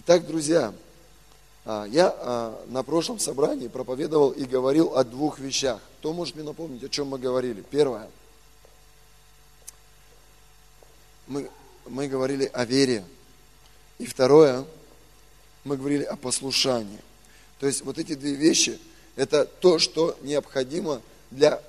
Итак, 0.00 0.28
друзья, 0.28 0.72
а, 1.64 1.84
я 1.86 2.14
а, 2.16 2.64
на 2.68 2.84
прошлом 2.84 3.18
собрании 3.18 3.66
проповедовал 3.66 4.30
и 4.30 4.44
говорил 4.44 4.94
о 4.94 5.02
двух 5.02 5.40
вещах. 5.40 5.80
Кто 5.98 6.12
может 6.12 6.36
мне 6.36 6.44
напомнить, 6.44 6.84
о 6.84 6.88
чем 6.88 7.08
мы 7.08 7.18
говорили? 7.18 7.64
Первое. 7.68 8.08
Мы, 11.26 11.50
мы 11.86 12.06
говорили 12.06 12.48
о 12.52 12.64
вере. 12.64 13.04
И 13.98 14.06
второе, 14.06 14.64
мы 15.64 15.76
говорили 15.76 16.04
о 16.04 16.14
послушании. 16.14 17.00
То 17.58 17.66
есть 17.66 17.82
вот 17.82 17.98
эти 17.98 18.14
две 18.14 18.34
вещи, 18.34 18.78
это 19.16 19.46
то, 19.46 19.80
что 19.80 20.16
необходимо 20.22 21.02
для 21.32 21.60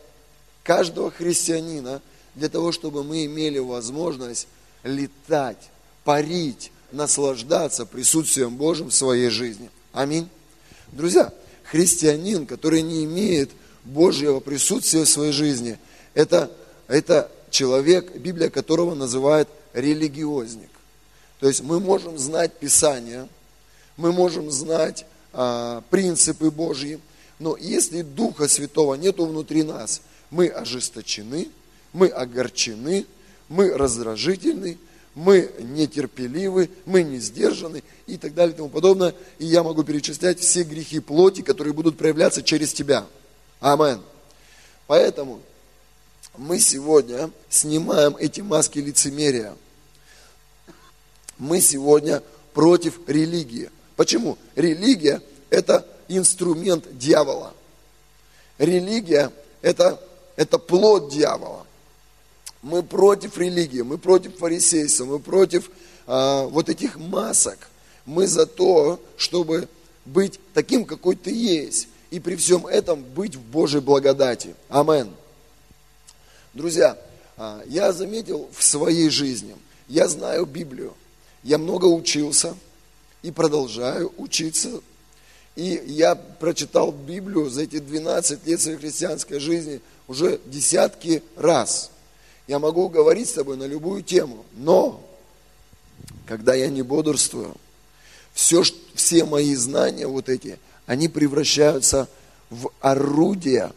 каждого 0.61 1.09
христианина, 1.09 1.99
для 2.35 2.49
того, 2.49 2.73
чтобы 2.73 3.03
мы 3.03 3.25
имели 3.25 3.57
возможность 3.57 4.47
летать, 4.83 5.71
парить, 6.03 6.71
наслаждаться 6.91 7.85
присутствием 7.85 8.55
Божьим 8.55 8.89
в 8.89 8.93
своей 8.93 9.29
жизни. 9.29 9.69
Аминь. 9.93 10.29
Друзья, 10.91 11.33
христианин, 11.63 12.45
который 12.45 12.81
не 12.81 13.03
имеет 13.05 13.51
Божьего 13.83 14.39
присутствия 14.39 15.03
в 15.03 15.09
своей 15.09 15.31
жизни, 15.31 15.77
это, 16.13 16.51
это 16.87 17.31
человек, 17.49 18.15
Библия 18.15 18.49
которого 18.49 18.95
называет 18.95 19.47
религиозник. 19.73 20.69
То 21.39 21.47
есть 21.47 21.61
мы 21.61 21.79
можем 21.79 22.17
знать 22.17 22.53
Писание, 22.53 23.27
мы 23.97 24.11
можем 24.11 24.51
знать 24.51 25.05
а, 25.31 25.83
принципы 25.89 26.51
Божьи, 26.51 26.99
но 27.37 27.55
если 27.55 28.01
Духа 28.01 28.47
Святого 28.47 28.95
нету 28.95 29.25
внутри 29.25 29.63
нас, 29.63 30.01
мы 30.29 30.47
ожесточены, 30.47 31.49
мы 31.93 32.07
огорчены, 32.07 33.05
мы 33.47 33.69
раздражительны, 33.73 34.77
мы 35.19 35.51
нетерпеливы, 35.59 36.69
мы 36.85 37.03
не 37.03 37.19
сдержаны 37.19 37.83
и 38.07 38.15
так 38.15 38.33
далее 38.33 38.53
и 38.53 38.57
тому 38.57 38.69
подобное. 38.69 39.13
И 39.37 39.45
я 39.45 39.63
могу 39.63 39.83
перечислять 39.83 40.39
все 40.39 40.63
грехи 40.63 41.01
плоти, 41.01 41.41
которые 41.41 41.73
будут 41.73 41.97
проявляться 41.97 42.41
через 42.41 42.71
тебя. 42.71 43.05
Амен. 43.59 44.01
Поэтому 44.87 45.41
мы 46.37 46.57
сегодня 46.61 47.31
снимаем 47.49 48.15
эти 48.15 48.39
маски 48.39 48.79
лицемерия. 48.79 49.57
Мы 51.37 51.59
сегодня 51.59 52.23
против 52.53 53.01
религии. 53.05 53.71
Почему? 53.97 54.37
Религия– 54.55 55.21
это 55.49 55.85
инструмент 56.07 56.97
дьявола. 56.97 57.53
Религия– 58.57 59.33
это, 59.61 60.01
это 60.37 60.57
плод 60.57 61.11
дьявола. 61.11 61.67
Мы 62.61 62.83
против 62.83 63.37
религии, 63.37 63.81
мы 63.81 63.97
против 63.97 64.37
фарисейства, 64.37 65.05
мы 65.05 65.19
против 65.19 65.71
а, 66.05 66.45
вот 66.45 66.67
этих 66.67 66.97
масок. 66.97 67.69
Мы 68.05 68.27
за 68.27 68.45
то, 68.45 68.99
чтобы 69.15 69.69
быть 70.05 70.39
таким, 70.53 70.83
какой 70.85 71.15
ты 71.15 71.31
есть. 71.31 71.87
И 72.11 72.19
при 72.19 72.35
всем 72.35 72.65
этом 72.67 73.03
быть 73.03 73.35
в 73.35 73.41
Божьей 73.41 73.79
благодати. 73.79 74.55
Амен. 74.67 75.11
Друзья, 76.53 76.97
а, 77.37 77.63
я 77.67 77.93
заметил 77.93 78.49
в 78.51 78.63
своей 78.63 79.09
жизни, 79.09 79.55
я 79.87 80.07
знаю 80.07 80.45
Библию, 80.45 80.93
я 81.43 81.57
много 81.57 81.85
учился 81.85 82.55
и 83.21 83.31
продолжаю 83.31 84.13
учиться. 84.17 84.81
И 85.55 85.81
я 85.85 86.15
прочитал 86.15 86.91
Библию 86.91 87.49
за 87.49 87.63
эти 87.63 87.79
12 87.79 88.45
лет 88.45 88.61
своей 88.61 88.77
христианской 88.77 89.39
жизни 89.39 89.79
уже 90.07 90.41
десятки 90.45 91.23
раз– 91.37 91.91
я 92.49 92.57
могу 92.57 92.89
говорить 92.89 93.29
с 93.29 93.33
тобой 93.33 93.57
на 93.57 93.65
любую 93.65 94.01
тему, 94.01 94.43
но 94.53 95.07
когда 96.25 96.55
я 96.55 96.67
не 96.69 96.81
бодрствую, 96.81 97.55
все, 98.33 98.63
все 98.95 99.23
мои 99.23 99.53
знания 99.53 100.07
вот 100.07 100.29
эти, 100.29 100.57
они 100.87 101.09
превращаются 101.09 102.07
в 102.49 102.71
орудия, 102.79 103.71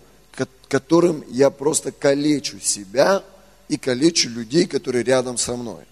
которым 0.68 1.22
я 1.28 1.50
просто 1.50 1.92
калечу 1.92 2.60
себя 2.60 3.22
и 3.68 3.76
калечу 3.76 4.30
людей, 4.30 4.66
которые 4.66 5.04
рядом 5.04 5.36
со 5.36 5.54
мной. 5.54 5.84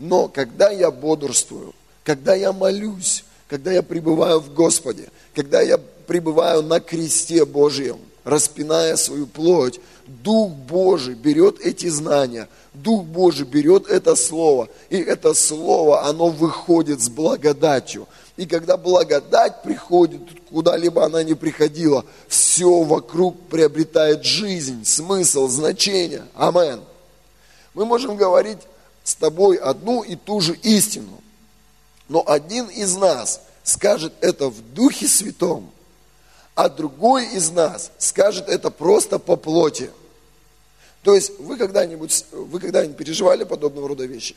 Но 0.00 0.26
когда 0.26 0.70
я 0.70 0.90
бодрствую, 0.90 1.72
когда 2.02 2.34
я 2.34 2.52
молюсь, 2.52 3.24
когда 3.46 3.70
я 3.70 3.84
пребываю 3.84 4.40
в 4.40 4.52
Господе, 4.52 5.08
когда 5.36 5.62
я 5.62 5.78
пребываю 5.78 6.64
на 6.64 6.80
кресте 6.80 7.44
Божьем, 7.44 8.00
распиная 8.24 8.96
свою 8.96 9.26
плоть, 9.26 9.80
Дух 10.06 10.50
Божий 10.50 11.14
берет 11.14 11.60
эти 11.60 11.88
знания, 11.88 12.48
Дух 12.74 13.04
Божий 13.04 13.46
берет 13.46 13.88
это 13.88 14.16
слово, 14.16 14.68
и 14.90 14.98
это 14.98 15.34
слово, 15.34 16.06
оно 16.06 16.28
выходит 16.28 17.00
с 17.00 17.08
благодатью. 17.08 18.08
И 18.36 18.46
когда 18.46 18.76
благодать 18.76 19.62
приходит, 19.62 20.20
куда-либо 20.50 21.04
она 21.04 21.22
не 21.22 21.34
приходила, 21.34 22.04
все 22.28 22.82
вокруг 22.82 23.38
приобретает 23.48 24.24
жизнь, 24.24 24.84
смысл, 24.84 25.48
значение. 25.48 26.24
Амен. 26.34 26.80
Мы 27.74 27.84
можем 27.84 28.16
говорить 28.16 28.58
с 29.04 29.14
тобой 29.14 29.56
одну 29.56 30.02
и 30.02 30.16
ту 30.16 30.40
же 30.40 30.54
истину, 30.62 31.20
но 32.08 32.24
один 32.26 32.66
из 32.66 32.96
нас 32.96 33.40
скажет 33.64 34.12
это 34.20 34.48
в 34.48 34.60
Духе 34.74 35.08
Святом, 35.08 35.70
а 36.54 36.68
другой 36.68 37.26
из 37.34 37.50
нас 37.50 37.92
скажет 37.98 38.48
это 38.48 38.70
просто 38.70 39.18
по 39.18 39.36
плоти. 39.36 39.90
То 41.02 41.14
есть 41.14 41.38
вы 41.38 41.56
когда-нибудь, 41.56 42.24
вы 42.32 42.60
когда-нибудь 42.60 42.96
переживали 42.96 43.44
подобного 43.44 43.88
рода 43.88 44.04
вещи? 44.04 44.36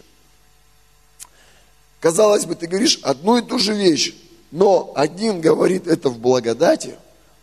Казалось 2.00 2.46
бы, 2.46 2.56
ты 2.56 2.68
говоришь 2.68 3.00
одну 3.04 3.38
и 3.38 3.42
ту 3.42 3.59
же 3.59 3.74
вещь, 3.74 4.16
но 4.52 4.94
один 4.96 5.42
говорит 5.42 5.88
это 5.88 6.09
в 6.09 6.20
благодати, 6.20 6.96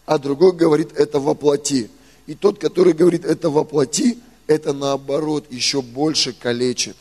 а 0.06 0.19
другой 0.19 0.53
говорит 0.53 0.97
это 0.97 1.21
во 1.21 1.34
плоти. 1.34 1.91
И 2.27 2.34
тот, 2.34 2.59
который 2.59 2.93
говорит 2.93 3.25
это 3.25 3.50
во 3.50 3.65
плоти, 3.65 4.19
это 4.47 4.72
наоборот 4.72 5.47
еще 5.50 5.82
больше 5.82 6.32
калечит, 6.32 6.97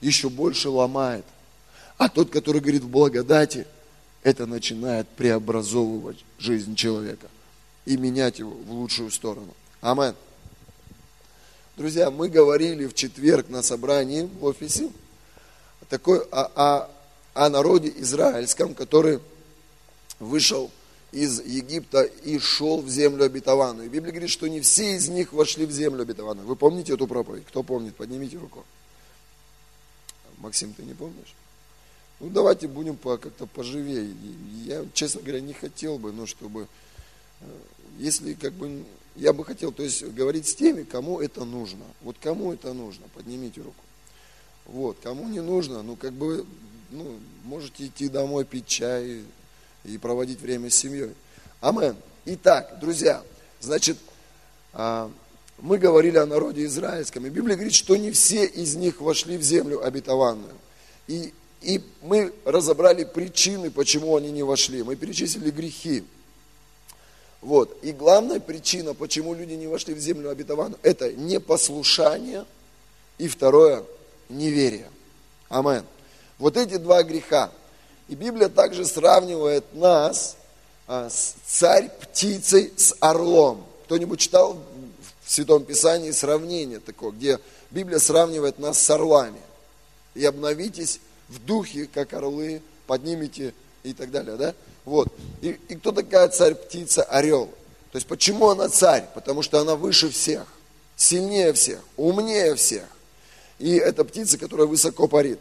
еще 0.00 0.28
больше 0.28 0.68
ломает. 0.68 1.24
А 1.96 2.08
тот, 2.08 2.30
который 2.30 2.60
говорит 2.60 2.84
в 2.84 2.88
благодати, 2.88 3.66
это 4.28 4.46
начинает 4.46 5.08
преобразовывать 5.08 6.24
жизнь 6.38 6.74
человека 6.74 7.28
и 7.86 7.96
менять 7.96 8.38
его 8.38 8.50
в 8.50 8.70
лучшую 8.70 9.10
сторону. 9.10 9.54
Амин. 9.80 10.14
Друзья, 11.76 12.10
мы 12.10 12.28
говорили 12.28 12.86
в 12.86 12.94
четверг 12.94 13.48
на 13.48 13.62
собрании 13.62 14.22
в 14.22 14.44
офисе 14.44 14.90
такой, 15.88 16.20
о, 16.30 16.50
о, 16.54 16.90
о 17.32 17.48
народе 17.48 17.90
израильском, 17.96 18.74
который 18.74 19.20
вышел 20.18 20.70
из 21.12 21.40
Египта 21.40 22.02
и 22.02 22.38
шел 22.38 22.82
в 22.82 22.90
землю 22.90 23.24
обетованную. 23.24 23.88
Библия 23.88 24.12
говорит, 24.12 24.30
что 24.30 24.46
не 24.46 24.60
все 24.60 24.96
из 24.96 25.08
них 25.08 25.32
вошли 25.32 25.64
в 25.64 25.70
землю 25.70 26.02
обетованную. 26.02 26.46
Вы 26.46 26.56
помните 26.56 26.92
эту 26.92 27.06
проповедь? 27.06 27.46
Кто 27.46 27.62
помнит? 27.62 27.96
Поднимите 27.96 28.36
руку. 28.36 28.64
Максим, 30.38 30.74
ты 30.74 30.82
не 30.82 30.92
помнишь? 30.92 31.34
Ну, 32.20 32.30
давайте 32.30 32.66
будем 32.66 32.96
по, 32.96 33.16
как-то 33.16 33.46
поживее. 33.46 34.12
Я, 34.64 34.84
честно 34.92 35.20
говоря, 35.20 35.40
не 35.40 35.52
хотел 35.52 35.98
бы, 35.98 36.12
ну, 36.12 36.26
чтобы, 36.26 36.66
э, 37.40 37.44
если 37.98 38.34
как 38.34 38.52
бы 38.54 38.84
я 39.18 39.32
бы 39.32 39.44
хотел, 39.44 39.72
то 39.72 39.82
есть 39.82 40.04
говорить 40.04 40.46
с 40.46 40.54
теми, 40.54 40.84
кому 40.84 41.20
это 41.20 41.44
нужно. 41.44 41.84
Вот 42.02 42.16
кому 42.20 42.52
это 42.52 42.72
нужно, 42.72 43.06
поднимите 43.14 43.60
руку. 43.60 43.82
Вот, 44.66 44.98
кому 45.02 45.28
не 45.28 45.40
нужно, 45.40 45.82
ну 45.82 45.96
как 45.96 46.12
бы, 46.12 46.46
ну, 46.90 47.18
можете 47.44 47.86
идти 47.86 48.08
домой, 48.08 48.44
пить 48.44 48.66
чай 48.66 49.22
и 49.84 49.98
проводить 49.98 50.40
время 50.40 50.70
с 50.70 50.74
семьей. 50.74 51.14
Амен. 51.60 51.96
Итак, 52.26 52.78
друзья, 52.80 53.24
значит, 53.60 53.96
а, 54.72 55.10
мы 55.58 55.78
говорили 55.78 56.18
о 56.18 56.26
народе 56.26 56.64
израильском, 56.66 57.26
и 57.26 57.30
Библия 57.30 57.56
говорит, 57.56 57.74
что 57.74 57.96
не 57.96 58.10
все 58.10 58.44
из 58.44 58.76
них 58.76 59.00
вошли 59.00 59.38
в 59.38 59.42
землю 59.42 59.84
обетованную. 59.84 60.54
И, 61.06 61.32
и 61.60 61.82
мы 62.02 62.32
разобрали 62.44 63.04
причины, 63.04 63.70
почему 63.70 64.16
они 64.16 64.30
не 64.30 64.42
вошли. 64.42 64.82
Мы 64.82 64.96
перечислили 64.96 65.50
грехи. 65.50 66.04
Вот. 67.40 67.76
И 67.82 67.92
главная 67.92 68.40
причина, 68.40 68.94
почему 68.94 69.34
люди 69.34 69.54
не 69.54 69.66
вошли 69.66 69.94
в 69.94 69.98
землю 69.98 70.30
обетованную, 70.30 70.78
это 70.82 71.12
непослушание 71.12 72.44
и 73.16 73.28
второе, 73.28 73.84
неверие. 74.28 74.90
Амен. 75.48 75.84
Вот 76.38 76.56
эти 76.56 76.76
два 76.76 77.02
греха. 77.02 77.50
И 78.08 78.14
Библия 78.14 78.48
также 78.48 78.84
сравнивает 78.84 79.64
нас 79.74 80.36
а, 80.86 81.10
с 81.10 81.34
царь-птицей 81.46 82.72
с 82.76 82.94
орлом. 83.00 83.64
Кто-нибудь 83.84 84.20
читал 84.20 84.56
в 85.24 85.30
Святом 85.30 85.64
Писании 85.64 86.10
сравнение 86.12 86.78
такое, 86.78 87.10
где 87.10 87.38
Библия 87.70 87.98
сравнивает 87.98 88.58
нас 88.58 88.78
с 88.78 88.90
орлами. 88.90 89.40
И 90.14 90.24
обновитесь 90.24 91.00
в 91.28 91.44
духе, 91.44 91.88
как 91.92 92.12
орлы, 92.12 92.62
поднимите 92.86 93.54
и 93.82 93.92
так 93.92 94.10
далее, 94.10 94.36
да? 94.36 94.54
Вот. 94.84 95.08
И, 95.42 95.58
и 95.68 95.74
кто 95.76 95.92
такая 95.92 96.28
царь-птица? 96.28 97.02
Орел. 97.04 97.46
То 97.92 97.96
есть 97.96 98.06
почему 98.06 98.48
она 98.48 98.68
царь? 98.68 99.04
Потому 99.14 99.42
что 99.42 99.60
она 99.60 99.76
выше 99.76 100.10
всех, 100.10 100.46
сильнее 100.96 101.52
всех, 101.52 101.80
умнее 101.96 102.54
всех. 102.54 102.84
И 103.58 103.74
это 103.76 104.04
птица, 104.04 104.38
которая 104.38 104.66
высоко 104.66 105.08
парит. 105.08 105.38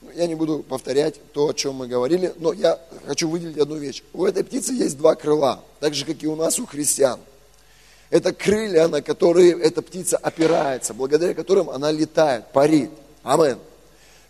Ну, 0.00 0.10
я 0.12 0.26
не 0.26 0.34
буду 0.34 0.60
повторять 0.60 1.20
то, 1.32 1.48
о 1.48 1.52
чем 1.52 1.74
мы 1.74 1.86
говорили, 1.86 2.32
но 2.38 2.52
я 2.52 2.80
хочу 3.06 3.28
выделить 3.28 3.58
одну 3.58 3.76
вещь. 3.76 4.02
У 4.12 4.24
этой 4.24 4.44
птицы 4.44 4.72
есть 4.72 4.96
два 4.96 5.14
крыла, 5.14 5.62
так 5.78 5.94
же, 5.94 6.06
как 6.06 6.22
и 6.22 6.26
у 6.26 6.36
нас, 6.36 6.58
у 6.58 6.66
христиан. 6.66 7.20
Это 8.08 8.32
крылья, 8.32 8.88
на 8.88 9.02
которые 9.02 9.52
эта 9.52 9.82
птица 9.82 10.16
опирается, 10.16 10.94
благодаря 10.94 11.34
которым 11.34 11.70
она 11.70 11.92
летает, 11.92 12.46
парит. 12.52 12.90
Амен. 13.22 13.58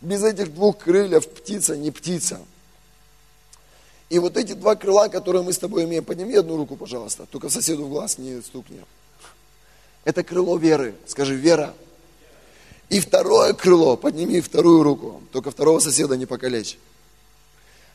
Без 0.00 0.22
этих 0.22 0.54
двух 0.54 0.78
крыльев 0.78 1.28
птица 1.28 1.76
не 1.76 1.90
птица. 1.90 2.40
И 4.08 4.18
вот 4.18 4.36
эти 4.36 4.54
два 4.54 4.74
крыла, 4.74 5.08
которые 5.08 5.42
мы 5.42 5.52
с 5.52 5.58
тобой 5.58 5.84
имеем, 5.84 6.04
подними 6.04 6.34
одну 6.34 6.56
руку, 6.56 6.76
пожалуйста, 6.76 7.26
только 7.26 7.48
соседу 7.48 7.84
в 7.84 7.90
глаз 7.90 8.18
не 8.18 8.40
стукни. 8.42 8.80
Это 10.04 10.24
крыло 10.24 10.56
веры. 10.56 10.94
Скажи, 11.06 11.36
вера. 11.36 11.74
И 12.88 12.98
второе 12.98 13.52
крыло, 13.52 13.96
подними 13.96 14.40
вторую 14.40 14.82
руку, 14.82 15.22
только 15.32 15.52
второго 15.52 15.78
соседа 15.78 16.16
не 16.16 16.26
покалечь. 16.26 16.76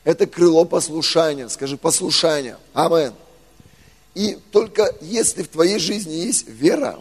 Это 0.04 0.26
крыло 0.26 0.64
послушания. 0.64 1.48
Скажи, 1.48 1.76
послушание. 1.76 2.56
Амен. 2.72 3.12
И 4.14 4.38
только 4.52 4.94
если 5.02 5.42
в 5.42 5.48
твоей 5.48 5.78
жизни 5.78 6.14
есть 6.14 6.48
вера 6.48 6.98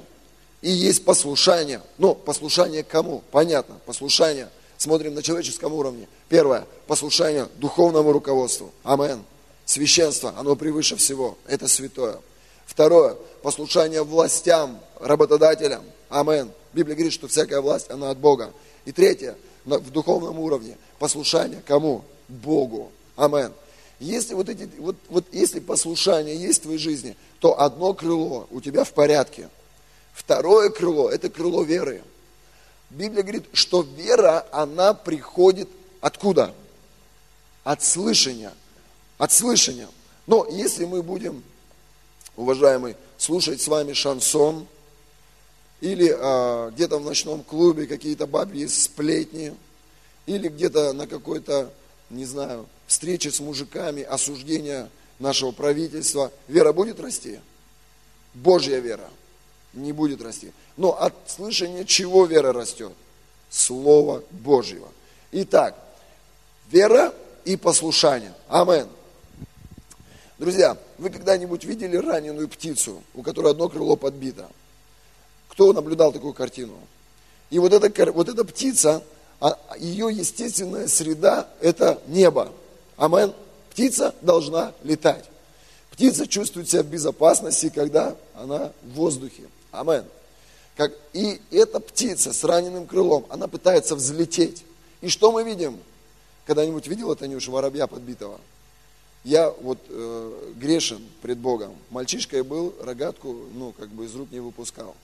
и 0.61 0.69
есть 0.69 1.05
послушание, 1.05 1.81
ну, 1.97 2.15
послушание 2.15 2.83
кому? 2.83 3.23
Понятно, 3.31 3.75
послушание. 3.85 4.49
Смотрим 4.85 5.15
на 5.15 5.23
человеческом 5.23 5.73
уровне. 5.73 6.07
Первое, 6.29 6.67
послушание 6.85 7.47
духовному 7.55 8.11
руководству. 8.11 8.71
Амен. 8.83 9.23
Священство, 9.65 10.31
оно 10.37 10.55
превыше 10.55 10.95
всего. 10.95 11.39
Это 11.47 11.67
святое. 11.67 12.19
Второе, 12.67 13.15
послушание 13.41 14.03
властям, 14.03 14.79
работодателям. 14.99 15.83
Амен. 16.07 16.51
Библия 16.71 16.93
говорит, 16.95 17.13
что 17.13 17.27
всякая 17.27 17.61
власть, 17.61 17.89
она 17.89 18.11
от 18.11 18.19
Бога. 18.19 18.53
И 18.85 18.91
третье, 18.91 19.35
в 19.63 19.89
духовном 19.89 20.37
уровне, 20.37 20.77
послушание 20.99 21.63
кому? 21.65 22.03
Богу. 22.27 22.91
Амен. 23.15 23.53
Если 23.99 24.35
вот 24.35 24.49
эти, 24.49 24.69
вот, 24.77 24.97
вот 25.09 25.25
если 25.31 25.61
послушание 25.61 26.35
есть 26.35 26.59
в 26.59 26.63
твоей 26.65 26.77
жизни, 26.77 27.17
то 27.39 27.59
одно 27.59 27.95
крыло 27.95 28.45
у 28.51 28.61
тебя 28.61 28.83
в 28.83 28.93
порядке. 28.93 29.49
Второе 30.13 30.69
крыло– 30.69 31.09
это 31.11 31.31
крыло 31.31 31.63
веры. 31.63 32.03
Библия 32.89 33.23
говорит, 33.23 33.45
что 33.53 33.81
вера, 33.81 34.45
она 34.51 34.93
приходит 34.93 35.69
откуда? 36.01 36.53
От 37.63 37.83
слышания. 37.83 38.53
От 39.17 39.31
слышания. 39.31 39.89
Но 40.27 40.47
если 40.49 40.85
мы 40.85 41.01
будем, 41.01 41.43
уважаемые, 42.35 42.95
слушать 43.17 43.61
с 43.61 43.67
вами 43.67 43.93
шансон, 43.93 44.67
или 45.81 46.15
а, 46.17 46.71
где-то 46.71 46.99
в 46.99 47.05
ночном 47.05 47.43
клубе 47.43 47.85
какие-то 47.87 48.27
бабьи 48.27 48.65
сплетни, 48.67 49.55
или 50.25 50.47
где-то 50.47 50.93
на 50.93 51.07
какой-то, 51.07 51.71
не 52.09 52.25
знаю, 52.25 52.67
встрече 52.87 53.31
с 53.31 53.39
мужиками, 53.39 54.03
осуждения 54.03 54.89
нашего 55.19 55.51
правительства, 55.51 56.31
вера 56.47 56.71
будет 56.71 56.99
расти? 56.99 57.39
Божья 58.33 58.79
вера 58.79 59.09
не 59.75 59.91
будет 59.91 60.21
расти. 60.21 60.51
Но 60.77 60.99
от 60.99 61.13
слышания 61.27 61.85
чего 61.85 62.25
вера 62.25 62.53
растет? 62.53 62.93
Слова 63.49 64.23
Божьего. 64.31 64.87
Итак, 65.31 65.75
вера 66.69 67.13
и 67.43 67.55
послушание. 67.55 68.33
Амен. 68.47 68.87
Друзья, 70.37 70.77
вы 70.97 71.09
когда-нибудь 71.09 71.63
видели 71.63 71.95
раненую 71.95 72.49
птицу, 72.49 73.01
у 73.13 73.21
которой 73.21 73.51
одно 73.51 73.69
крыло 73.69 73.95
подбито? 73.95 74.49
Кто 75.47 75.71
наблюдал 75.71 76.11
такую 76.11 76.33
картину? 76.33 76.73
И 77.49 77.59
вот 77.59 77.71
эта, 77.71 78.11
вот 78.11 78.27
эта 78.27 78.43
птица, 78.43 79.01
а, 79.39 79.57
ее 79.77 80.09
естественная 80.11 80.87
среда– 80.87 81.47
это 81.61 82.01
небо. 82.07 82.51
Амен. 82.97 83.33
Птица 83.69 84.15
должна 84.21 84.73
летать. 84.83 85.25
Птица 85.91 86.27
чувствует 86.27 86.69
себя 86.69 86.83
в 86.83 86.87
безопасности, 86.87 87.71
когда 87.73 88.15
она 88.33 88.71
в 88.83 88.89
воздухе. 88.95 89.43
Амен. 89.79 90.05
Как, 90.75 90.93
и 91.13 91.41
эта 91.51 91.79
птица 91.79 92.33
с 92.33 92.43
раненым 92.43 92.85
крылом, 92.85 93.25
она 93.29 93.47
пытается 93.47 93.95
взлететь. 93.95 94.63
И 95.01 95.09
что 95.09 95.31
мы 95.31 95.43
видим? 95.43 95.79
Когда-нибудь 96.45 96.87
видел, 96.87 97.15
Танюша, 97.15 97.49
воробья 97.51 97.87
подбитого? 97.87 98.39
Я 99.23 99.49
вот 99.49 99.79
э, 99.89 100.53
грешен 100.55 101.01
пред 101.21 101.39
Богом. 101.39 101.75
Мальчишкой 101.89 102.43
был, 102.43 102.75
рогатку, 102.81 103.35
ну, 103.53 103.71
как 103.71 103.89
бы 103.89 104.05
из 104.05 104.13
рук 104.15 104.31
не 104.31 104.39
выпускал. 104.39 104.95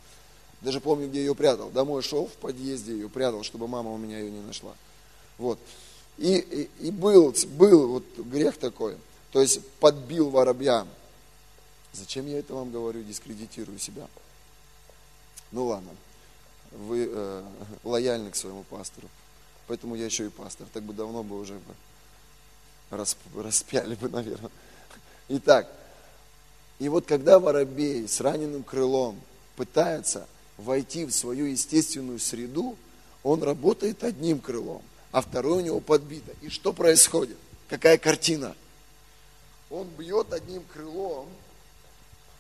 Даже 0.61 0.79
помню, 0.79 1.07
где 1.07 1.21
ее 1.21 1.33
прятал. 1.33 1.69
Домой 1.69 2.03
шел, 2.03 2.27
в 2.27 2.33
подъезде 2.33 2.93
ее 2.93 3.09
прятал, 3.09 3.41
чтобы 3.43 3.67
мама 3.67 3.91
у 3.91 3.97
меня 3.97 4.19
ее 4.19 4.29
не 4.29 4.41
нашла. 4.41 4.73
Вот. 5.39 5.57
И, 6.19 6.37
и, 6.37 6.87
и 6.87 6.91
был, 6.91 7.33
был 7.57 7.87
вот 7.87 8.03
грех 8.17 8.57
такой. 8.57 8.95
То 9.31 9.41
есть 9.41 9.65
подбил 9.79 10.29
воробья. 10.29 10.85
Зачем 11.93 12.27
я 12.27 12.37
это 12.37 12.53
вам 12.53 12.71
говорю, 12.71 13.01
дискредитирую 13.03 13.79
себя? 13.79 14.07
Ну 15.51 15.65
ладно, 15.65 15.91
вы 16.71 17.09
э, 17.11 17.43
лояльны 17.83 18.31
к 18.31 18.35
своему 18.35 18.63
пастору. 18.63 19.09
Поэтому 19.67 19.95
я 19.95 20.05
еще 20.05 20.25
и 20.25 20.29
пастор. 20.29 20.67
Так 20.73 20.83
бы 20.83 20.93
давно 20.93 21.23
бы 21.23 21.39
уже 21.39 21.53
бы 21.53 21.75
расп, 22.89 23.17
распяли 23.35 23.95
бы, 23.95 24.09
наверное. 24.09 24.51
Итак, 25.29 25.69
и 26.79 26.89
вот 26.89 27.05
когда 27.05 27.39
воробей 27.39 28.07
с 28.07 28.21
раненым 28.21 28.63
крылом 28.63 29.19
пытается 29.55 30.27
войти 30.57 31.05
в 31.05 31.11
свою 31.11 31.45
естественную 31.45 32.19
среду, 32.19 32.77
он 33.23 33.43
работает 33.43 34.03
одним 34.03 34.39
крылом, 34.39 34.81
а 35.11 35.21
второе 35.21 35.59
у 35.59 35.61
него 35.61 35.79
подбито. 35.79 36.31
И 36.41 36.49
что 36.49 36.73
происходит? 36.73 37.37
Какая 37.69 37.97
картина? 37.97 38.55
Он 39.69 39.87
бьет 39.87 40.33
одним 40.33 40.63
крылом, 40.63 41.27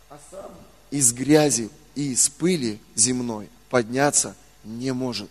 а 0.09 0.19
сам 0.29 0.51
из 0.89 1.13
грязи 1.13 1.69
и 1.95 2.13
из 2.13 2.29
пыли 2.29 2.79
земной 2.95 3.49
подняться 3.69 4.35
не 4.63 4.93
может. 4.93 5.29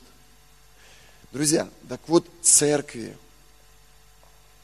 Друзья, 1.32 1.68
так 1.88 2.00
вот 2.08 2.26
церкви 2.42 3.16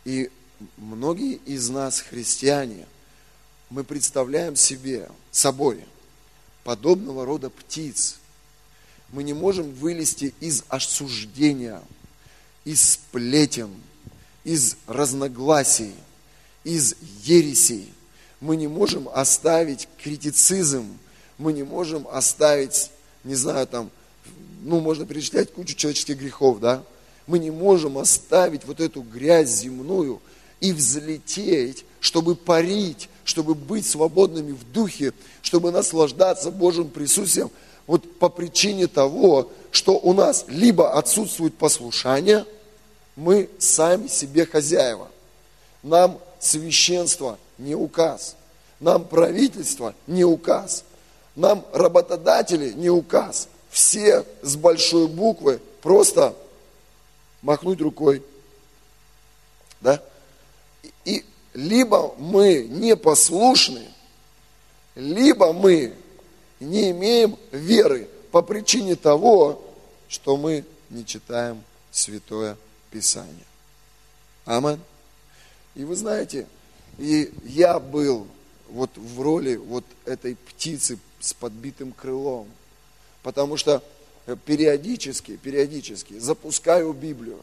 и 0.05 0.31
многие 0.77 1.35
из 1.35 1.69
нас 1.69 2.01
христиане, 2.01 2.87
мы 3.71 3.85
представляем 3.85 4.57
себе 4.57 5.09
собой 5.31 5.85
подобного 6.65 7.25
рода 7.25 7.51
птиц. 7.51 8.17
Мы 9.11 9.23
не 9.23 9.33
можем 9.33 9.73
вылезти 9.73 10.35
из 10.41 10.65
осуждения, 10.69 11.83
из 12.65 12.93
сплетен, 12.93 13.71
из 14.45 14.77
разногласий, 14.87 15.95
из 16.65 16.95
ересей. 17.23 17.93
Мы 18.41 18.57
не 18.57 18.69
можем 18.69 19.09
оставить 19.09 19.88
критицизм, 20.03 20.99
мы 21.38 21.52
не 21.52 21.62
можем 21.62 22.07
оставить, 22.11 22.90
не 23.25 23.35
знаю, 23.35 23.66
там, 23.66 23.90
ну, 24.62 24.81
можно 24.81 25.07
перечислять 25.07 25.52
кучу 25.52 25.75
человеческих 25.75 26.19
грехов, 26.19 26.61
да? 26.61 26.83
Мы 27.26 27.38
не 27.38 27.50
можем 27.50 27.99
оставить 27.99 28.64
вот 28.64 28.81
эту 28.81 29.02
грязь 29.02 29.49
земную 29.50 30.21
и 30.61 30.73
взлететь, 30.73 31.85
чтобы 32.00 32.37
парить, 32.37 33.09
чтобы 33.25 33.55
быть 33.55 33.87
свободными 33.87 34.52
в 34.52 34.73
духе, 34.73 35.12
чтобы 35.43 35.73
наслаждаться 35.73 36.50
Божьим 36.50 36.88
присутствием, 36.88 37.50
вот 37.87 38.19
по 38.19 38.28
причине 38.28 38.87
того, 38.87 39.50
что 39.71 39.93
у 39.99 40.12
нас 40.12 40.45
либо 40.49 40.95
отсутствует 40.95 41.55
послушание, 41.55 42.45
мы 43.14 43.49
сами 43.59 44.09
себе 44.09 44.47
хозяева. 44.47 45.09
Нам 45.83 46.19
священство 46.38 47.38
не 47.59 47.75
указ. 47.75 48.37
Нам 48.81 49.05
правительство 49.05 49.95
не 50.07 50.25
указ. 50.25 50.85
Нам 51.37 51.64
работодатели 51.73 52.73
не 52.73 52.88
указ. 52.88 53.49
Все 53.71 54.25
с 54.43 54.57
большой 54.57 55.07
буквы 55.07 55.61
просто 55.83 56.35
махнуть 57.43 57.81
рукой. 57.81 58.23
Да? 59.81 60.02
И 61.05 61.25
либо 61.52 62.14
мы 62.19 62.66
непослушны, 62.69 63.87
либо 64.95 65.52
мы 65.52 65.95
не 66.59 66.90
имеем 66.90 67.38
веры 67.52 68.09
по 68.33 68.40
причине 68.40 68.97
того, 68.97 69.62
что 70.09 70.37
мы 70.37 70.64
не 70.88 71.05
читаем 71.05 71.62
Святое 71.90 72.57
Писание. 72.90 73.45
Аминь. 74.47 74.81
И 75.75 75.85
вы 75.85 75.97
знаете, 75.97 76.47
и 76.99 77.31
я 77.45 77.78
был 77.78 78.26
вот 78.71 78.90
в 78.97 79.21
роли 79.21 79.57
вот 79.57 79.85
этой 80.07 80.37
птицы 80.37 80.99
с 81.26 81.35
подбитым 81.35 81.92
крылом, 81.92 82.49
потому 83.23 83.56
что 83.56 83.83
периодически, 84.45 85.37
периодически 85.37 86.18
запускаю 86.18 86.92
Библию. 86.92 87.42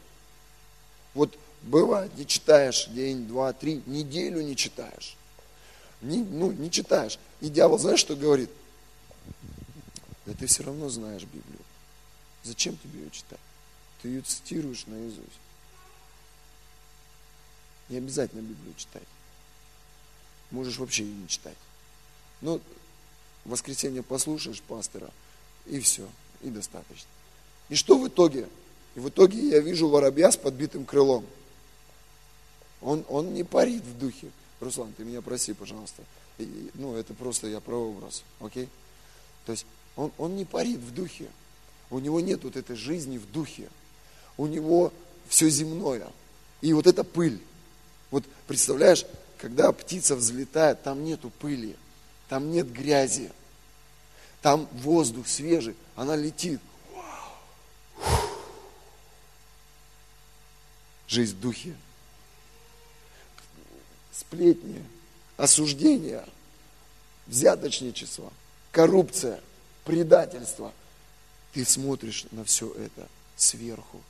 Вот 1.14 1.38
бывает, 1.62 2.16
не 2.16 2.26
читаешь 2.26 2.86
день, 2.88 3.26
два, 3.26 3.52
три, 3.52 3.82
неделю 3.86 4.42
не 4.42 4.56
читаешь. 4.56 5.16
Не, 6.00 6.22
ну, 6.22 6.52
не 6.52 6.70
читаешь. 6.70 7.18
И 7.40 7.48
дьявол, 7.48 7.78
знаешь, 7.78 8.00
что 8.00 8.16
говорит? 8.16 8.50
Да 10.26 10.32
ты 10.34 10.46
все 10.46 10.62
равно 10.62 10.88
знаешь 10.88 11.22
Библию. 11.22 11.60
Зачем 12.42 12.76
тебе 12.76 13.00
ее 13.00 13.10
читать? 13.10 13.40
Ты 14.02 14.08
ее 14.08 14.20
цитируешь 14.22 14.86
наизусть. 14.86 15.40
Не 17.88 17.98
обязательно 17.98 18.40
Библию 18.40 18.74
читать. 18.76 19.02
Можешь 20.50 20.78
вообще 20.78 21.04
ее 21.04 21.14
не 21.14 21.28
читать. 21.28 21.56
Но 22.40 22.60
в 23.44 23.50
воскресенье 23.50 24.02
послушаешь 24.02 24.62
пастора, 24.62 25.10
и 25.66 25.80
все, 25.80 26.08
и 26.42 26.48
достаточно. 26.48 27.08
И 27.68 27.74
что 27.74 27.98
в 27.98 28.08
итоге? 28.08 28.48
И 28.94 29.00
в 29.00 29.08
итоге 29.08 29.48
я 29.48 29.60
вижу 29.60 29.88
воробья 29.88 30.30
с 30.30 30.36
подбитым 30.36 30.84
крылом. 30.84 31.24
Он, 32.80 33.04
он 33.08 33.34
не 33.34 33.44
парит 33.44 33.82
в 33.82 33.98
духе. 33.98 34.30
Руслан, 34.60 34.92
ты 34.96 35.04
меня 35.04 35.20
проси, 35.22 35.52
пожалуйста. 35.52 36.02
И, 36.38 36.70
ну, 36.74 36.94
это 36.94 37.14
просто 37.14 37.46
я 37.48 37.60
прообраз, 37.60 38.22
окей? 38.40 38.68
То 39.46 39.52
есть 39.52 39.66
он, 39.96 40.12
он 40.18 40.36
не 40.36 40.44
парит 40.44 40.78
в 40.78 40.94
духе. 40.94 41.28
У 41.90 41.98
него 41.98 42.20
нет 42.20 42.44
вот 42.44 42.56
этой 42.56 42.76
жизни 42.76 43.18
в 43.18 43.30
духе. 43.30 43.68
У 44.36 44.46
него 44.46 44.92
все 45.28 45.48
земное. 45.48 46.10
И 46.60 46.72
вот 46.72 46.86
эта 46.86 47.04
пыль. 47.04 47.40
Вот 48.10 48.24
представляешь, 48.46 49.04
когда 49.38 49.72
птица 49.72 50.16
взлетает, 50.16 50.82
там 50.82 51.04
нету 51.04 51.30
пыли, 51.40 51.76
там 52.28 52.50
нет 52.50 52.70
грязи, 52.72 53.30
там 54.42 54.68
воздух 54.72 55.26
свежий, 55.26 55.76
она 55.96 56.16
летит. 56.16 56.60
Жизнь 61.06 61.36
в 61.36 61.40
духе. 61.40 61.76
Сплетни, 64.12 64.84
осуждение, 65.36 66.24
взяточничество, 67.26 68.32
коррупция, 68.70 69.40
предательство. 69.84 70.72
Ты 71.52 71.64
смотришь 71.64 72.26
на 72.30 72.44
все 72.44 72.72
это 72.72 73.08
сверху, 73.36 74.02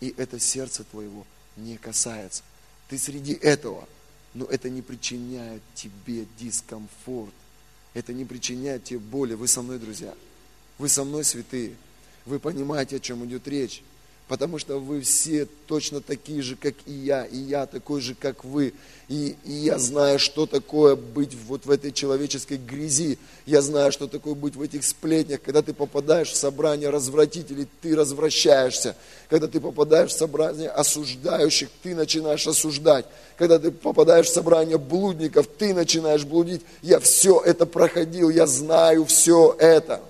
и 0.00 0.14
это 0.16 0.38
сердце 0.38 0.84
твоего 0.84 1.26
не 1.56 1.76
касается. 1.76 2.42
Ты 2.88 2.98
среди 2.98 3.34
этого, 3.34 3.88
но 4.34 4.44
это 4.46 4.68
не 4.70 4.82
причиняет 4.82 5.62
тебе 5.74 6.26
дискомфорт. 6.38 7.34
Это 7.94 8.12
не 8.12 8.24
причиняет 8.24 8.84
тебе 8.84 8.98
боли. 8.98 9.34
Вы 9.34 9.48
со 9.48 9.62
мной, 9.62 9.78
друзья. 9.78 10.14
Вы 10.78 10.88
со 10.88 11.04
мной, 11.04 11.24
святые. 11.24 11.74
Вы 12.26 12.38
понимаете, 12.38 12.96
о 12.96 13.00
чем 13.00 13.24
идет 13.24 13.48
речь 13.48 13.82
потому 14.28 14.58
что 14.58 14.78
вы 14.78 15.00
все 15.00 15.46
точно 15.66 16.00
такие 16.00 16.42
же, 16.42 16.54
как 16.54 16.74
и 16.86 16.92
я, 16.92 17.24
и 17.24 17.36
я 17.36 17.66
такой 17.66 18.00
же, 18.02 18.14
как 18.14 18.44
вы. 18.44 18.74
И, 19.08 19.36
и 19.44 19.52
я 19.52 19.78
знаю, 19.78 20.18
что 20.18 20.44
такое 20.44 20.94
быть 20.94 21.34
вот 21.46 21.64
в 21.64 21.70
этой 21.70 21.92
человеческой 21.92 22.58
грязи. 22.58 23.18
Я 23.46 23.62
знаю, 23.62 23.90
что 23.90 24.06
такое 24.06 24.34
быть 24.34 24.54
в 24.54 24.60
этих 24.60 24.84
сплетнях. 24.84 25.40
Когда 25.40 25.62
ты 25.62 25.72
попадаешь 25.72 26.30
в 26.30 26.36
собрание 26.36 26.90
развратителей, 26.90 27.66
ты 27.80 27.96
развращаешься. 27.96 28.94
Когда 29.30 29.48
ты 29.48 29.60
попадаешь 29.60 30.10
в 30.10 30.18
собрание 30.18 30.68
осуждающих, 30.68 31.70
ты 31.82 31.94
начинаешь 31.94 32.46
осуждать. 32.46 33.06
Когда 33.38 33.58
ты 33.58 33.70
попадаешь 33.70 34.26
в 34.26 34.34
собрание 34.34 34.76
блудников, 34.76 35.46
ты 35.46 35.72
начинаешь 35.72 36.24
блудить. 36.24 36.60
Я 36.82 37.00
все 37.00 37.40
это 37.40 37.64
проходил, 37.64 38.28
я 38.28 38.46
знаю 38.46 39.06
все 39.06 39.56
это. 39.58 40.02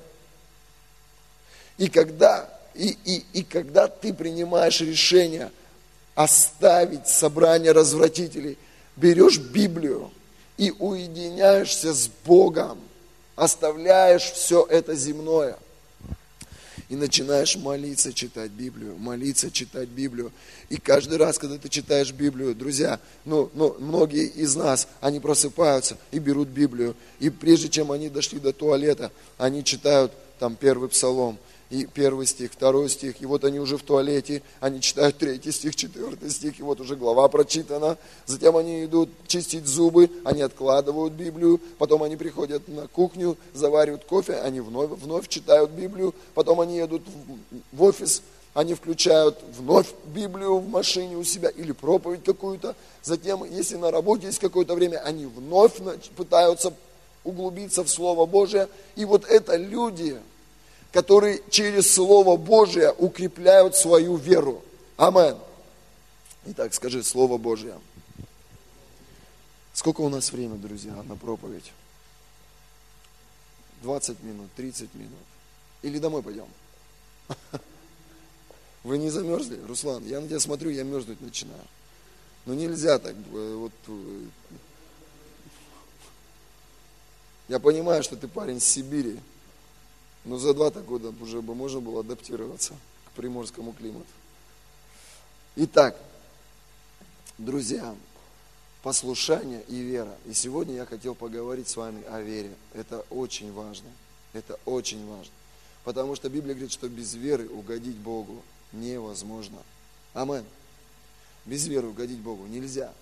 И 1.77 1.89
когда 1.89 2.58
и, 2.79 2.97
и, 3.05 3.25
и 3.33 3.43
когда 3.43 3.89
ты 3.89 4.15
принимаешь 4.15 4.81
решение 4.81 5.51
оставить 6.15 7.09
собрание 7.09 7.73
развратителей, 7.73 8.57
берешь 8.97 9.39
Библию 9.39 10.13
и 10.57 10.73
уединяешься 10.79 11.93
с 11.93 12.09
Богом, 12.25 12.79
оставляешь 13.35 14.23
все 14.23 14.65
это 14.71 14.95
земное 14.95 15.59
и 16.89 16.95
начинаешь 16.95 17.57
молиться, 17.57 18.13
читать 18.13 18.53
Библию, 18.53 18.97
молиться, 18.97 19.51
читать 19.51 19.89
Библию. 19.89 20.33
И 20.69 20.77
каждый 20.77 21.19
раз, 21.19 21.37
когда 21.39 21.59
ты 21.59 21.69
читаешь 21.69 22.13
Библию, 22.13 22.55
друзья, 22.55 23.01
ну, 23.25 23.51
ну, 23.55 23.77
многие 23.81 24.27
из 24.27 24.55
нас, 24.55 24.87
они 25.01 25.19
просыпаются 25.19 25.99
и 26.13 26.21
берут 26.21 26.49
Библию. 26.49 26.95
И 27.19 27.29
прежде 27.29 27.69
чем 27.69 27.91
они 27.91 28.09
дошли 28.09 28.39
до 28.39 28.53
туалета, 28.53 29.11
они 29.37 29.65
читают 29.65 30.13
там 30.39 30.55
первый 30.55 30.89
псалом, 30.89 31.39
и 31.71 31.85
первый 31.87 32.27
стих, 32.27 32.53
второй 32.53 32.89
стих, 32.89 33.21
и 33.21 33.27
вот 33.27 33.45
они 33.45 33.61
уже 33.61 33.77
в 33.77 33.83
туалете, 33.83 34.43
они 34.61 34.81
читают 34.81 35.19
третий 35.19 35.53
стих, 35.53 35.77
четвертый 35.77 36.31
стих, 36.31 36.59
и 36.59 36.63
вот 36.63 36.81
уже 36.81 36.97
глава 36.97 37.29
прочитана. 37.29 37.99
Затем 38.27 38.57
они 38.57 38.85
идут 38.85 39.11
чистить 39.27 39.67
зубы, 39.67 40.11
они 40.25 40.43
откладывают 40.43 41.13
Библию, 41.13 41.61
потом 41.79 42.03
они 42.03 42.17
приходят 42.17 42.67
на 42.69 42.87
кухню, 42.89 43.37
заваривают 43.53 44.05
кофе, 44.05 44.35
они 44.35 44.61
вновь, 44.61 44.91
вновь 44.91 45.29
читают 45.29 45.71
Библию, 45.71 46.15
потом 46.35 46.61
они 46.61 46.77
едут 46.77 47.03
в, 47.73 47.83
офис, 47.83 48.23
они 48.55 48.73
включают 48.75 49.39
вновь 49.57 49.89
Библию 50.07 50.59
в 50.59 50.69
машине 50.69 51.17
у 51.17 51.25
себя 51.25 51.51
или 51.51 51.73
проповедь 51.73 52.25
какую-то. 52.25 52.75
Затем, 53.03 53.45
если 53.45 53.77
на 53.77 53.91
работе 53.91 54.27
есть 54.27 54.39
какое-то 54.39 54.75
время, 54.75 54.99
они 55.05 55.27
вновь 55.27 55.75
пытаются 56.17 56.73
углубиться 57.25 57.85
в 57.85 57.89
Слово 57.89 58.25
Божие. 58.25 58.69
И 58.97 59.05
вот 59.05 59.27
это 59.27 59.57
люди, 59.57 60.17
которые 60.93 61.43
через 61.51 61.93
Слово 61.93 62.37
Божие 62.37 62.93
укрепляют 62.93 63.77
свою 63.77 64.17
веру. 64.17 64.63
Амен. 64.97 65.37
Итак, 66.47 66.73
скажи 66.75 67.03
Слово 67.03 67.37
Божье. 67.37 67.75
Сколько 69.75 70.01
у 70.01 70.09
нас 70.09 70.33
времени, 70.33 70.59
друзья, 70.59 70.93
на 71.05 71.17
проповедь? 71.17 71.73
20 73.83 74.23
минут, 74.23 74.49
30 74.57 74.95
минут. 74.95 75.13
Или 75.83 75.99
домой 75.99 76.23
пойдем? 76.23 76.47
Вы 78.83 78.99
не 78.99 79.11
замерзли, 79.11 79.61
Руслан? 79.69 80.05
Я 80.05 80.21
на 80.21 80.27
тебя 80.27 80.41
смотрю, 80.41 80.71
я 80.71 80.83
мерзнуть 80.83 81.21
начинаю. 81.21 81.63
Но 82.47 82.55
нельзя 82.55 82.99
так. 82.99 83.15
Э, 83.15 83.55
вот, 83.57 83.73
э, 83.87 84.25
я 87.49 87.61
понимаю, 87.61 88.03
что 88.03 88.17
ты 88.17 88.27
парень 88.27 88.61
с 88.61 88.65
Сибири. 88.65 89.21
Но 90.25 90.39
за 90.39 90.55
два-то 90.55 90.81
года 90.81 91.13
уже 91.21 91.41
бы 91.41 91.55
можно 91.55 91.81
было 91.81 92.01
адаптироваться 92.01 92.75
к 93.07 93.11
приморскому 93.13 93.73
климату. 93.73 94.07
Итак, 95.57 95.97
друзья, 97.39 97.95
послушание 98.83 99.63
и 99.69 99.81
вера. 99.81 100.17
И 100.27 100.35
сегодня 100.35 100.75
я 100.75 100.87
хотел 100.87 101.15
поговорить 101.15 101.69
с 101.69 101.77
вами 101.77 102.05
о 102.05 102.21
вере. 102.21 102.55
Это 102.75 103.05
очень 103.11 103.53
важно. 103.53 103.89
Это 104.33 104.59
очень 104.65 105.05
важно. 105.09 105.33
Потому 105.85 106.15
что 106.15 106.29
Библия 106.29 106.55
говорит, 106.55 106.73
что 106.73 106.89
без 106.89 107.15
веры 107.15 107.49
угодить 107.49 107.97
Богу 107.97 108.43
невозможно. 108.73 109.59
Амен. 110.13 110.45
Без 111.45 111.67
веры 111.67 111.89
угодить 111.89 112.19
Богу 112.19 112.47
нельзя. 112.47 112.93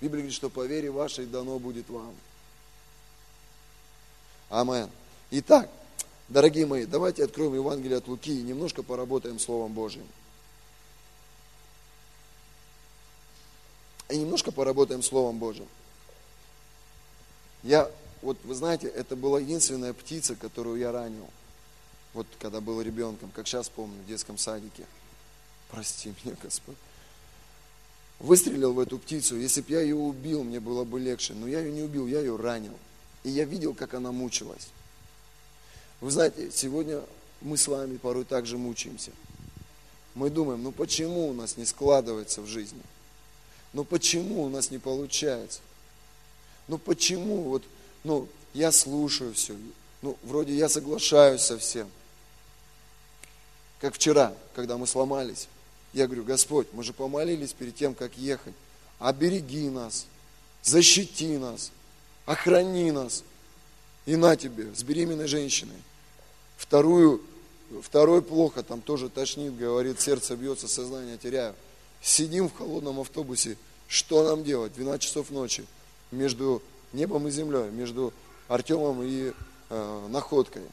Библия 0.00 0.22
говорит, 0.22 0.34
что 0.34 0.48
по 0.48 0.64
вере 0.64 0.90
вашей 0.90 1.26
дано 1.26 1.58
будет 1.58 1.88
вам. 1.88 2.14
Амен. 4.48 4.90
Итак, 5.30 5.70
Дорогие 6.28 6.64
мои, 6.64 6.86
давайте 6.86 7.24
откроем 7.24 7.54
Евангелие 7.54 7.98
от 7.98 8.08
Луки 8.08 8.32
и 8.32 8.42
немножко 8.42 8.82
поработаем 8.82 9.38
Словом 9.38 9.72
Божьим. 9.72 10.06
И 14.08 14.16
немножко 14.16 14.50
поработаем 14.50 15.02
Словом 15.02 15.38
Божьим. 15.38 15.68
Я, 17.62 17.90
вот 18.22 18.38
вы 18.44 18.54
знаете, 18.54 18.86
это 18.88 19.16
была 19.16 19.40
единственная 19.40 19.92
птица, 19.92 20.34
которую 20.34 20.78
я 20.78 20.92
ранил. 20.92 21.28
Вот 22.14 22.26
когда 22.38 22.60
был 22.60 22.80
ребенком, 22.80 23.30
как 23.34 23.46
сейчас 23.46 23.68
помню, 23.68 24.00
в 24.02 24.06
детском 24.06 24.38
садике. 24.38 24.86
Прости 25.70 26.14
меня, 26.24 26.36
Господь. 26.42 26.76
Выстрелил 28.20 28.72
в 28.72 28.78
эту 28.78 28.98
птицу. 28.98 29.36
Если 29.36 29.60
бы 29.60 29.72
я 29.72 29.80
ее 29.80 29.96
убил, 29.96 30.44
мне 30.44 30.60
было 30.60 30.84
бы 30.84 31.00
легче. 31.00 31.34
Но 31.34 31.48
я 31.48 31.60
ее 31.60 31.72
не 31.72 31.82
убил, 31.82 32.06
я 32.06 32.20
ее 32.20 32.36
ранил. 32.36 32.78
И 33.24 33.30
я 33.30 33.44
видел, 33.44 33.74
как 33.74 33.94
она 33.94 34.12
мучилась. 34.12 34.68
Вы 36.00 36.10
знаете, 36.10 36.50
сегодня 36.52 37.02
мы 37.40 37.56
с 37.56 37.68
вами 37.68 37.96
порой 37.96 38.24
также 38.24 38.58
мучаемся. 38.58 39.12
Мы 40.14 40.30
думаем, 40.30 40.62
ну 40.62 40.72
почему 40.72 41.28
у 41.28 41.32
нас 41.32 41.56
не 41.56 41.64
складывается 41.64 42.40
в 42.40 42.46
жизни? 42.46 42.80
Ну 43.72 43.84
почему 43.84 44.44
у 44.44 44.48
нас 44.48 44.70
не 44.70 44.78
получается? 44.78 45.60
Ну 46.68 46.78
почему 46.78 47.42
вот, 47.42 47.62
ну 48.04 48.28
я 48.54 48.70
слушаю 48.72 49.34
все, 49.34 49.56
ну 50.02 50.16
вроде 50.22 50.54
я 50.54 50.68
соглашаюсь 50.68 51.42
со 51.42 51.58
всем. 51.58 51.90
Как 53.80 53.94
вчера, 53.94 54.32
когда 54.54 54.78
мы 54.78 54.86
сломались, 54.86 55.48
я 55.92 56.06
говорю, 56.06 56.24
Господь, 56.24 56.68
мы 56.72 56.82
же 56.82 56.92
помолились 56.92 57.52
перед 57.52 57.76
тем, 57.76 57.94
как 57.94 58.16
ехать. 58.16 58.54
Обереги 58.98 59.68
нас, 59.68 60.06
защити 60.62 61.36
нас, 61.36 61.70
охрани 62.24 62.90
нас. 62.92 63.22
И 64.06 64.16
на 64.16 64.36
тебе, 64.36 64.74
с 64.74 64.82
беременной 64.82 65.26
женщиной. 65.26 65.76
Вторую, 66.56 67.22
второй 67.82 68.22
плохо, 68.22 68.62
там 68.62 68.80
тоже 68.80 69.08
тошнит, 69.08 69.56
говорит, 69.56 70.00
сердце 70.00 70.36
бьется, 70.36 70.68
сознание 70.68 71.16
теряю. 71.16 71.54
Сидим 72.02 72.48
в 72.48 72.54
холодном 72.54 73.00
автобусе, 73.00 73.56
что 73.88 74.24
нам 74.24 74.44
делать? 74.44 74.74
12 74.74 75.02
часов 75.02 75.30
ночи 75.30 75.64
между 76.10 76.62
небом 76.92 77.28
и 77.28 77.30
землей, 77.30 77.70
между 77.70 78.12
Артемом 78.48 79.02
и 79.02 79.32
э, 79.70 80.06
Находкой. 80.10 80.64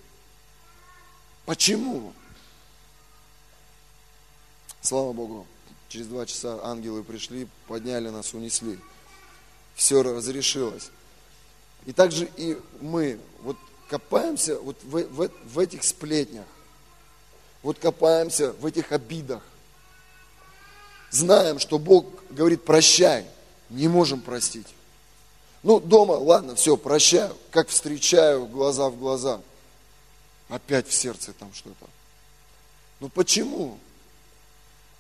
Почему? 1.46 2.14
Слава 4.82 5.14
Богу, 5.14 5.48
Через 5.92 6.08
два 6.08 6.26
часа 6.26 6.58
ангелы 6.64 7.04
пришли, 7.04 7.50
подняли 7.68 8.08
нас, 8.08 8.34
унесли. 8.34 8.80
Все 9.76 10.02
разрешилось. 10.02 10.90
И 11.86 11.94
также 11.94 12.30
и 12.38 12.58
мы 12.80 13.20
вот 13.42 13.58
копаемся 13.90 14.60
вот 14.60 14.78
в, 14.84 15.04
в, 15.04 15.30
в 15.46 15.60
этих 15.60 15.84
сплетнях, 15.84 16.46
вот 17.64 17.80
копаемся 17.80 18.54
в 18.54 18.66
этих 18.66 18.92
обидах. 18.92 19.42
Знаем, 21.10 21.60
что 21.60 21.78
Бог 21.78 22.06
говорит 22.30 22.64
прощай, 22.64 23.26
не 23.70 23.88
можем 23.88 24.22
простить. 24.22 24.68
Ну, 25.64 25.80
дома, 25.80 26.14
ладно, 26.14 26.56
все, 26.56 26.76
прощаю, 26.78 27.36
как 27.52 27.70
встречаю 27.70 28.48
глаза 28.48 28.90
в 28.90 28.98
глаза. 28.98 29.42
Опять 30.50 30.88
в 30.88 30.94
сердце 30.94 31.34
там 31.34 31.54
что-то. 31.54 31.86
Ну 33.00 33.10
почему? 33.10 33.78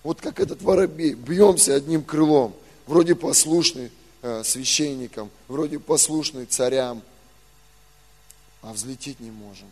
Вот 0.03 0.21
как 0.21 0.39
этот 0.39 0.61
воробей, 0.61 1.13
бьемся 1.13 1.75
одним 1.75 2.03
крылом, 2.03 2.55
вроде 2.87 3.15
послушный 3.15 3.91
священникам, 4.43 5.29
вроде 5.47 5.79
послушный 5.79 6.45
царям, 6.45 7.01
а 8.61 8.73
взлететь 8.73 9.19
не 9.19 9.31
можем. 9.31 9.69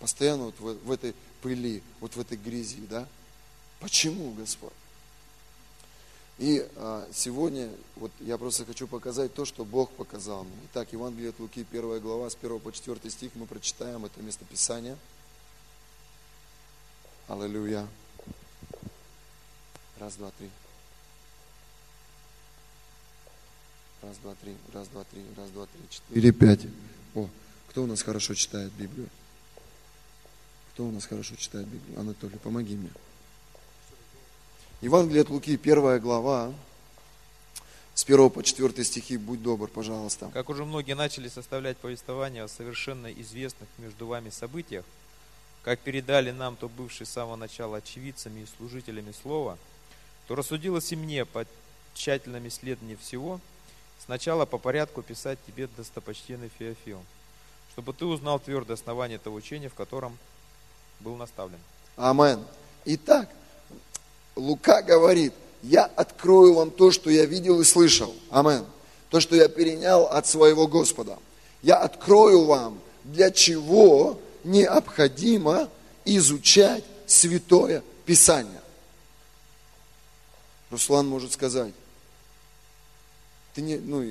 Постоянно 0.00 0.44
вот 0.44 0.58
в, 0.58 0.86
в 0.86 0.90
этой 0.90 1.14
пыли, 1.42 1.82
вот 2.00 2.16
в 2.16 2.20
этой 2.20 2.38
грязи, 2.38 2.80
да? 2.88 3.06
Почему, 3.80 4.32
Господь? 4.32 4.72
И 6.38 6.66
а, 6.76 7.06
сегодня 7.12 7.70
вот 7.96 8.10
я 8.20 8.38
просто 8.38 8.64
хочу 8.64 8.88
показать 8.88 9.32
то, 9.34 9.44
что 9.44 9.64
Бог 9.64 9.90
показал 9.90 10.44
мне. 10.44 10.56
Итак, 10.70 10.92
Евангелие 10.92 11.30
от 11.30 11.38
Луки, 11.38 11.64
1 11.70 12.00
глава, 12.00 12.28
с 12.28 12.36
1 12.40 12.58
по 12.60 12.72
4 12.72 13.10
стих, 13.10 13.32
мы 13.34 13.46
прочитаем 13.46 14.04
это 14.04 14.20
местописание. 14.20 14.96
Аллилуйя. 17.28 17.86
Раз, 19.98 20.16
два, 20.16 20.30
три. 20.36 20.50
Раз, 24.06 24.18
два, 24.18 24.34
три, 24.34 24.54
раз, 24.74 24.88
два, 24.88 25.04
три, 25.04 25.22
раз, 25.36 25.50
два, 25.50 25.66
три, 25.66 25.80
четыре, 25.88 26.32
пять. 26.32 26.60
О, 27.14 27.26
кто 27.70 27.84
у 27.84 27.86
нас 27.86 28.02
хорошо 28.02 28.34
читает 28.34 28.70
Библию? 28.74 29.08
Кто 30.72 30.84
у 30.84 30.90
нас 30.90 31.06
хорошо 31.06 31.36
читает 31.36 31.66
Библию? 31.66 31.98
Анатолий, 31.98 32.36
помоги 32.36 32.74
мне. 32.74 32.90
Евангелие 34.82 35.22
от 35.22 35.30
Луки, 35.30 35.56
первая 35.56 35.98
глава, 36.00 36.52
с 37.94 38.04
1 38.04 38.28
по 38.28 38.42
4 38.42 38.84
стихи, 38.84 39.16
будь 39.16 39.42
добр, 39.42 39.68
пожалуйста. 39.68 40.30
Как 40.34 40.50
уже 40.50 40.66
многие 40.66 40.94
начали 40.94 41.28
составлять 41.28 41.78
повествование 41.78 42.42
о 42.42 42.48
совершенно 42.48 43.10
известных 43.10 43.68
между 43.78 44.06
вами 44.06 44.28
событиях, 44.28 44.84
как 45.62 45.78
передали 45.80 46.30
нам 46.30 46.56
то 46.56 46.68
бывшие 46.68 47.06
с 47.06 47.10
самого 47.10 47.36
начала 47.36 47.78
очевидцами 47.78 48.40
и 48.40 48.46
служителями 48.58 49.14
слова, 49.22 49.56
то 50.26 50.34
рассудилось 50.34 50.92
и 50.92 50.96
мне 50.96 51.24
по 51.24 51.46
тщательном 51.94 52.46
исследовании 52.48 52.96
всего, 52.96 53.40
сначала 54.04 54.44
по 54.44 54.58
порядку 54.58 55.02
писать 55.02 55.38
тебе, 55.46 55.68
достопочтенный 55.76 56.50
Феофил, 56.58 57.00
чтобы 57.72 57.92
ты 57.92 58.04
узнал 58.04 58.38
твердое 58.38 58.74
основание 58.74 59.18
того 59.18 59.36
учения, 59.36 59.68
в 59.68 59.74
котором 59.74 60.16
был 61.00 61.16
наставлен. 61.16 61.58
Амен. 61.96 62.44
Итак, 62.84 63.28
Лука 64.36 64.82
говорит, 64.82 65.32
я 65.62 65.84
открою 65.84 66.54
вам 66.54 66.70
то, 66.70 66.90
что 66.90 67.10
я 67.10 67.24
видел 67.24 67.60
и 67.60 67.64
слышал. 67.64 68.14
Амен. 68.30 68.66
То, 69.10 69.20
что 69.20 69.36
я 69.36 69.48
перенял 69.48 70.04
от 70.04 70.26
своего 70.26 70.66
Господа. 70.66 71.18
Я 71.62 71.76
открою 71.76 72.44
вам, 72.44 72.80
для 73.04 73.30
чего 73.30 74.18
необходимо 74.42 75.68
изучать 76.04 76.84
Святое 77.06 77.82
Писание. 78.04 78.60
Руслан 80.70 81.06
может 81.06 81.32
сказать, 81.32 81.72
ты 83.54 83.62
не, 83.62 83.76
ну, 83.78 84.02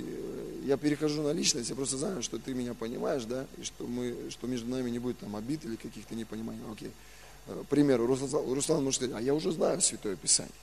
я 0.65 0.77
перехожу 0.77 1.21
на 1.21 1.33
личность, 1.33 1.69
я 1.69 1.75
просто 1.75 1.97
знаю, 1.97 2.23
что 2.23 2.39
ты 2.39 2.53
меня 2.53 2.73
понимаешь, 2.73 3.25
да, 3.25 3.45
и 3.57 3.63
что, 3.63 3.85
мы, 3.85 4.29
что 4.29 4.47
между 4.47 4.69
нами 4.69 4.89
не 4.89 4.99
будет 4.99 5.19
там 5.19 5.35
обид 5.35 5.65
или 5.65 5.75
каких-то 5.75 6.15
непониманий. 6.15 6.61
Окей. 6.71 6.91
Э, 7.47 7.63
примеру, 7.69 8.07
Руслан, 8.07 8.53
Руслан 8.53 8.83
может 8.83 9.01
сказать, 9.01 9.15
а 9.15 9.21
я 9.21 9.33
уже 9.33 9.51
знаю 9.51 9.81
Святое 9.81 10.15
Писание. 10.15 10.53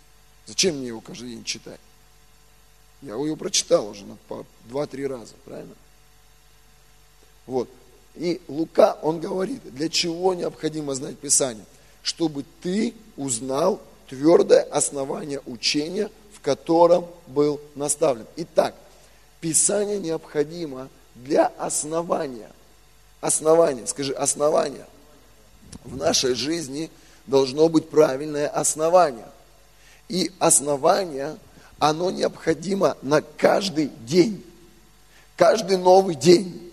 Зачем 0.46 0.78
мне 0.78 0.88
его 0.88 1.00
каждый 1.00 1.30
день 1.30 1.44
читать? 1.44 1.80
Я 3.02 3.12
его 3.12 3.36
прочитал 3.36 3.88
уже 3.88 4.04
по 4.28 4.46
два-три 4.68 5.06
раза, 5.06 5.34
правильно? 5.44 5.74
Вот. 7.46 7.68
И 8.14 8.40
Лука, 8.48 8.98
он 9.02 9.20
говорит, 9.20 9.62
для 9.74 9.88
чего 9.88 10.34
необходимо 10.34 10.94
знать 10.94 11.18
Писание? 11.18 11.64
Чтобы 12.02 12.44
ты 12.62 12.94
узнал 13.16 13.80
твердое 14.08 14.62
основание 14.62 15.40
учения, 15.46 16.10
котором 16.42 17.06
был 17.26 17.60
наставлен. 17.74 18.26
Итак, 18.36 18.74
Писание 19.40 19.98
необходимо 19.98 20.88
для 21.14 21.46
основания. 21.46 22.50
Основание, 23.20 23.86
скажи, 23.86 24.12
основание– 24.12 24.86
в 25.84 25.96
нашей 25.96 26.34
жизни 26.34 26.90
должно 27.26 27.68
быть 27.68 27.88
правильное 27.88 28.48
основание. 28.48 29.26
И 30.08 30.30
основание, 30.38 31.36
оно 31.78 32.10
необходимо 32.10 32.96
на 33.02 33.22
каждый 33.22 33.90
день. 34.06 34.44
Каждый 35.36 35.78
новый 35.78 36.14
день. 36.14 36.72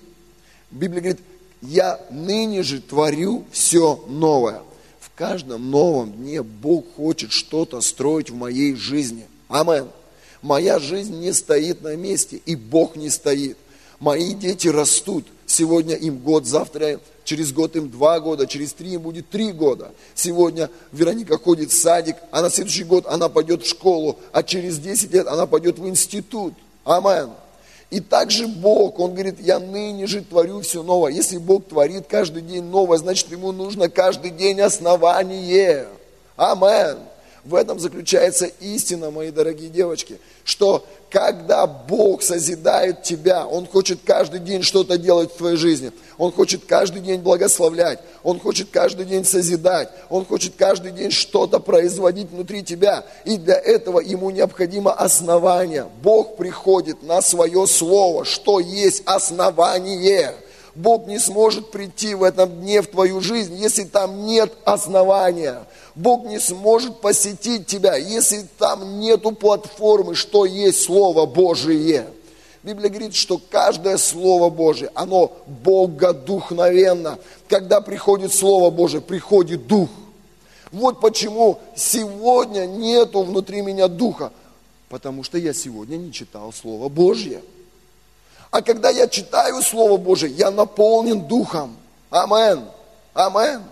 Библия 0.72 1.02
говорит, 1.02 1.22
я 1.62 2.00
ныне 2.10 2.64
же 2.64 2.82
творю 2.82 3.46
все 3.52 4.04
новое. 4.08 4.62
В 5.00 5.12
каждом 5.16 5.72
новом 5.72 6.12
дне 6.14 6.44
Бог 6.44 6.86
хочет 6.96 7.32
что-то 7.32 7.82
строить 7.82 8.30
в 8.30 8.36
моей 8.36 8.76
жизни. 8.76 9.26
Амен. 9.48 9.90
Моя 10.42 10.80
жизнь 10.80 11.20
не 11.20 11.34
стоит 11.34 11.82
на 11.82 11.96
месте, 11.96 12.42
и 12.46 12.56
Бог 12.56 12.96
не 12.96 13.10
стоит. 13.10 13.58
Мои 14.00 14.34
дети 14.34 14.68
растут. 14.68 15.26
Сегодня 15.46 15.96
им 15.96 16.20
год, 16.20 16.46
завтра 16.46 17.00
через 17.24 17.52
год 17.52 17.76
им 17.76 17.90
два 17.90 18.20
года, 18.20 18.48
через 18.48 18.74
три 18.74 18.94
им 18.94 19.02
будет 19.02 19.30
три 19.30 19.52
года. 19.52 19.92
Сегодня 20.16 20.70
Вероника 20.92 21.38
ходит 21.38 21.72
в 21.72 21.78
садик, 21.78 22.16
а 22.32 22.42
на 22.42 22.50
следующий 22.50 22.84
год 22.84 23.06
она 23.08 23.30
пойдет 23.30 23.64
в 23.64 23.70
школу, 23.70 24.18
а 24.32 24.44
через 24.44 24.78
10 24.80 25.12
лет 25.14 25.28
она 25.28 25.46
пойдет 25.46 25.80
в 25.80 25.88
институт. 25.88 26.54
Амен. 26.86 27.32
И 27.90 28.02
также 28.02 28.48
Бог, 28.48 29.00
Он 29.00 29.14
говорит, 29.14 29.40
я 29.40 29.60
ныне 29.60 30.08
же 30.08 30.22
творю 30.22 30.62
все 30.62 30.84
новое. 30.84 31.12
Если 31.12 31.38
Бог 31.38 31.68
творит 31.68 32.06
каждый 32.08 32.42
день 32.42 32.64
новое, 32.64 32.98
значит 32.98 33.32
Ему 33.32 33.52
нужно 33.52 33.90
каждый 33.90 34.32
день 34.32 34.60
основание. 34.62 35.88
Амен. 36.36 36.98
В 37.48 37.56
этом 37.56 37.80
заключается 37.80 38.46
истина, 38.60 39.10
мои 39.10 39.32
дорогие 39.32 39.70
девочки, 39.70 40.20
что 40.44 40.86
когда 41.10 41.66
Бог 41.66 42.22
созидает 42.22 43.04
тебя, 43.04 43.48
Он 43.48 43.66
хочет 43.66 44.00
каждый 44.04 44.42
день 44.42 44.64
что-то 44.64 44.98
делать 44.98 45.32
в 45.32 45.38
твоей 45.38 45.56
жизни. 45.56 45.94
Он 46.18 46.34
хочет 46.34 46.66
каждый 46.66 47.02
день 47.02 47.22
благословлять. 47.22 48.00
Он 48.24 48.38
хочет 48.38 48.68
каждый 48.70 49.06
день 49.06 49.24
созидать. 49.24 49.88
Он 50.10 50.26
хочет 50.26 50.56
каждый 50.58 50.92
день 50.92 51.10
что-то 51.10 51.62
производить 51.62 52.30
внутри 52.30 52.64
тебя. 52.64 53.06
И 53.24 53.38
для 53.38 53.56
этого 53.56 54.02
ему 54.02 54.30
необходимо 54.30 54.92
основание. 54.92 55.88
Бог 56.04 56.36
приходит 56.36 57.02
на 57.02 57.22
свое 57.22 57.66
слово, 57.66 58.26
что 58.26 58.60
есть 58.60 59.04
основание. 59.06 60.34
Бог 60.76 61.08
не 61.08 61.18
сможет 61.18 61.72
прийти 61.72 62.14
в 62.14 62.24
этом 62.24 62.62
дне 62.62 62.82
в 62.82 62.88
твою 62.88 63.22
жизнь, 63.22 63.56
если 63.56 63.84
там 63.86 64.26
нет 64.26 64.54
основания. 64.66 65.66
Бог 65.98 66.26
не 66.26 66.40
сможет 66.40 67.02
посетить 67.02 67.66
тебя, 67.66 67.96
если 67.96 68.46
там 68.60 69.00
нету 69.00 69.32
платформы, 69.32 70.14
что 70.14 70.46
есть 70.46 70.84
Слово 70.84 71.26
Божие. 71.26 72.06
Библия 72.62 72.90
говорит, 72.90 73.16
что 73.16 73.42
каждое 73.50 73.98
Слово 73.98 74.52
Божие, 74.52 74.92
оно 74.94 75.32
богодухновенно. 75.48 77.18
Когда 77.50 77.82
приходит 77.82 78.32
Слово 78.32 78.70
Божие, 78.70 79.02
приходит 79.02 79.66
Дух. 79.66 79.90
Вот 80.72 81.02
почему 81.02 81.58
сегодня 81.76 82.68
нету 82.68 83.24
внутри 83.24 83.64
меня 83.64 83.88
Духа. 83.88 84.32
Потому 84.90 85.24
что 85.24 85.40
я 85.40 85.52
сегодня 85.52 85.98
не 85.98 86.14
читал 86.14 86.54
Слово 86.54 86.90
Божье. 86.90 87.42
А 88.52 88.62
когда 88.62 88.92
я 88.92 89.08
читаю 89.08 89.64
Слово 89.64 89.98
Божие, 89.98 90.32
я 90.32 90.52
наполнен 90.52 91.22
Духом. 91.22 91.76
Амен. 92.12 92.66
Амен. 93.16 93.64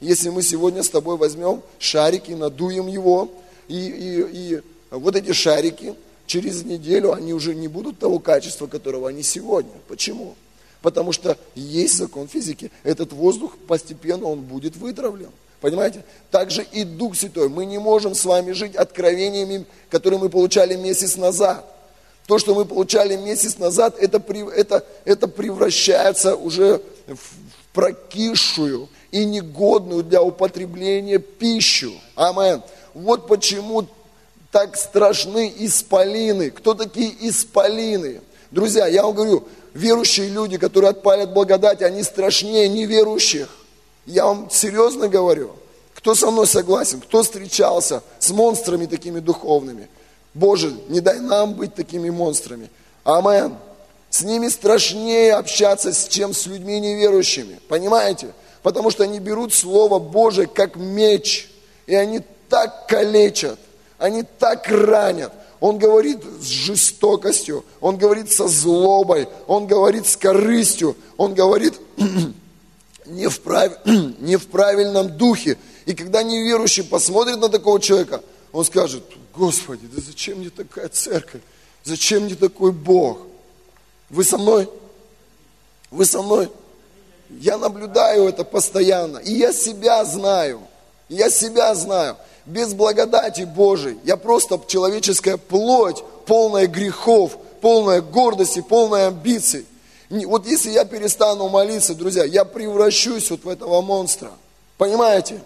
Если 0.00 0.30
мы 0.30 0.42
сегодня 0.42 0.82
с 0.82 0.90
тобой 0.90 1.16
возьмем 1.16 1.62
шарики, 1.78 2.32
надуем 2.32 2.86
его, 2.86 3.30
и, 3.66 3.74
и, 3.74 4.54
и 4.54 4.62
вот 4.90 5.16
эти 5.16 5.32
шарики, 5.32 5.94
через 6.26 6.64
неделю 6.64 7.12
они 7.12 7.32
уже 7.32 7.54
не 7.54 7.68
будут 7.68 7.98
того 7.98 8.18
качества, 8.20 8.66
которого 8.66 9.08
они 9.08 9.22
сегодня. 9.22 9.72
Почему? 9.88 10.36
Потому 10.82 11.10
что 11.12 11.36
есть 11.56 11.96
закон 11.96 12.28
физики. 12.28 12.70
Этот 12.84 13.12
воздух 13.12 13.56
постепенно 13.66 14.26
он 14.26 14.42
будет 14.42 14.76
вытравлен. 14.76 15.30
Понимаете? 15.60 16.04
Также 16.30 16.62
и 16.62 16.84
Дух 16.84 17.16
Святой. 17.16 17.48
Мы 17.48 17.66
не 17.66 17.78
можем 17.78 18.14
с 18.14 18.24
вами 18.24 18.52
жить 18.52 18.76
откровениями, 18.76 19.66
которые 19.90 20.20
мы 20.20 20.28
получали 20.28 20.76
месяц 20.76 21.16
назад. 21.16 21.64
То, 22.26 22.38
что 22.38 22.54
мы 22.54 22.64
получали 22.64 23.16
месяц 23.16 23.58
назад, 23.58 23.96
это, 23.98 24.22
это, 24.54 24.84
это 25.04 25.26
превращается 25.26 26.36
уже 26.36 26.80
в 27.08 27.72
прокисшую 27.72 28.88
и 29.10 29.24
негодную 29.24 30.02
для 30.02 30.22
употребления 30.22 31.18
пищу. 31.18 31.92
Амен. 32.14 32.62
Вот 32.94 33.26
почему 33.26 33.86
Так 34.50 34.76
страшны 34.76 35.52
исполины. 35.58 36.50
Кто 36.50 36.74
такие 36.74 37.12
исполины? 37.28 38.22
Друзья, 38.50 38.86
я 38.86 39.02
вам 39.02 39.14
говорю, 39.14 39.44
верующие 39.74 40.28
люди, 40.28 40.56
которые 40.56 40.90
отпалят 40.90 41.34
благодать, 41.34 41.82
они 41.82 42.02
страшнее 42.02 42.66
неверующих. 42.68 43.48
Я 44.06 44.24
вам 44.24 44.48
серьезно 44.50 45.08
говорю. 45.08 45.50
Кто 45.94 46.14
со 46.14 46.30
мной 46.30 46.46
согласен? 46.46 47.00
Кто 47.00 47.22
встречался 47.22 48.02
с 48.18 48.30
монстрами 48.30 48.86
такими 48.86 49.20
духовными? 49.20 49.88
Боже, 50.32 50.72
не 50.88 51.00
дай 51.00 51.20
нам 51.20 51.54
быть 51.54 51.74
такими 51.74 52.08
монстрами. 52.08 52.70
Амен. 53.04 53.54
С 54.08 54.22
ними 54.22 54.48
страшнее 54.48 55.34
общаться, 55.34 55.92
чем 56.08 56.32
с 56.32 56.46
людьми 56.46 56.80
неверующими. 56.80 57.60
Понимаете? 57.68 58.28
Потому 58.68 58.90
что 58.90 59.04
они 59.04 59.18
берут 59.18 59.54
Слово 59.54 59.98
Божие 59.98 60.46
как 60.46 60.76
меч. 60.76 61.48
И 61.86 61.94
они 61.94 62.20
так 62.50 62.86
калечат, 62.86 63.58
они 63.96 64.24
так 64.24 64.68
ранят. 64.68 65.32
Он 65.58 65.78
говорит 65.78 66.22
с 66.38 66.44
жестокостью, 66.44 67.64
он 67.80 67.96
говорит 67.96 68.30
со 68.30 68.46
злобой, 68.46 69.26
он 69.46 69.66
говорит 69.66 70.06
с 70.06 70.18
корыстью, 70.18 70.98
он 71.16 71.32
говорит 71.32 71.80
не 73.06 73.30
в, 73.30 73.40
прав... 73.40 73.72
не 73.86 74.36
в 74.36 74.46
правильном 74.48 75.16
духе. 75.16 75.56
И 75.86 75.94
когда 75.94 76.22
неверующий 76.22 76.84
посмотрит 76.84 77.38
на 77.38 77.48
такого 77.48 77.80
человека, 77.80 78.22
он 78.52 78.66
скажет, 78.66 79.02
Господи, 79.34 79.86
да 79.90 80.02
зачем 80.06 80.40
мне 80.40 80.50
такая 80.50 80.90
церковь? 80.90 81.40
Зачем 81.84 82.24
мне 82.24 82.34
такой 82.34 82.72
Бог? 82.72 83.20
Вы 84.10 84.24
со 84.24 84.36
мной? 84.36 84.68
Вы 85.90 86.04
со 86.04 86.20
мной? 86.20 86.50
Я 87.30 87.58
наблюдаю 87.58 88.28
это 88.28 88.44
постоянно. 88.44 89.18
И 89.18 89.32
я 89.32 89.52
себя 89.52 90.04
знаю. 90.04 90.60
Я 91.08 91.30
себя 91.30 91.74
знаю. 91.74 92.16
Без 92.46 92.72
благодати 92.74 93.42
Божией. 93.42 93.98
Я 94.04 94.16
просто 94.16 94.60
человеческая 94.66 95.36
плоть, 95.36 96.02
полная 96.26 96.66
грехов, 96.66 97.36
полная 97.60 98.00
гордости, 98.00 98.64
полная 98.66 99.08
амбиций. 99.08 99.66
Вот 100.10 100.46
если 100.46 100.70
я 100.70 100.84
перестану 100.84 101.48
молиться, 101.48 101.94
друзья, 101.94 102.24
я 102.24 102.44
превращусь 102.44 103.30
вот 103.30 103.44
в 103.44 103.48
этого 103.48 103.82
монстра. 103.82 104.30
Понимаете? 104.78 105.40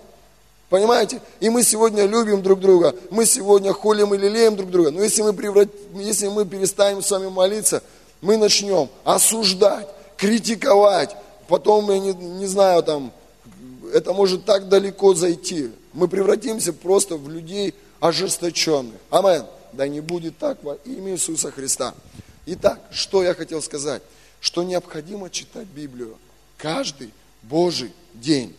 Понимаете? 0.68 1.20
И 1.40 1.50
мы 1.50 1.64
сегодня 1.64 2.06
любим 2.06 2.42
друг 2.42 2.60
друга, 2.60 2.94
мы 3.10 3.26
сегодня 3.26 3.72
холим 3.72 4.14
и 4.14 4.16
лелеем 4.16 4.56
друг 4.56 4.70
друга. 4.70 4.90
Но 4.90 5.02
если 5.02 5.22
мы, 5.22 5.32
преврат... 5.32 5.68
если 5.94 6.28
мы 6.28 6.46
перестанем 6.46 7.02
с 7.02 7.10
вами 7.10 7.28
молиться, 7.28 7.82
мы 8.20 8.36
начнем 8.36 8.88
осуждать, 9.04 9.88
критиковать, 10.16 11.16
потом, 11.52 11.90
я 11.90 11.98
не, 11.98 12.14
не 12.14 12.46
знаю, 12.46 12.82
там, 12.82 13.12
это 13.92 14.14
может 14.14 14.46
так 14.46 14.70
далеко 14.70 15.12
зайти. 15.12 15.70
Мы 15.92 16.08
превратимся 16.08 16.72
просто 16.72 17.18
в 17.18 17.28
людей 17.28 17.74
ожесточенных. 18.00 18.98
Амен. 19.10 19.44
Да 19.74 19.86
не 19.86 20.00
будет 20.00 20.38
так 20.38 20.64
во 20.64 20.76
имя 20.86 21.12
Иисуса 21.12 21.50
Христа. 21.50 21.92
Итак, 22.46 22.80
что 22.90 23.22
я 23.22 23.34
хотел 23.34 23.60
сказать? 23.60 24.00
Что 24.40 24.62
необходимо 24.62 25.28
читать 25.28 25.66
Библию 25.66 26.16
каждый 26.56 27.10
Божий 27.42 27.92
день. 28.14 28.56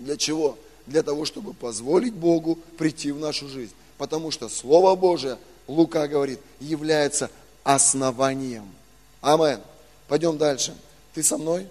Для 0.00 0.16
чего? 0.16 0.58
Для 0.88 1.04
того, 1.04 1.24
чтобы 1.24 1.54
позволить 1.54 2.14
Богу 2.14 2.58
прийти 2.78 3.12
в 3.12 3.20
нашу 3.20 3.46
жизнь. 3.46 3.74
Потому 3.96 4.32
что 4.32 4.48
Слово 4.48 4.96
Божие, 4.96 5.38
Лука 5.68 6.08
говорит, 6.08 6.40
является 6.58 7.30
основанием. 7.62 8.66
Амен. 9.20 9.60
Пойдем 10.08 10.36
дальше. 10.36 10.74
Ты 11.14 11.22
со 11.22 11.38
мной? 11.38 11.68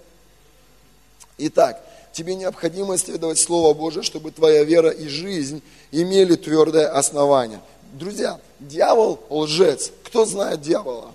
Итак, 1.44 1.84
тебе 2.12 2.36
необходимо 2.36 2.94
исследовать 2.94 3.38
Слово 3.38 3.74
Божие, 3.74 4.04
чтобы 4.04 4.30
твоя 4.30 4.62
вера 4.62 4.90
и 4.90 5.08
жизнь 5.08 5.60
имели 5.90 6.36
твердое 6.36 6.88
основание. 6.88 7.60
Друзья, 7.94 8.40
дьявол 8.60 9.20
лжец. 9.28 9.90
Кто 10.04 10.24
знает 10.24 10.60
дьявола? 10.60 11.12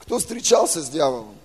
Кто 0.00 0.18
встречался 0.18 0.82
с 0.82 0.88
дьяволом? 0.88 1.36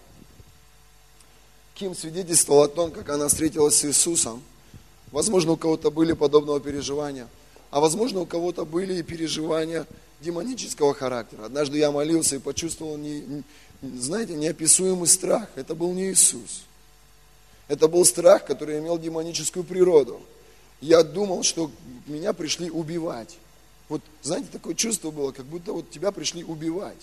Ким 1.76 1.96
свидетельствовал 1.96 2.64
о 2.64 2.68
том, 2.68 2.92
как 2.92 3.08
она 3.10 3.28
встретилась 3.28 3.78
с 3.78 3.86
Иисусом. 3.86 4.42
Возможно, 5.12 5.52
у 5.52 5.58
кого-то 5.58 5.92
были 5.92 6.14
подобного 6.14 6.60
переживания, 6.60 7.28
а 7.70 7.80
возможно, 7.80 8.22
у 8.22 8.26
кого-то 8.26 8.66
были 8.66 8.96
и 8.96 9.04
переживания 9.04 9.86
демонического 10.20 10.94
характера. 10.94 11.46
Однажды 11.46 11.78
я 11.78 11.92
молился 11.92 12.36
и 12.38 12.40
почувствовал, 12.40 12.98
не, 12.98 13.44
знаете, 13.82 14.36
неописуемый 14.36 15.08
страх. 15.08 15.50
Это 15.56 15.76
был 15.76 15.94
не 15.94 16.12
Иисус. 16.12 16.64
Это 17.68 17.88
был 17.88 18.04
страх, 18.04 18.46
который 18.46 18.80
имел 18.80 18.98
демоническую 18.98 19.64
природу. 19.64 20.22
Я 20.82 21.04
думал, 21.04 21.44
что 21.44 21.72
меня 22.08 22.34
пришли 22.34 22.70
убивать. 22.70 23.38
Вот, 23.90 24.02
знаете, 24.22 24.48
такое 24.52 24.76
чувство 24.76 25.12
было, 25.12 25.32
как 25.32 25.46
будто 25.46 25.74
вот 25.74 25.90
тебя 25.90 26.12
пришли 26.12 26.44
убивать. 26.44 26.98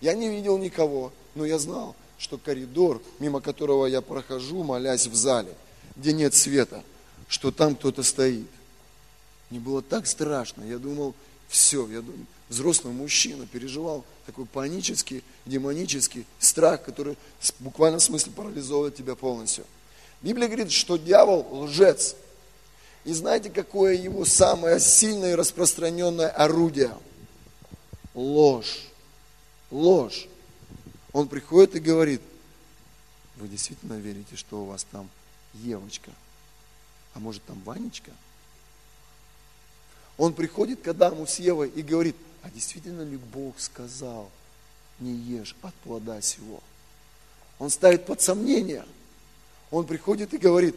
Я 0.00 0.14
не 0.14 0.28
видел 0.28 0.58
никого, 0.58 1.12
но 1.34 1.44
я 1.44 1.58
знал, 1.58 1.96
что 2.18 2.38
коридор, 2.38 3.02
мимо 3.18 3.40
которого 3.40 3.86
я 3.86 4.00
прохожу, 4.00 4.62
молясь 4.62 5.06
в 5.06 5.14
зале, 5.14 5.54
где 5.96 6.12
нет 6.12 6.34
света, 6.34 6.82
что 7.28 7.50
там 7.50 7.74
кто-то 7.74 8.02
стоит. 8.02 8.48
Мне 9.50 9.60
было 9.60 9.82
так 9.82 10.06
страшно. 10.06 10.62
Я 10.62 10.78
думал, 10.78 11.14
все, 11.48 11.86
я 11.88 12.02
думал, 12.02 12.26
взрослый 12.48 12.92
мужчина 12.92 13.46
переживал 13.46 14.04
такой 14.26 14.46
панический, 14.46 15.22
демонический 15.46 16.26
страх, 16.38 16.82
который 16.82 17.16
в 17.40 17.52
буквальном 17.60 18.00
смысле 18.00 18.32
парализовывает 18.32 18.96
тебя 18.96 19.14
полностью. 19.14 19.64
Библия 20.22 20.48
говорит, 20.48 20.72
что 20.72 20.96
дьявол 20.96 21.46
лжец. 21.62 22.16
И 23.04 23.12
знаете, 23.12 23.50
какое 23.50 23.94
его 23.94 24.24
самое 24.24 24.80
сильное 24.80 25.32
и 25.32 25.34
распространенное 25.34 26.28
орудие? 26.28 26.92
Ложь. 28.14 28.82
Ложь. 29.70 30.28
Он 31.12 31.28
приходит 31.28 31.76
и 31.76 31.80
говорит, 31.80 32.20
вы 33.36 33.48
действительно 33.48 33.94
верите, 33.94 34.36
что 34.36 34.62
у 34.62 34.66
вас 34.66 34.84
там 34.90 35.08
Евочка? 35.54 36.10
А 37.14 37.20
может 37.20 37.42
там 37.44 37.60
Ванечка? 37.64 38.10
Он 40.16 40.34
приходит 40.34 40.82
к 40.82 40.88
Адаму 40.88 41.26
с 41.26 41.38
Евой 41.38 41.68
и 41.68 41.82
говорит, 41.82 42.16
а 42.42 42.50
действительно 42.50 43.02
ли 43.02 43.16
Бог 43.16 43.58
сказал, 43.58 44.30
не 45.00 45.14
ешь 45.14 45.56
от 45.62 45.74
плода 45.76 46.20
сего? 46.20 46.62
Он 47.58 47.70
ставит 47.70 48.06
под 48.06 48.20
сомнение. 48.20 48.84
Он 49.70 49.86
приходит 49.86 50.32
и 50.34 50.38
говорит, 50.38 50.76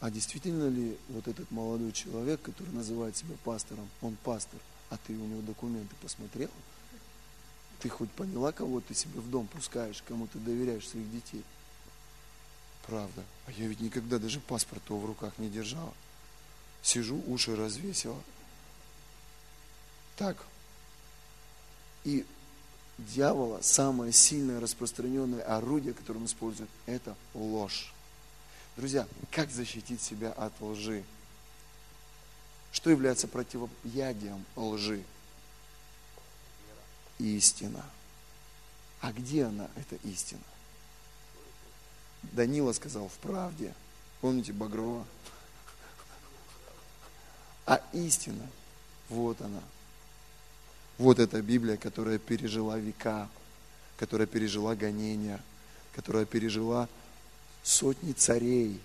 а 0.00 0.10
действительно 0.10 0.68
ли 0.68 0.96
вот 1.08 1.26
этот 1.26 1.50
молодой 1.50 1.92
человек, 1.92 2.40
который 2.42 2.70
называет 2.70 3.16
себя 3.16 3.34
пастором, 3.44 3.88
он 4.00 4.16
пастор, 4.22 4.60
а 4.90 4.96
ты 5.06 5.12
у 5.12 5.26
него 5.26 5.42
документы 5.42 5.94
посмотрел? 6.00 6.50
Ты 7.80 7.88
хоть 7.88 8.10
поняла, 8.10 8.52
кого 8.52 8.80
ты 8.80 8.94
себе 8.94 9.20
в 9.20 9.30
дом 9.30 9.46
пускаешь, 9.48 10.02
кому 10.06 10.26
ты 10.26 10.38
доверяешь 10.38 10.88
своих 10.88 11.10
детей? 11.12 11.44
Правда. 12.86 13.22
А 13.46 13.52
я 13.52 13.66
ведь 13.66 13.80
никогда 13.80 14.18
даже 14.18 14.40
паспорта 14.40 14.94
в 14.94 15.04
руках 15.04 15.32
не 15.38 15.48
держала. 15.48 15.92
Сижу, 16.82 17.22
уши 17.26 17.54
развесила. 17.54 18.20
Так. 20.18 20.36
И 22.02 22.26
дьявола 22.98 23.60
самое 23.62 24.12
сильное 24.12 24.60
распространенное 24.60 25.42
орудие, 25.42 25.94
которое 25.94 26.18
он 26.18 26.26
использует, 26.26 26.68
это 26.86 27.16
ложь. 27.34 27.94
Друзья, 28.76 29.06
как 29.30 29.50
защитить 29.50 30.02
себя 30.02 30.32
от 30.32 30.52
лжи? 30.60 31.04
Что 32.72 32.90
является 32.90 33.28
противоядием 33.28 34.44
лжи? 34.56 35.04
Истина. 37.18 37.84
А 39.00 39.12
где 39.12 39.44
она, 39.44 39.70
эта 39.76 39.96
истина? 40.08 40.42
Данила 42.22 42.72
сказал 42.72 43.08
в 43.08 43.14
правде. 43.18 43.72
Помните 44.20 44.52
Багрова? 44.52 45.06
А 47.66 47.80
истина, 47.92 48.48
вот 49.08 49.40
она, 49.40 49.62
вот 50.98 51.20
эта 51.20 51.40
Библия, 51.40 51.76
которая 51.76 52.18
пережила 52.18 52.76
века, 52.76 53.28
которая 53.96 54.26
пережила 54.26 54.74
гонения, 54.74 55.40
которая 55.94 56.24
пережила 56.24 56.88
сотни 57.62 58.12
царей. 58.12 58.80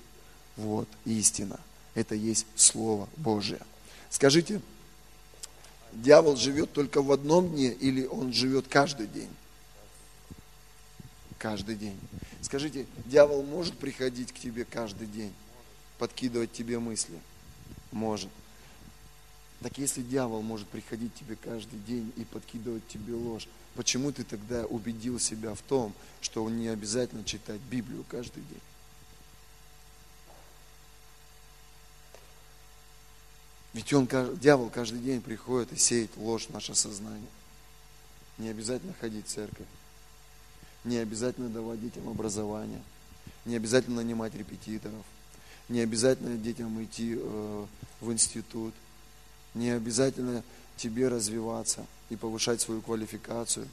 Вот 0.55 0.87
истина. 1.05 1.59
Это 1.95 2.13
есть 2.13 2.45
Слово 2.55 3.09
Божие. 3.17 3.59
Скажите, 4.11 4.61
дьявол 5.91 6.35
живет 6.35 6.71
только 6.71 7.01
в 7.01 7.11
одном 7.11 7.49
дне 7.49 7.71
или 7.71 8.05
он 8.05 8.31
живет 8.31 8.67
каждый 8.67 9.07
день? 9.07 9.29
Каждый 11.39 11.75
день. 11.75 11.99
Скажите, 12.41 12.85
дьявол 13.05 13.43
может 13.43 13.77
приходить 13.77 14.31
к 14.31 14.39
тебе 14.39 14.63
каждый 14.63 15.07
день, 15.07 15.33
подкидывать 15.97 16.51
тебе 16.51 16.77
мысли? 16.77 17.19
Может. 17.91 18.29
Так 19.63 19.77
если 19.77 20.01
дьявол 20.01 20.41
может 20.41 20.67
приходить 20.67 21.15
тебе 21.15 21.37
каждый 21.37 21.79
день 21.79 22.11
и 22.17 22.25
подкидывать 22.25 22.85
тебе 22.89 23.13
ложь, 23.13 23.47
почему 23.75 24.11
ты 24.11 24.25
тогда 24.25 24.65
убедил 24.65 25.19
себя 25.19 25.55
в 25.55 25.61
том, 25.61 25.93
что 26.19 26.47
не 26.49 26.67
обязательно 26.67 27.23
читать 27.23 27.61
Библию 27.71 28.03
каждый 28.09 28.43
день? 28.43 28.59
Ведь 33.71 33.91
он, 33.93 34.05
дьявол 34.37 34.69
каждый 34.69 34.99
день 34.99 35.21
приходит 35.21 35.71
и 35.71 35.77
сеет 35.77 36.11
ложь 36.17 36.47
в 36.47 36.49
наше 36.49 36.75
сознание. 36.75 37.29
Не 38.37 38.49
обязательно 38.49 38.93
ходить 38.99 39.27
в 39.27 39.29
церковь. 39.29 39.67
Не 40.83 40.97
обязательно 40.97 41.47
давать 41.47 41.81
детям 41.81 42.09
образование. 42.09 42.81
Не 43.45 43.55
обязательно 43.55 43.97
нанимать 43.97 44.35
репетиторов. 44.35 45.05
Не 45.69 45.79
обязательно 45.79 46.37
детям 46.37 46.83
идти 46.83 47.15
э, 47.17 47.65
в 48.01 48.11
институт. 48.11 48.73
Не 49.53 49.69
обязательно 49.71 50.43
тебе 50.77 51.07
развиваться 51.07 51.85
и 52.09 52.15
повышать 52.15 52.61
свою 52.61 52.81
квалификацию. 52.81 53.67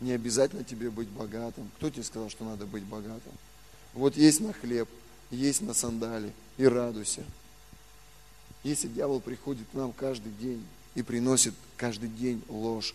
Не 0.00 0.12
обязательно 0.12 0.62
тебе 0.62 0.90
быть 0.90 1.08
богатым. 1.08 1.70
Кто 1.76 1.90
тебе 1.90 2.04
сказал, 2.04 2.30
что 2.30 2.44
надо 2.44 2.66
быть 2.66 2.84
богатым? 2.84 3.32
Вот 3.94 4.16
есть 4.16 4.40
на 4.40 4.52
хлеб, 4.52 4.88
есть 5.30 5.62
на 5.62 5.74
сандали 5.74 6.32
и 6.58 6.66
радуйся. 6.66 7.24
Если 8.62 8.88
дьявол 8.88 9.20
приходит 9.20 9.66
к 9.70 9.74
нам 9.74 9.92
каждый 9.92 10.32
день 10.32 10.64
и 10.94 11.02
приносит 11.02 11.54
каждый 11.76 12.08
день 12.08 12.42
ложь, 12.48 12.94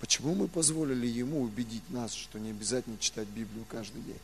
почему 0.00 0.34
мы 0.34 0.48
позволили 0.48 1.06
ему 1.06 1.42
убедить 1.42 1.88
нас, 1.90 2.12
что 2.12 2.38
не 2.38 2.50
обязательно 2.50 2.98
читать 2.98 3.28
Библию 3.28 3.64
каждый 3.68 4.02
день? 4.02 4.18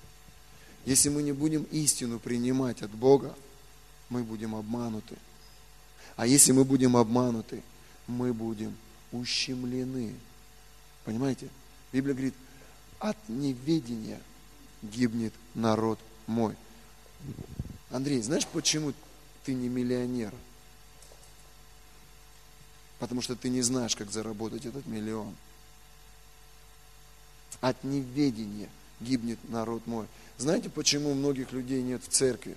Если 0.84 1.08
мы 1.08 1.22
не 1.22 1.32
будем 1.32 1.64
истину 1.64 2.18
принимать 2.18 2.82
от 2.82 2.90
Бога, 2.90 3.34
мы 4.08 4.22
будем 4.22 4.54
обмануты. 4.54 5.16
А 6.16 6.26
если 6.26 6.52
мы 6.52 6.64
будем 6.64 6.96
обмануты, 6.96 7.62
мы 8.07 8.33
будем 8.33 8.74
ущемлены. 9.12 10.14
Понимаете? 11.05 11.48
Библия 11.92 12.14
говорит, 12.14 12.35
от 12.98 13.16
неведения 13.29 14.20
гибнет 14.83 15.33
народ 15.55 15.98
мой. 16.26 16.55
Андрей, 17.90 18.22
знаешь, 18.22 18.46
почему 18.46 18.92
ты 19.44 19.55
не 19.55 19.68
миллионер? 19.68 20.33
Потому 22.98 23.20
что 23.20 23.37
ты 23.37 23.50
не 23.50 23.61
знаешь, 23.61 23.94
как 23.94 24.11
заработать 24.11 24.64
этот 24.64 24.87
миллион. 24.87 25.35
От 27.61 27.85
неведения 27.85 28.70
гибнет 29.00 29.38
народ 29.50 29.87
мой. 29.87 30.07
Знаете, 30.38 30.70
почему 30.70 31.14
многих 31.14 31.52
людей 31.52 31.83
нет 31.83 32.02
в 32.02 32.09
церкви? 32.09 32.57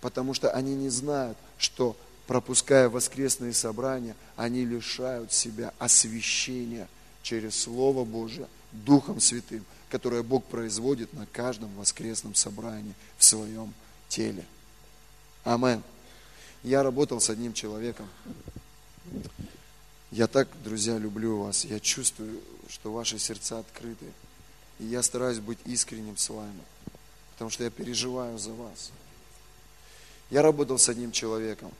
Потому 0.00 0.34
что 0.34 0.50
они 0.50 0.74
не 0.74 0.88
знают, 0.88 1.36
что 1.58 1.96
пропуская 2.26 2.88
воскресные 2.88 3.52
собрания, 3.52 4.14
они 4.36 4.64
лишают 4.64 5.32
себя 5.32 5.72
освящения 5.78 6.88
через 7.22 7.60
Слово 7.60 8.04
Божие 8.04 8.46
Духом 8.72 9.20
Святым, 9.20 9.64
которое 9.88 10.22
Бог 10.22 10.44
производит 10.44 11.12
на 11.14 11.26
каждом 11.26 11.74
воскресном 11.76 12.34
собрании 12.34 12.94
в 13.16 13.24
своем 13.24 13.72
теле. 14.08 14.44
Амен. 15.44 15.82
Я 16.62 16.82
работал 16.82 17.20
с 17.20 17.30
одним 17.30 17.54
человеком. 17.54 18.08
Я 20.10 20.26
так, 20.26 20.48
друзья, 20.64 20.98
люблю 20.98 21.38
вас. 21.38 21.64
Я 21.64 21.80
чувствую, 21.80 22.40
что 22.68 22.92
ваши 22.92 23.18
сердца 23.18 23.58
открыты. 23.58 24.06
И 24.78 24.84
я 24.84 25.02
стараюсь 25.02 25.38
быть 25.38 25.58
искренним 25.64 26.16
с 26.16 26.28
вами, 26.28 26.60
потому 27.32 27.50
что 27.50 27.64
я 27.64 27.70
переживаю 27.70 28.38
за 28.38 28.52
вас. 28.52 28.90
Я 30.30 30.42
работал 30.42 30.78
с 30.78 30.88
одним 30.88 31.12
человеком. 31.12 31.72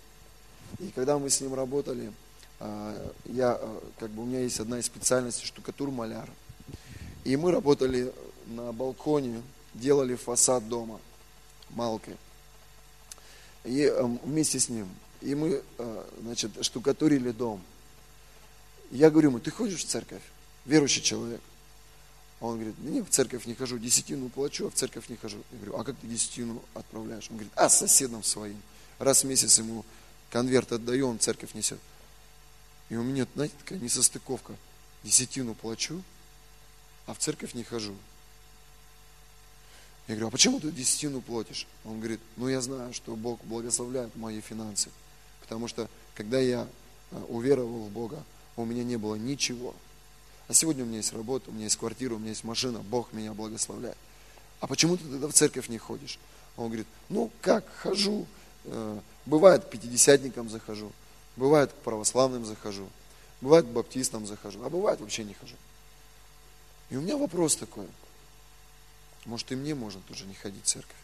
И 0.79 0.91
когда 0.91 1.19
мы 1.19 1.29
с 1.29 1.41
ним 1.41 1.55
работали, 1.55 2.13
а, 2.61 3.13
я, 3.27 3.53
а, 3.53 3.83
как 3.99 4.11
бы 4.11 4.23
у 4.23 4.27
меня 4.27 4.41
есть 4.41 4.59
одна 4.61 4.79
из 4.79 4.87
специальностей 4.87 5.47
штукатур-маляр. 5.47 6.29
И 7.25 7.37
мы 7.37 7.53
работали 7.53 8.13
на 8.47 8.73
балконе, 8.73 9.43
делали 9.75 10.15
фасад 10.15 10.67
дома 10.69 11.01
малкой. 11.71 12.17
И 13.65 13.85
а, 13.87 14.05
вместе 14.25 14.59
с 14.59 14.69
ним. 14.69 14.89
И 15.21 15.35
мы, 15.35 15.63
значит, 16.23 16.53
штукатурили 16.65 17.33
дом. 17.33 17.61
Я 18.93 19.11
говорю 19.11 19.31
ему, 19.31 19.41
ты 19.41 19.51
ходишь 19.51 19.85
в 19.85 19.89
церковь? 19.89 20.23
Верующий 20.65 21.03
человек. 21.03 21.41
А 22.41 22.47
он 22.47 22.55
говорит, 22.55 22.75
да 22.79 22.91
не, 22.91 23.03
в 23.03 23.11
церковь 23.11 23.47
не 23.47 23.55
хожу, 23.55 23.79
десятину 23.79 24.29
плачу, 24.29 24.67
а 24.67 24.71
в 24.71 24.75
церковь 24.75 25.09
не 25.09 25.17
хожу. 25.17 25.43
Я 25.51 25.59
говорю, 25.59 25.77
а 25.77 25.85
как 25.85 25.97
ты 25.97 26.07
десятину 26.07 26.63
отправляешь? 26.75 27.27
Он 27.31 27.37
говорит, 27.37 27.53
а 27.57 27.69
с 27.69 27.79
соседом 27.79 28.23
своим. 28.23 28.61
Раз 28.99 29.25
в 29.25 29.27
месяц 29.27 29.59
ему 29.59 29.85
конверт 30.31 30.73
отдаю, 30.73 31.09
он 31.09 31.19
церковь 31.19 31.55
несет. 31.55 31.81
И 32.91 32.97
у 32.97 33.03
меня, 33.03 33.27
знаете, 33.35 33.55
такая 33.59 33.79
несостыковка. 33.81 34.55
Десятину 35.03 35.55
плачу, 35.55 36.03
а 37.07 37.15
в 37.15 37.19
церковь 37.19 37.55
не 37.55 37.65
хожу. 37.65 37.95
Я 40.07 40.15
говорю, 40.15 40.29
а 40.29 40.31
почему 40.31 40.59
ты 40.59 40.71
десятину 40.71 41.21
платишь? 41.21 41.67
Он 41.85 41.99
говорит, 41.99 42.21
ну 42.37 42.49
я 42.49 42.61
знаю, 42.61 42.95
что 42.95 43.15
Бог 43.15 43.45
благословляет 43.45 44.15
мои 44.17 44.41
финансы. 44.41 44.91
Потому 45.41 45.69
что, 45.69 45.89
когда 46.15 46.39
я 46.39 46.67
э, 47.11 47.25
уверовал 47.29 47.85
в 47.85 47.91
Бога, 47.91 48.23
у 48.57 48.65
меня 48.65 48.85
не 48.85 48.97
было 48.97 49.17
ничего. 49.17 49.75
А 50.49 50.55
сегодня 50.55 50.85
у 50.85 50.87
меня 50.87 50.97
есть 50.97 51.13
работа, 51.13 51.51
у 51.51 51.53
меня 51.53 51.65
есть 51.65 51.77
квартира, 51.77 52.15
у 52.15 52.19
меня 52.19 52.31
есть 52.31 52.45
машина, 52.45 52.79
Бог 52.81 53.13
меня 53.13 53.35
благословляет. 53.35 53.99
А 54.61 54.67
почему 54.67 54.97
ты 54.97 55.05
тогда 55.05 55.29
в 55.29 55.33
церковь 55.33 55.69
не 55.69 55.79
ходишь? 55.79 56.19
Он 56.57 56.67
говорит, 56.67 56.87
ну 57.11 57.31
как, 57.43 57.65
хожу. 57.77 58.27
Э, 58.65 58.99
бывает 59.27 59.65
к 59.65 59.71
пятидесятникам 59.71 60.49
захожу, 60.49 60.91
бывает 61.37 61.71
к 61.71 61.77
православным 61.77 62.45
захожу, 62.45 62.89
бывает 63.41 63.67
к 63.67 63.69
баптистам 63.69 64.27
захожу, 64.27 64.65
а 64.65 64.71
бывает 64.71 65.01
вообще 65.01 65.23
не 65.23 65.35
хожу. 65.35 65.55
И 66.91 66.97
у 66.97 67.03
меня 67.03 67.17
вопрос 67.17 67.57
такой. 67.57 67.87
Может 69.27 69.53
и 69.53 69.57
мне 69.57 69.75
можно 69.75 70.01
тоже 70.03 70.25
не 70.25 70.35
ходить 70.35 70.65
в 70.65 70.69
церковь. 70.69 70.97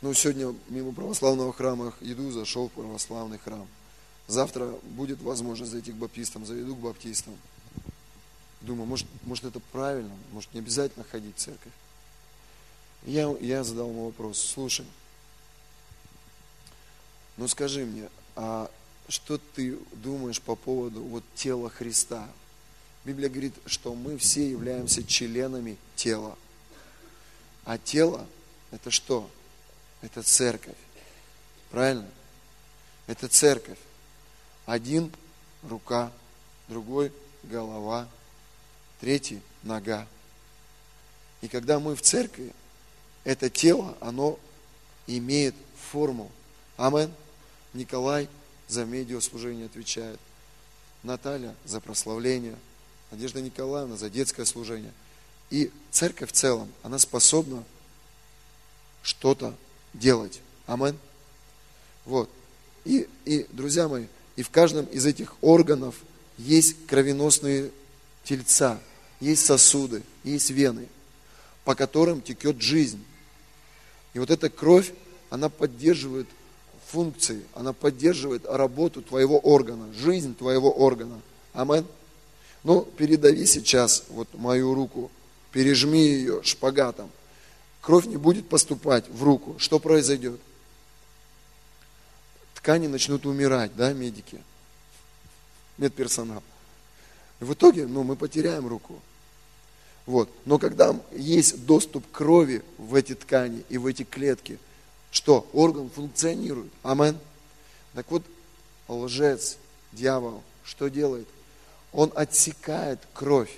Ну, 0.00 0.14
сегодня 0.14 0.54
мимо 0.68 0.92
православного 0.92 1.52
храма 1.52 1.92
иду, 2.00 2.30
зашел 2.30 2.68
в 2.68 2.72
православный 2.72 3.38
храм. 3.38 3.68
Завтра 4.28 4.66
будет 4.82 5.22
возможность 5.22 5.72
зайти 5.72 5.90
к 5.90 5.96
баптистам, 5.96 6.44
заведу 6.44 6.76
к 6.76 6.80
баптистам. 6.80 7.34
Думаю, 8.60 8.86
может, 8.86 9.06
может 9.24 9.44
это 9.44 9.58
правильно, 9.72 10.14
может 10.32 10.52
не 10.52 10.60
обязательно 10.60 11.04
ходить 11.04 11.34
в 11.36 11.40
церковь. 11.40 11.72
Я, 13.04 13.34
я 13.40 13.64
задал 13.64 13.88
ему 13.88 14.06
вопрос, 14.06 14.38
слушай, 14.38 14.84
ну 17.38 17.48
скажи 17.48 17.86
мне, 17.86 18.10
а 18.36 18.70
что 19.08 19.38
ты 19.38 19.78
думаешь 19.92 20.42
по 20.42 20.56
поводу 20.56 21.02
вот 21.02 21.24
тела 21.34 21.70
Христа? 21.70 22.28
Библия 23.04 23.30
говорит, 23.30 23.54
что 23.64 23.94
мы 23.94 24.18
все 24.18 24.50
являемся 24.50 25.02
членами 25.02 25.78
тела. 25.96 26.36
А 27.64 27.78
тело 27.78 28.26
это 28.72 28.90
что? 28.90 29.30
Это 30.02 30.22
церковь. 30.22 30.76
Правильно? 31.70 32.08
Это 33.06 33.28
церковь. 33.28 33.78
Один 34.68 35.10
рука, 35.62 36.12
другой 36.68 37.10
голова, 37.42 38.06
третий 39.00 39.40
нога. 39.62 40.06
И 41.40 41.48
когда 41.48 41.80
мы 41.80 41.96
в 41.96 42.02
церкви, 42.02 42.52
это 43.24 43.48
тело, 43.48 43.96
оно 44.02 44.38
имеет 45.06 45.54
форму. 45.90 46.30
Амен. 46.76 47.10
Николай 47.72 48.28
за 48.68 48.84
медиаслужение 48.84 49.64
отвечает. 49.64 50.20
Наталья 51.02 51.54
за 51.64 51.80
прославление. 51.80 52.56
Надежда 53.10 53.40
Николаевна 53.40 53.96
за 53.96 54.10
детское 54.10 54.44
служение. 54.44 54.92
И 55.48 55.72
церковь 55.90 56.28
в 56.28 56.34
целом, 56.34 56.70
она 56.82 56.98
способна 56.98 57.64
что-то 59.02 59.54
делать. 59.94 60.42
Амен. 60.66 60.98
Вот. 62.04 62.28
И, 62.84 63.08
и, 63.24 63.46
друзья 63.50 63.88
мои, 63.88 64.08
и 64.38 64.42
в 64.44 64.50
каждом 64.50 64.84
из 64.84 65.04
этих 65.04 65.34
органов 65.40 65.96
есть 66.36 66.86
кровеносные 66.86 67.72
тельца, 68.22 68.78
есть 69.18 69.44
сосуды, 69.44 70.04
есть 70.22 70.50
вены, 70.50 70.86
по 71.64 71.74
которым 71.74 72.22
текет 72.22 72.62
жизнь. 72.62 73.04
И 74.14 74.20
вот 74.20 74.30
эта 74.30 74.48
кровь, 74.48 74.92
она 75.28 75.48
поддерживает 75.48 76.28
функции, 76.86 77.42
она 77.52 77.72
поддерживает 77.72 78.46
работу 78.46 79.02
твоего 79.02 79.40
органа, 79.40 79.92
жизнь 79.92 80.36
твоего 80.36 80.70
органа. 80.70 81.20
Амен. 81.52 81.84
Ну, 82.62 82.82
передави 82.82 83.44
сейчас 83.44 84.04
вот 84.08 84.28
мою 84.34 84.72
руку, 84.72 85.10
пережми 85.50 86.06
ее 86.06 86.44
шпагатом. 86.44 87.10
Кровь 87.80 88.06
не 88.06 88.16
будет 88.16 88.48
поступать 88.48 89.04
в 89.08 89.20
руку. 89.24 89.56
Что 89.58 89.80
произойдет? 89.80 90.40
Ткани 92.68 92.86
начнут 92.86 93.24
умирать, 93.24 93.74
да, 93.76 93.94
медики, 93.94 94.42
медперсонал. 95.78 96.42
И 97.40 97.44
в 97.44 97.54
итоге, 97.54 97.86
ну, 97.86 98.02
мы 98.02 98.14
потеряем 98.14 98.66
руку. 98.66 99.00
Вот. 100.04 100.28
Но 100.44 100.58
когда 100.58 100.94
есть 101.12 101.64
доступ 101.64 102.04
крови 102.12 102.62
в 102.76 102.94
эти 102.94 103.14
ткани 103.14 103.64
и 103.70 103.78
в 103.78 103.86
эти 103.86 104.02
клетки, 104.02 104.58
что? 105.10 105.48
Орган 105.54 105.88
функционирует. 105.88 106.70
Амен. 106.82 107.18
Так 107.94 108.10
вот, 108.10 108.22
лжец, 108.86 109.56
дьявол, 109.92 110.42
что 110.62 110.88
делает? 110.88 111.26
Он 111.94 112.12
отсекает 112.14 113.00
кровь. 113.14 113.56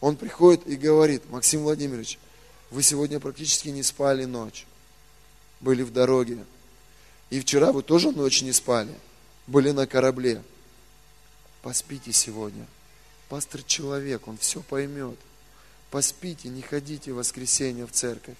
Он 0.00 0.16
приходит 0.16 0.66
и 0.66 0.74
говорит, 0.74 1.22
Максим 1.30 1.62
Владимирович, 1.62 2.18
вы 2.72 2.82
сегодня 2.82 3.20
практически 3.20 3.68
не 3.68 3.84
спали 3.84 4.24
ночь, 4.24 4.66
были 5.60 5.84
в 5.84 5.92
дороге, 5.92 6.38
И 7.30 7.40
вчера 7.40 7.72
вы 7.72 7.82
тоже 7.82 8.12
ночь 8.12 8.42
не 8.42 8.52
спали, 8.52 8.94
были 9.46 9.70
на 9.70 9.86
корабле. 9.86 10.42
Поспите 11.62 12.12
сегодня. 12.12 12.66
Пастор 13.28 13.62
человек, 13.62 14.28
он 14.28 14.38
все 14.38 14.62
поймет. 14.62 15.18
Поспите, 15.90 16.48
не 16.48 16.62
ходите 16.62 17.12
в 17.12 17.16
воскресенье 17.16 17.86
в 17.86 17.92
церковь. 17.92 18.36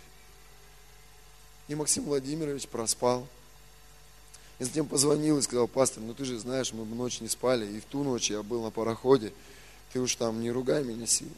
И 1.69 1.75
Максим 1.75 2.05
Владимирович 2.05 2.69
проспал. 2.69 3.27
И 4.59 4.65
затем 4.65 4.87
позвонил 4.87 5.39
и 5.39 5.43
сказал, 5.43 5.69
пастор, 5.69 6.03
ну 6.03 6.15
ты 6.15 6.25
же 6.25 6.39
знаешь, 6.39 6.73
мы 6.73 6.85
ночь 6.87 7.21
не 7.21 7.29
спали, 7.29 7.67
и 7.67 7.81
в 7.81 7.85
ту 7.85 8.05
ночь 8.05 8.31
я 8.31 8.43
был 8.43 8.63
на 8.63 8.71
пароходе, 8.71 9.33
ты 9.93 10.01
уж 10.01 10.15
там 10.15 10.41
не 10.41 10.51
ругай 10.51 10.83
меня 10.83 11.07
сильно. 11.07 11.35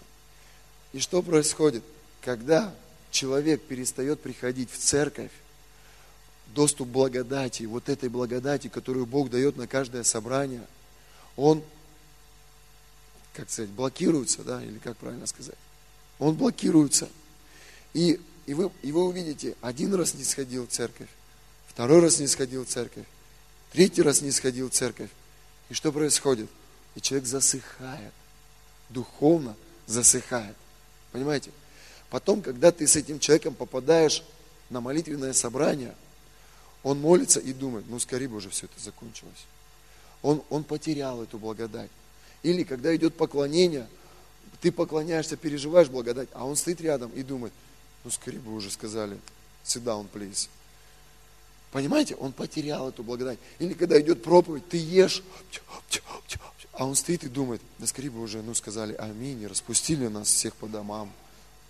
И 0.92 1.00
что 1.00 1.22
происходит? 1.22 1.82
Когда 2.20 2.74
человек 3.10 3.62
перестает 3.62 4.20
приходить 4.20 4.70
в 4.70 4.78
церковь, 4.78 5.32
доступ 6.54 6.88
благодати, 6.88 7.64
вот 7.64 7.88
этой 7.88 8.08
благодати, 8.08 8.68
которую 8.68 9.06
Бог 9.06 9.30
дает 9.30 9.56
на 9.56 9.66
каждое 9.66 10.02
собрание, 10.02 10.66
он, 11.36 11.62
как 13.34 13.50
сказать, 13.50 13.70
блокируется, 13.70 14.42
да, 14.42 14.62
или 14.62 14.78
как 14.78 14.96
правильно 14.96 15.26
сказать? 15.26 15.54
Он 16.18 16.34
блокируется. 16.34 17.08
И, 17.94 18.20
и, 18.46 18.54
вы, 18.54 18.70
и 18.82 18.92
вы 18.92 19.04
увидите, 19.04 19.54
один 19.60 19.94
раз 19.94 20.14
не 20.14 20.24
сходил 20.24 20.66
в 20.66 20.70
церковь, 20.70 21.08
второй 21.68 22.00
раз 22.00 22.18
не 22.18 22.26
сходил 22.26 22.64
в 22.64 22.68
церковь, 22.68 23.06
третий 23.72 24.02
раз 24.02 24.20
не 24.20 24.30
сходил 24.30 24.68
в 24.68 24.72
церковь. 24.72 25.10
И 25.68 25.74
что 25.74 25.92
происходит? 25.92 26.50
И 26.94 27.00
человек 27.00 27.28
засыхает, 27.28 28.12
духовно 28.88 29.54
засыхает. 29.86 30.56
Понимаете? 31.12 31.50
Потом, 32.10 32.40
когда 32.42 32.72
ты 32.72 32.86
с 32.86 32.96
этим 32.96 33.18
человеком 33.18 33.54
попадаешь 33.54 34.24
на 34.70 34.80
молитвенное 34.80 35.34
собрание, 35.34 35.94
он 36.82 37.00
молится 37.00 37.40
и 37.40 37.52
думает, 37.52 37.86
ну 37.88 37.98
скорее 37.98 38.28
бы 38.28 38.36
уже 38.36 38.50
все 38.50 38.66
это 38.66 38.80
закончилось. 38.80 39.46
Он, 40.22 40.42
он 40.50 40.64
потерял 40.64 41.22
эту 41.22 41.38
благодать. 41.38 41.90
Или 42.42 42.62
когда 42.62 42.94
идет 42.94 43.16
поклонение, 43.16 43.88
ты 44.60 44.72
поклоняешься, 44.72 45.36
переживаешь 45.36 45.88
благодать, 45.88 46.28
а 46.32 46.46
он 46.46 46.56
стоит 46.56 46.80
рядом 46.80 47.10
и 47.12 47.22
думает, 47.22 47.52
ну 48.04 48.10
скорее 48.10 48.38
бы 48.38 48.54
уже 48.54 48.70
сказали, 48.70 49.18
sit 49.64 49.82
down, 49.82 50.06
please. 50.12 50.48
Понимаете, 51.70 52.14
он 52.14 52.32
потерял 52.32 52.88
эту 52.88 53.02
благодать. 53.02 53.38
Или 53.58 53.74
когда 53.74 54.00
идет 54.00 54.22
проповедь, 54.22 54.66
ты 54.68 54.78
ешь, 54.78 55.22
а 56.72 56.86
он 56.86 56.94
стоит 56.94 57.24
и 57.24 57.28
думает, 57.28 57.60
да 57.78 57.86
скорее 57.86 58.10
бы 58.10 58.20
уже, 58.20 58.40
ну, 58.40 58.54
сказали 58.54 58.94
аминь, 58.94 59.42
и 59.42 59.46
распустили 59.46 60.06
нас 60.06 60.28
всех 60.28 60.54
по 60.54 60.66
домам. 60.66 61.12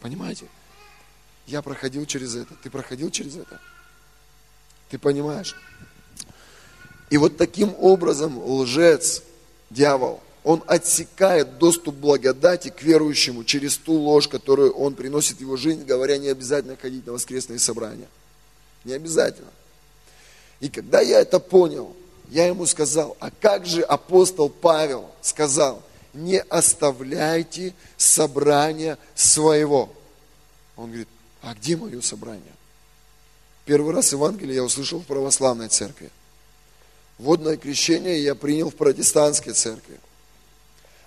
Понимаете? 0.01 0.47
Я 1.47 1.63
проходил 1.63 2.05
через 2.07 2.37
это, 2.37 2.55
ты 2.63 2.71
проходил 2.71 3.11
через 3.11 3.37
это. 3.37 3.61
Ты 4.91 4.99
понимаешь? 4.99 5.57
И 7.11 7.17
вот 7.17 7.37
таким 7.37 7.75
образом 7.79 8.39
лжец, 8.39 9.23
дьявол, 9.71 10.21
он 10.45 10.63
отсекает 10.67 11.59
доступ 11.59 11.97
благодати 11.97 12.69
к 12.69 12.83
верующему 12.83 13.45
через 13.45 13.77
ту 13.77 13.93
ложь, 13.93 14.29
которую 14.29 14.73
он 14.73 14.95
приносит 14.95 15.39
в 15.39 15.41
его 15.41 15.57
жизнь, 15.57 15.85
говоря, 15.85 16.17
не 16.19 16.29
обязательно 16.29 16.77
ходить 16.77 17.07
на 17.07 17.13
воскресные 17.13 17.59
собрания. 17.59 18.09
Не 18.85 18.95
обязательно. 18.95 19.51
И 20.61 20.69
когда 20.69 21.01
я 21.01 21.21
это 21.21 21.39
понял, 21.41 21.95
я 22.31 22.47
ему 22.47 22.67
сказал, 22.67 23.17
а 23.21 23.31
как 23.31 23.67
же 23.67 23.83
апостол 23.83 24.49
Павел 24.49 25.11
сказал, 25.23 25.83
не 26.13 26.41
оставляйте 26.41 27.75
собрания 27.97 28.99
своего. 29.15 29.93
Он 30.77 30.87
говорит, 30.87 31.09
а 31.43 31.55
где 31.55 31.77
мое 31.77 32.01
собрание? 32.01 32.58
Первый 33.69 33.95
раз 33.95 34.13
Евангелие 34.13 34.55
я 34.55 34.65
услышал 34.65 35.01
в 35.01 35.05
православной 35.05 35.69
церкви. 35.69 36.09
Водное 37.19 37.59
крещение 37.59 38.23
я 38.23 38.35
принял 38.35 38.71
в 38.71 38.75
протестантской 38.75 39.53
церкви. 39.53 40.01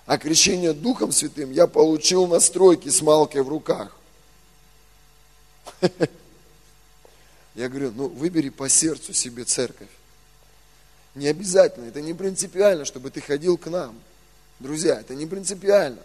А 0.06 0.16
крещение 0.16 0.72
Духом 0.72 1.10
Святым 1.10 1.50
я 1.50 1.66
получил 1.66 2.28
на 2.28 2.38
стройке 2.38 2.92
с 2.92 3.02
малкой 3.02 3.42
в 3.42 3.48
руках. 3.48 3.96
Я 7.56 7.68
говорю, 7.68 7.90
ну 7.96 8.06
выбери 8.06 8.48
по 8.48 8.68
сердцу 8.68 9.12
себе 9.12 9.42
церковь. 9.42 9.90
Не 11.16 11.26
обязательно, 11.26 11.88
это 11.88 12.00
не 12.00 12.14
принципиально, 12.14 12.84
чтобы 12.84 13.10
ты 13.10 13.20
ходил 13.20 13.58
к 13.58 13.66
нам. 13.66 13.98
Друзья, 14.60 15.00
это 15.00 15.16
не 15.16 15.26
принципиально. 15.26 16.00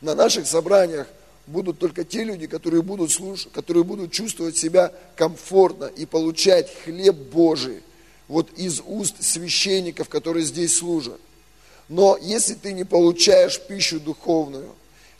На 0.00 0.14
наших 0.14 0.46
собраниях 0.46 1.08
будут 1.46 1.78
только 1.78 2.04
те 2.04 2.24
люди, 2.24 2.46
которые 2.46 2.82
будут 2.82 3.10
слушать, 3.10 3.52
которые 3.52 3.84
будут 3.84 4.12
чувствовать 4.12 4.56
себя 4.56 4.92
комфортно 5.16 5.86
и 5.86 6.06
получать 6.06 6.72
хлеб 6.84 7.16
Божий 7.16 7.82
вот 8.28 8.50
из 8.56 8.80
уст 8.86 9.22
священников, 9.22 10.08
которые 10.08 10.44
здесь 10.44 10.76
служат. 10.76 11.20
Но 11.88 12.16
если 12.20 12.54
ты 12.54 12.72
не 12.72 12.84
получаешь 12.84 13.60
пищу 13.60 14.00
духовную, 14.00 14.70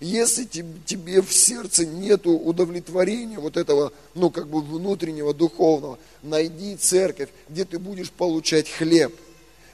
если 0.00 0.44
тебе 0.44 1.22
в 1.22 1.32
сердце 1.32 1.86
нет 1.86 2.26
удовлетворения 2.26 3.38
вот 3.38 3.56
этого, 3.56 3.92
ну, 4.14 4.30
как 4.30 4.48
бы 4.48 4.60
внутреннего, 4.60 5.32
духовного, 5.32 5.98
найди 6.22 6.76
церковь, 6.76 7.28
где 7.48 7.64
ты 7.64 7.78
будешь 7.78 8.10
получать 8.10 8.68
хлеб, 8.68 9.14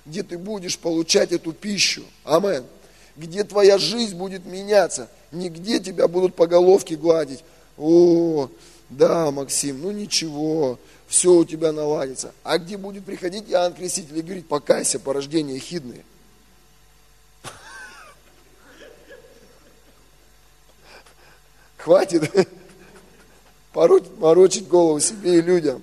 где 0.05 0.23
ты 0.23 0.37
будешь 0.37 0.79
получать 0.79 1.33
эту 1.33 1.53
пищу. 1.53 2.05
Амен. 2.25 2.65
Где 3.19 3.43
твоя 3.43 3.79
жизнь 3.79 4.17
будет 4.17 4.47
меняться. 4.47 5.11
Не 5.33 5.49
где 5.49 5.81
тебя 5.81 6.07
будут 6.07 6.37
по 6.37 6.47
головке 6.47 6.95
гладить. 6.95 7.43
О, 7.77 8.49
да, 8.89 9.33
Максим, 9.33 9.83
ну 9.83 9.91
ничего, 9.91 10.79
все 11.09 11.33
у 11.33 11.45
тебя 11.45 11.73
наладится. 11.73 12.33
А 12.45 12.59
где 12.59 12.77
будет 12.77 13.05
приходить 13.05 13.51
Иоанн 13.51 13.75
Креститель 13.75 14.19
и 14.19 14.23
говорить, 14.23 14.47
покайся, 14.47 15.01
порождение 15.01 15.59
хидные. 15.59 16.05
Хватит 21.77 22.31
морочить 23.75 24.69
голову 24.69 25.01
себе 25.01 25.39
и 25.39 25.43
людям. 25.43 25.83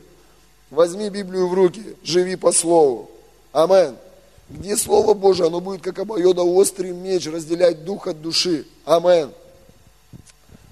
Возьми 0.69 1.10
Библию 1.10 1.50
в 1.50 1.54
руки, 1.54 1.98
живи 2.02 2.38
по 2.38 2.54
Слову. 2.54 3.12
Амен. 3.52 3.98
Где 4.49 4.77
Слово 4.77 5.13
Божие, 5.13 5.47
оно 5.47 5.60
будет 5.60 5.81
как 5.81 5.99
обоюдоострый 5.99 6.91
меч 6.91 7.27
разделять 7.27 7.84
дух 7.84 8.08
от 8.08 8.21
души. 8.21 8.67
Амен. 8.86 9.31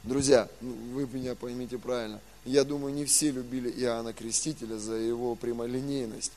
Друзья, 0.04 0.48
ну, 0.62 0.74
вы 0.94 1.08
меня 1.12 1.36
поймите 1.36 1.78
правильно. 1.78 2.20
Я 2.46 2.64
думаю, 2.64 2.94
не 2.94 3.06
все 3.06 3.32
любили 3.32 3.70
Иоанна 3.70 4.14
Крестителя 4.14 4.78
за 4.78 4.94
его 4.94 5.36
прямолинейность. 5.36 6.34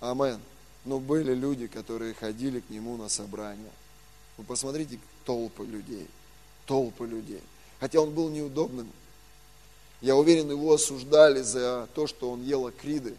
Амен. 0.00 0.38
Но 0.84 1.00
были 1.00 1.34
люди, 1.34 1.66
которые 1.66 2.14
ходили 2.14 2.60
к 2.60 2.70
нему 2.70 2.96
на 2.96 3.08
собрания. 3.08 3.72
Вы 4.38 4.44
посмотрите 4.44 4.98
толпы 5.24 5.64
людей. 5.64 6.08
Толпы 6.66 7.06
людей 7.06 7.42
хотя 7.80 8.00
он 8.00 8.10
был 8.10 8.28
неудобным. 8.28 8.92
Я 10.02 10.16
уверен, 10.16 10.50
его 10.50 10.74
осуждали 10.74 11.40
за 11.40 11.88
то, 11.94 12.06
что 12.06 12.30
он 12.30 12.42
ел 12.42 12.66
акриды. 12.66 13.14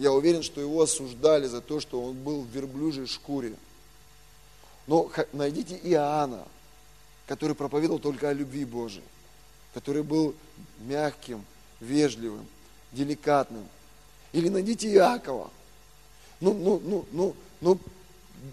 Я 0.00 0.12
уверен, 0.12 0.42
что 0.42 0.62
его 0.62 0.80
осуждали 0.80 1.46
за 1.46 1.60
то, 1.60 1.78
что 1.78 2.02
он 2.02 2.14
был 2.14 2.40
в 2.40 2.48
верблюжьей 2.48 3.06
шкуре. 3.06 3.54
Но 4.86 5.12
найдите 5.34 5.78
Иоанна, 5.82 6.48
который 7.26 7.54
проповедовал 7.54 7.98
только 7.98 8.30
о 8.30 8.32
любви 8.32 8.64
Божией, 8.64 9.04
который 9.74 10.02
был 10.02 10.34
мягким, 10.78 11.44
вежливым, 11.80 12.46
деликатным. 12.92 13.68
Или 14.32 14.48
найдите 14.48 14.90
Иакова. 14.90 15.50
Ну, 16.40 16.54
ну, 16.54 16.80
ну, 16.82 17.06
ну, 17.12 17.36
ну, 17.60 17.78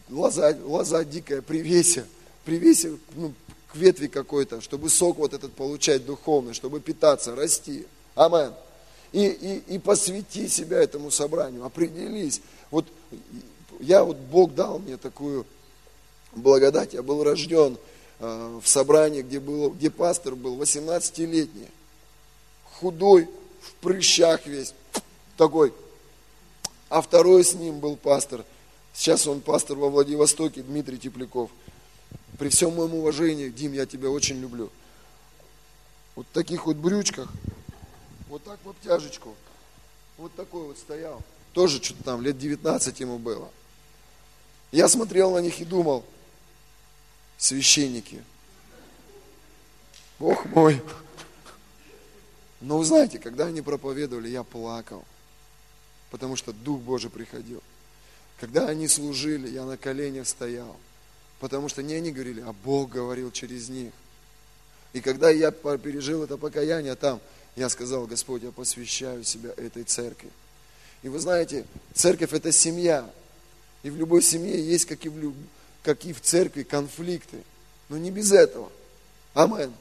лоза, 0.09 0.53
лоза 0.65 1.05
дикая, 1.05 1.41
привеся, 1.41 2.05
привеся, 2.43 2.89
ну, 3.15 3.33
к 3.69 3.77
ветви 3.77 4.07
какой-то, 4.07 4.59
чтобы 4.59 4.89
сок 4.89 5.17
вот 5.17 5.33
этот 5.33 5.53
получать 5.53 6.05
духовный, 6.05 6.53
чтобы 6.53 6.81
питаться, 6.81 7.37
расти. 7.37 7.87
Амен. 8.15 8.53
И, 9.17 9.25
и, 9.25 9.75
и 9.75 9.79
посвяти 9.79 10.47
себя 10.47 10.77
этому 10.77 11.09
собранию, 11.09 11.65
определись. 11.65 12.41
Вот 12.69 12.85
я 13.79 14.03
вот, 14.03 14.17
Бог 14.17 14.53
дал 14.53 14.79
мне 14.79 14.97
такую 14.97 15.45
благодать, 16.33 16.93
я 16.93 17.01
был 17.01 17.23
рожден 17.23 17.77
э, 18.19 18.59
в 18.61 18.67
собрании, 18.67 19.23
где, 19.23 19.39
был, 19.39 19.71
где 19.71 19.89
пастор 19.89 20.35
был 20.35 20.61
18-летний, 20.61 21.69
худой, 22.79 23.27
в 23.61 23.73
прыщах 23.81 24.45
весь, 24.45 24.73
такой. 25.35 25.73
А 26.89 27.01
второй 27.01 27.43
с 27.43 27.55
ним 27.55 27.79
был 27.79 27.95
пастор, 27.95 28.45
сейчас 28.93 29.25
он 29.25 29.41
пастор 29.41 29.77
во 29.77 29.89
Владивостоке, 29.89 30.61
Дмитрий 30.61 30.99
Тепляков– 30.99 31.49
при 32.37 32.49
всем 32.49 32.75
моем 32.75 32.93
уважении, 32.93 33.49
Дим, 33.49 33.73
я 33.73 33.85
тебя 33.85 34.09
очень 34.09 34.39
люблю. 34.39 34.69
Вот 36.15 36.27
в 36.29 36.33
таких 36.33 36.67
вот 36.67 36.77
брючках, 36.77 37.31
вот 38.27 38.43
так 38.43 38.59
в 38.63 38.69
обтяжечку, 38.69 39.35
вот 40.17 40.33
такой 40.35 40.63
вот 40.67 40.77
стоял. 40.77 41.21
Тоже 41.53 41.81
что-то 41.81 42.03
там, 42.03 42.21
лет 42.21 42.37
19 42.37 42.99
ему 42.99 43.17
было. 43.17 43.49
Я 44.71 44.87
смотрел 44.87 45.31
на 45.31 45.39
них 45.39 45.59
и 45.59 45.65
думал, 45.65 46.05
священники, 47.37 48.23
Бог 50.19 50.45
мой. 50.45 50.81
Но 52.59 52.77
вы 52.77 52.85
знаете, 52.85 53.19
когда 53.19 53.45
они 53.45 53.61
проповедовали, 53.61 54.29
я 54.29 54.43
плакал. 54.43 55.05
потому 56.09 56.35
что 56.35 56.53
Дух 56.53 56.79
Божий 56.81 57.09
приходил. 57.09 57.61
Когда 58.39 58.67
они 58.67 58.87
служили, 58.87 59.49
я 59.49 59.65
на 59.65 59.77
коленях 59.77 60.27
стоял, 60.27 60.75
потому 61.39 61.69
что 61.69 61.83
не 61.83 61.95
они 61.95 62.11
говорили, 62.11 62.41
а 62.41 62.53
Бог 62.53 62.89
говорил 62.89 63.31
через 63.31 63.69
них. 63.69 63.93
И 64.93 65.01
когда 65.01 65.29
я 65.29 65.51
пережил 65.51 66.23
это 66.23 66.37
покаяние 66.37 66.95
там, 66.95 67.19
я 67.57 67.69
сказал, 67.69 68.05
Господь, 68.05 68.43
я 68.43 68.51
посвящаю 68.51 69.23
себя 69.23 69.49
этой 69.57 69.83
церкви. 69.83 70.29
И 71.01 71.09
вы 71.09 71.19
знаете, 71.19 71.65
церковь 71.95 72.31
это 72.31 72.51
семья. 72.51 73.09
И 73.81 73.89
в 73.89 73.97
любой 73.97 74.21
семье 74.21 74.63
есть, 74.63 74.85
как 74.85 75.03
и 75.05 75.09
в, 75.09 75.17
люб... 75.17 75.35
как 75.81 76.05
и 76.05 76.13
в 76.13 76.21
церкви, 76.21 76.61
конфликты. 76.61 77.39
Но 77.89 77.97
не 77.97 78.11
без 78.11 78.31
этого. 78.31 78.71
Амен. 79.33 79.73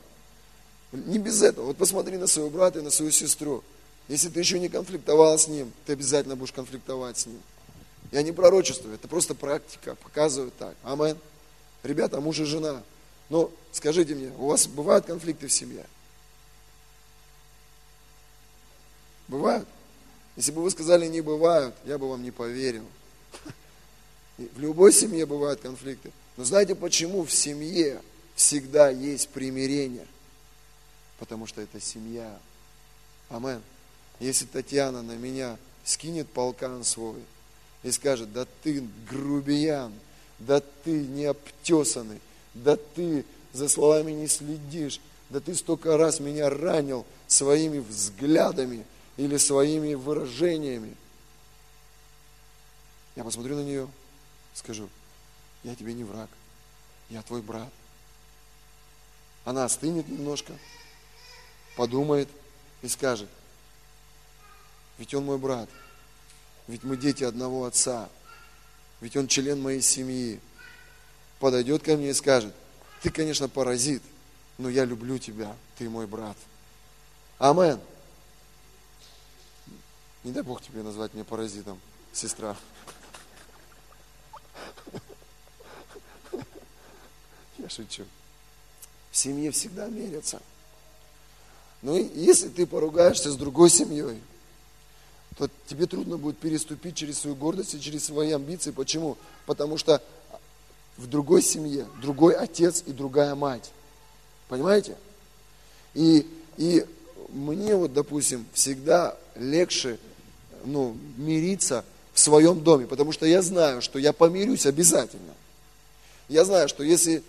Не 0.93 1.19
без 1.19 1.43
этого. 1.43 1.67
Вот 1.67 1.77
посмотри 1.77 2.17
на 2.17 2.27
своего 2.27 2.49
брата 2.49 2.79
и 2.79 2.83
на 2.83 2.91
свою 2.91 3.13
сестру. 3.13 3.63
Если 4.09 4.31
ты 4.31 4.41
еще 4.41 4.59
не 4.59 4.71
конфликтовал 4.71 5.39
с 5.39 5.47
ним, 5.47 5.71
ты 5.85 5.93
обязательно 5.93 6.35
будешь 6.35 6.53
конфликтовать 6.53 7.19
с 7.19 7.27
ним. 7.27 7.41
Я 8.11 8.23
не 8.23 8.33
пророчествую, 8.33 8.95
это 8.95 9.07
просто 9.07 9.35
практика, 9.35 9.97
показывает 9.97 10.57
так. 10.57 10.75
Амен. 10.83 11.19
Ребята, 11.83 12.23
муж 12.23 12.39
и 12.39 12.45
жена. 12.45 12.83
Но 13.29 13.51
скажите 13.73 14.15
мне, 14.15 14.33
у 14.39 14.47
вас 14.47 14.67
бывают 14.67 15.05
конфликты 15.05 15.49
в 15.49 15.53
семье? 15.53 15.85
Бывают? 19.29 19.69
Если 20.37 20.53
бы 20.53 20.63
вы 20.63 20.71
сказали 20.71 21.07
не 21.07 21.21
бывают, 21.21 21.75
я 21.85 21.99
бы 21.99 22.09
вам 22.09 22.23
не 22.23 22.31
поверил. 22.31 22.85
В 24.37 24.61
любой 24.61 24.93
семье 24.93 25.25
бывают 25.25 25.61
конфликты. 25.61 26.13
Но 26.37 26.45
знаете 26.45 26.75
почему 26.75 27.25
в 27.25 27.33
семье 27.33 28.03
всегда 28.35 28.91
есть 28.91 29.31
примирение? 29.31 30.07
Потому 31.19 31.47
что 31.47 31.63
это 31.63 31.81
семья. 31.81 32.39
Амен. 33.31 33.63
Если 34.21 34.45
Татьяна 34.45 35.03
на 35.03 35.13
меня 35.13 35.57
скинет 35.85 36.29
полкан 36.29 36.85
свой 36.85 37.23
и 37.83 37.91
скажет, 37.91 38.33
да 38.33 38.47
ты 38.63 38.85
грубиян, 39.09 39.93
да 40.39 40.61
ты 40.61 40.91
необтесанный, 40.91 42.21
да 42.53 42.77
ты 42.77 43.25
за 43.53 43.69
словами 43.69 44.13
не 44.13 44.29
следишь, 44.29 45.01
да 45.31 45.41
ты 45.41 45.55
столько 45.55 45.97
раз 45.97 46.21
меня 46.21 46.51
ранил 46.51 47.07
своими 47.27 47.79
взглядами 47.79 48.85
или 49.17 49.37
своими 49.37 49.95
выражениями. 49.95 50.95
Я 53.15 53.25
посмотрю 53.25 53.57
на 53.57 53.65
нее, 53.65 53.89
скажу, 54.55 54.89
я 55.65 55.75
тебе 55.75 55.95
не 55.95 56.05
враг, 56.05 56.29
я 57.09 57.23
твой 57.23 57.41
брат. 57.43 57.73
Она 59.45 59.65
остынет 59.65 60.09
немножко, 60.09 60.53
подумает 61.77 62.29
и 62.83 62.89
скажет, 62.89 63.29
ведь 64.99 65.15
он 65.15 65.25
мой 65.25 65.39
брат, 65.39 65.69
ведь 66.67 66.85
мы 66.85 66.97
дети 66.97 67.25
одного 67.25 67.65
отца, 67.65 68.09
ведь 69.01 69.17
он 69.17 69.29
член 69.29 69.61
моей 69.61 69.81
семьи. 69.81 70.41
Подойдет 71.39 71.83
ко 71.83 71.97
мне 71.97 72.11
и 72.11 72.15
скажет, 72.15 72.55
ты, 73.03 73.11
конечно, 73.11 73.49
паразит, 73.49 74.03
но 74.59 74.69
я 74.69 74.85
люблю 74.85 75.19
тебя, 75.19 75.55
ты 75.79 75.89
мой 75.89 76.07
брат. 76.07 76.37
Амен. 77.39 77.79
Не 80.27 80.33
дай 80.33 80.43
Бог 80.43 80.61
тебе 80.61 80.83
назвать 80.83 81.15
меня 81.15 81.23
паразитом, 81.23 81.81
сестра. 82.13 82.57
Я 87.59 87.69
шучу. 87.69 88.03
В 89.13 89.17
семье 89.17 89.53
всегда 89.53 89.87
мерятся. 89.87 90.43
Ну, 91.81 91.97
если 91.97 92.49
ты 92.49 92.67
поругаешься 92.67 93.31
с 93.31 93.37
другой 93.37 93.71
семьей, 93.71 94.21
то 95.39 95.49
тебе 95.69 95.87
трудно 95.87 96.17
будет 96.17 96.39
переступить 96.39 96.97
через 96.97 97.21
свою 97.21 97.37
гордость 97.37 97.75
и 97.75 97.81
через 97.81 98.07
свои 98.07 98.33
амбиции. 98.33 98.73
Почему? 98.73 99.17
Потому 99.47 99.79
что 99.79 100.03
в 100.97 101.07
другой 101.07 101.41
семье 101.41 101.87
другой 102.03 102.35
отец 102.35 102.83
и 102.85 102.93
другая 102.93 103.37
мать. 103.37 103.71
Понимаете? 104.49 104.99
И, 105.95 106.29
и 106.57 106.85
мне 107.29 107.77
вот, 107.77 107.93
допустим, 107.93 108.45
всегда 108.55 109.17
легче 109.37 110.01
ну, 110.67 110.97
мириться 111.17 111.85
в 112.13 112.21
своем 112.21 112.63
доме, 112.63 112.87
потому 112.87 113.13
что 113.13 113.27
я 113.27 113.43
знаю, 113.43 113.83
что 113.83 113.99
я 113.99 114.13
помирюсь 114.13 114.67
обязательно. 114.67 115.35
Я 116.29 116.45
знаю, 116.45 116.69
что 116.69 116.83
если, 116.83 117.23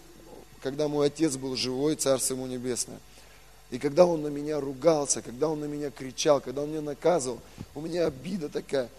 когда 0.61 0.88
мой 0.88 1.07
отец 1.07 1.38
был 1.38 1.55
живой, 1.55 1.95
Царство 1.95 2.33
ему 2.33 2.47
небесное, 2.47 2.99
и 3.69 3.79
когда 3.79 4.05
он 4.05 4.21
на 4.21 4.27
меня 4.27 4.59
ругался, 4.59 5.21
когда 5.21 5.49
он 5.49 5.59
на 5.59 5.65
меня 5.65 5.91
кричал, 5.91 6.39
когда 6.39 6.61
он 6.61 6.69
меня 6.69 6.81
наказывал, 6.81 7.39
у 7.75 7.81
меня 7.81 8.05
обида 8.07 8.49
такая. 8.49 8.89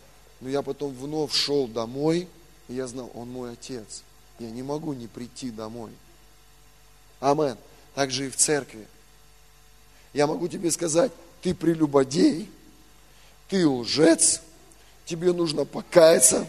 Но 0.40 0.48
я 0.48 0.62
потом 0.62 0.92
вновь 0.92 1.32
шел 1.32 1.66
домой, 1.66 2.28
и 2.68 2.74
я 2.74 2.86
знал, 2.86 3.10
он 3.14 3.30
мой 3.30 3.52
отец. 3.52 4.02
Я 4.38 4.50
не 4.50 4.62
могу 4.62 4.92
не 4.92 5.06
прийти 5.06 5.50
домой. 5.50 5.90
Амен. 7.20 7.56
Так 7.94 8.10
же 8.10 8.26
и 8.26 8.30
в 8.30 8.36
церкви. 8.36 8.86
Я 10.12 10.26
могу 10.26 10.48
тебе 10.48 10.70
сказать, 10.70 11.10
ты 11.42 11.54
прелюбодей, 11.54 12.48
ты 13.48 13.66
лжец, 13.66 14.42
тебе 15.04 15.32
нужно 15.32 15.64
покаяться, 15.64 16.46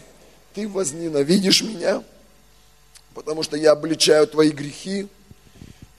ты 0.54 0.68
возненавидишь 0.68 1.62
меня, 1.62 2.04
потому 3.14 3.42
что 3.42 3.56
я 3.56 3.72
обличаю 3.72 4.26
твои 4.26 4.50
грехи, 4.50 5.08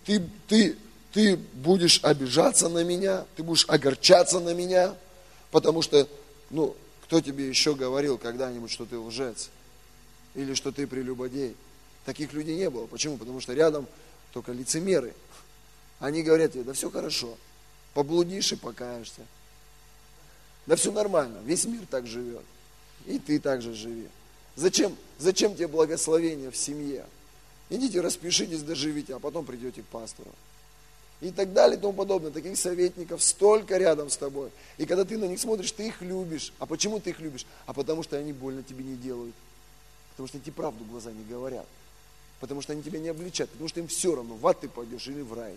ты, 0.05 0.27
ты 0.47 0.77
ты 1.11 1.35
будешь 1.35 1.99
обижаться 2.03 2.69
на 2.69 2.83
меня, 2.83 3.25
ты 3.35 3.43
будешь 3.43 3.65
огорчаться 3.67 4.39
на 4.39 4.53
меня, 4.53 4.95
потому 5.51 5.81
что, 5.81 6.07
ну, 6.49 6.75
кто 7.03 7.19
тебе 7.21 7.47
еще 7.47 7.75
говорил 7.75 8.17
когда-нибудь, 8.17 8.71
что 8.71 8.85
ты 8.85 8.97
лжец? 8.97 9.49
Или 10.35 10.53
что 10.53 10.71
ты 10.71 10.87
прелюбодей? 10.87 11.55
Таких 12.05 12.31
людей 12.31 12.55
не 12.55 12.69
было. 12.69 12.87
Почему? 12.87 13.17
Потому 13.17 13.41
что 13.41 13.53
рядом 13.53 13.85
только 14.31 14.53
лицемеры. 14.53 15.13
Они 15.99 16.23
говорят 16.23 16.53
тебе, 16.53 16.63
да 16.63 16.73
все 16.73 16.89
хорошо, 16.89 17.37
поблудишь 17.93 18.53
и 18.53 18.55
покаешься. 18.55 19.21
Да 20.67 20.75
все 20.75 20.91
нормально, 20.91 21.39
весь 21.43 21.65
мир 21.65 21.81
так 21.89 22.07
живет. 22.07 22.43
И 23.05 23.19
ты 23.19 23.39
так 23.39 23.61
же 23.61 23.73
живи. 23.73 24.07
Зачем, 24.55 24.95
зачем 25.17 25.55
тебе 25.55 25.67
благословение 25.67 26.51
в 26.51 26.57
семье? 26.57 27.05
Идите, 27.69 28.01
распишитесь, 28.01 28.61
доживите, 28.61 29.15
а 29.15 29.19
потом 29.19 29.45
придете 29.45 29.81
к 29.81 29.85
пастору 29.85 30.31
и 31.21 31.29
так 31.29 31.53
далее 31.53 31.77
и 31.77 31.79
тому 31.79 31.93
подобное. 31.93 32.31
Таких 32.31 32.57
советников 32.57 33.23
столько 33.23 33.77
рядом 33.77 34.09
с 34.09 34.17
тобой. 34.17 34.49
И 34.77 34.85
когда 34.85 35.05
ты 35.05 35.17
на 35.17 35.25
них 35.25 35.39
смотришь, 35.39 35.71
ты 35.71 35.87
их 35.87 36.01
любишь. 36.01 36.51
А 36.59 36.65
почему 36.65 36.99
ты 36.99 37.11
их 37.11 37.19
любишь? 37.19 37.45
А 37.67 37.73
потому 37.73 38.03
что 38.03 38.17
они 38.17 38.33
больно 38.33 38.63
тебе 38.63 38.83
не 38.83 38.95
делают. 38.95 39.35
Потому 40.11 40.27
что 40.27 40.37
они 40.37 40.43
тебе 40.43 40.53
правду 40.53 40.83
в 40.83 40.89
глаза 40.89 41.11
не 41.11 41.23
говорят. 41.23 41.67
Потому 42.39 42.61
что 42.61 42.73
они 42.73 42.81
тебя 42.81 42.99
не 42.99 43.09
обличат. 43.09 43.49
Потому 43.51 43.69
что 43.69 43.79
им 43.79 43.87
все 43.87 44.15
равно, 44.15 44.35
в 44.35 44.45
ад 44.47 44.59
ты 44.59 44.67
пойдешь 44.67 45.07
или 45.07 45.21
в 45.21 45.33
рай. 45.33 45.55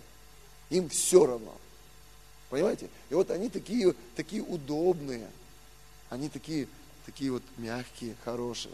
Им 0.68 0.90
все 0.90 1.24
равно. 1.26 1.54
Понимаете? 2.54 2.88
И 3.10 3.14
вот 3.14 3.32
они 3.32 3.48
такие, 3.48 3.96
такие 4.14 4.40
удобные. 4.40 5.28
Они 6.08 6.28
такие, 6.28 6.68
такие 7.04 7.32
вот 7.32 7.42
мягкие, 7.56 8.14
хорошие. 8.24 8.72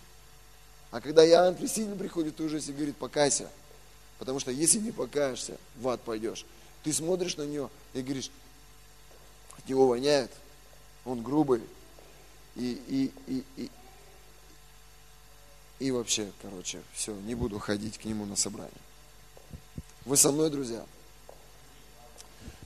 А 0.91 1.01
когда 1.01 1.27
Иоанн 1.27 1.55
Креститель 1.55 1.97
приходит, 1.97 2.37
то 2.37 2.43
уже 2.43 2.59
и 2.59 2.73
говорит, 2.73 2.95
покайся. 2.99 3.49
Потому 4.19 4.39
что 4.39 4.51
если 4.51 4.81
не 4.81 4.93
покаешься, 4.93 5.57
в 5.77 5.89
ад 5.89 6.03
пойдешь. 6.03 6.45
Ты 6.83 6.93
смотришь 6.93 7.39
на 7.39 7.45
него 7.45 7.71
и 7.95 8.03
говоришь, 8.03 8.31
от 9.57 9.67
него 9.67 9.87
воняет, 9.87 10.31
он 11.07 11.23
грубый. 11.23 11.63
И, 12.57 12.83
и, 12.87 13.13
и, 13.29 13.45
и, 13.57 13.71
и 15.79 15.91
вообще, 15.91 16.31
короче, 16.43 16.83
все, 16.93 17.15
не 17.15 17.35
буду 17.35 17.59
ходить 17.59 17.97
к 17.97 18.05
нему 18.05 18.27
на 18.27 18.37
собрание. 18.37 18.75
Вы 20.05 20.19
со 20.19 20.31
мной, 20.33 20.51
друзья? 20.51 20.85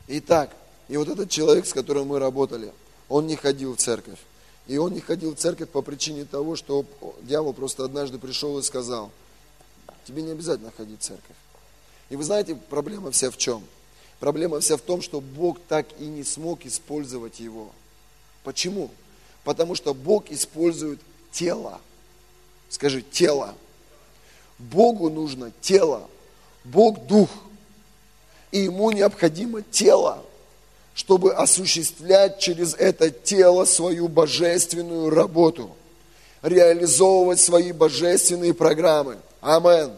Итак, 0.08 0.56
и 0.89 0.97
вот 0.97 1.09
этот 1.09 1.30
человек, 1.30 1.66
с 1.66 1.72
которым 1.72 2.09
мы 2.09 2.18
работали, 2.18 2.72
он 3.09 3.26
не 3.26 3.37
ходил 3.37 3.74
в 3.74 3.78
церковь. 3.78 4.18
И 4.66 4.78
он 4.78 4.93
не 4.93 5.01
ходил 5.01 5.35
в 5.35 5.39
церковь 5.39 5.68
по 5.68 5.82
причине 5.82 6.24
того, 6.24 6.57
что 6.57 6.87
дьявол 7.22 7.53
просто 7.53 7.85
однажды 7.85 8.18
пришел 8.18 8.59
и 8.59 8.62
сказал, 8.62 9.11
тебе 10.07 10.22
не 10.22 10.30
обязательно 10.30 10.72
ходить 10.74 11.01
в 11.01 11.05
церковь. 11.05 11.37
И 12.09 12.16
вы 12.16 12.24
знаете, 12.24 12.55
проблема 12.55 13.11
вся 13.11 13.30
в 13.30 13.37
чем? 13.37 13.62
Проблема 14.20 14.61
вся 14.61 14.76
в 14.76 14.80
том, 14.80 15.03
что 15.03 15.20
Бог 15.20 15.59
так 15.68 15.87
и 15.99 16.07
не 16.07 16.24
смог 16.24 16.64
использовать 16.64 17.41
его. 17.41 17.70
Почему? 18.43 18.91
Потому 19.43 19.74
что 19.74 19.93
Бог 19.93 20.30
использует 20.30 21.01
тело. 21.30 21.80
Скажи, 22.70 23.03
тело. 23.03 23.55
Богу 24.59 25.11
нужно 25.11 25.53
тело. 25.61 26.09
Бог 26.64 27.07
дух. 27.07 27.28
И 28.51 28.61
ему 28.61 28.93
необходимо 28.93 29.62
тело, 29.62 30.24
чтобы 30.95 31.34
осуществлять 31.34 32.38
через 32.38 32.74
это 32.74 33.11
тело 33.11 33.64
свою 33.64 34.09
божественную 34.09 35.11
работу, 35.11 35.74
реализовывать 36.42 37.40
свои 37.40 37.72
божественные 37.72 38.55
программы. 38.55 39.18
Амен. 39.40 39.92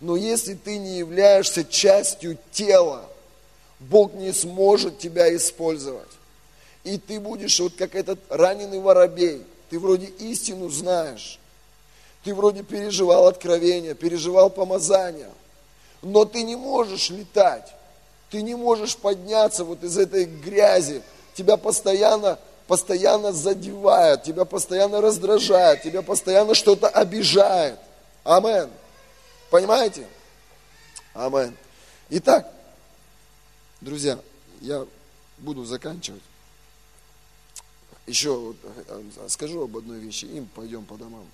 Но 0.00 0.16
если 0.16 0.54
ты 0.54 0.78
не 0.78 0.98
являешься 0.98 1.64
частью 1.64 2.38
тела, 2.52 3.04
Бог 3.80 4.14
не 4.14 4.32
сможет 4.32 4.98
тебя 4.98 5.34
использовать. 5.34 6.08
И 6.84 6.98
ты 6.98 7.20
будешь 7.20 7.58
вот 7.60 7.74
как 7.76 7.94
этот 7.94 8.18
раненый 8.28 8.80
воробей. 8.80 9.44
ты 9.70 9.78
вроде 9.78 10.06
истину 10.06 10.68
знаешь, 10.68 11.38
ты 12.24 12.34
вроде 12.34 12.62
переживал 12.62 13.26
откровение, 13.26 13.94
переживал 13.94 14.50
помазание, 14.50 15.30
но 16.02 16.24
ты 16.24 16.42
не 16.42 16.56
можешь 16.56 17.10
летать, 17.10 17.72
ты 18.32 18.40
не 18.40 18.54
можешь 18.54 18.96
подняться 18.96 19.62
вот 19.62 19.84
из 19.84 19.98
этой 19.98 20.24
грязи, 20.24 21.02
тебя 21.34 21.58
постоянно, 21.58 22.38
постоянно 22.66 23.30
задевает, 23.30 24.22
тебя 24.22 24.46
постоянно 24.46 25.02
раздражает, 25.02 25.82
тебя 25.82 26.00
постоянно 26.00 26.54
что-то 26.54 26.88
обижает. 26.88 27.78
Амен. 28.24 28.70
Понимаете? 29.50 30.06
Амен. 31.12 31.54
Итак, 32.08 32.50
друзья, 33.82 34.18
я 34.62 34.86
буду 35.36 35.66
заканчивать. 35.66 36.22
Еще 38.06 38.54
э, 38.88 39.02
скажу 39.28 39.64
об 39.64 39.76
одной 39.76 39.98
вещи, 39.98 40.24
им 40.24 40.46
пойдем 40.54 40.86
по 40.86 40.96
домам. 40.96 41.26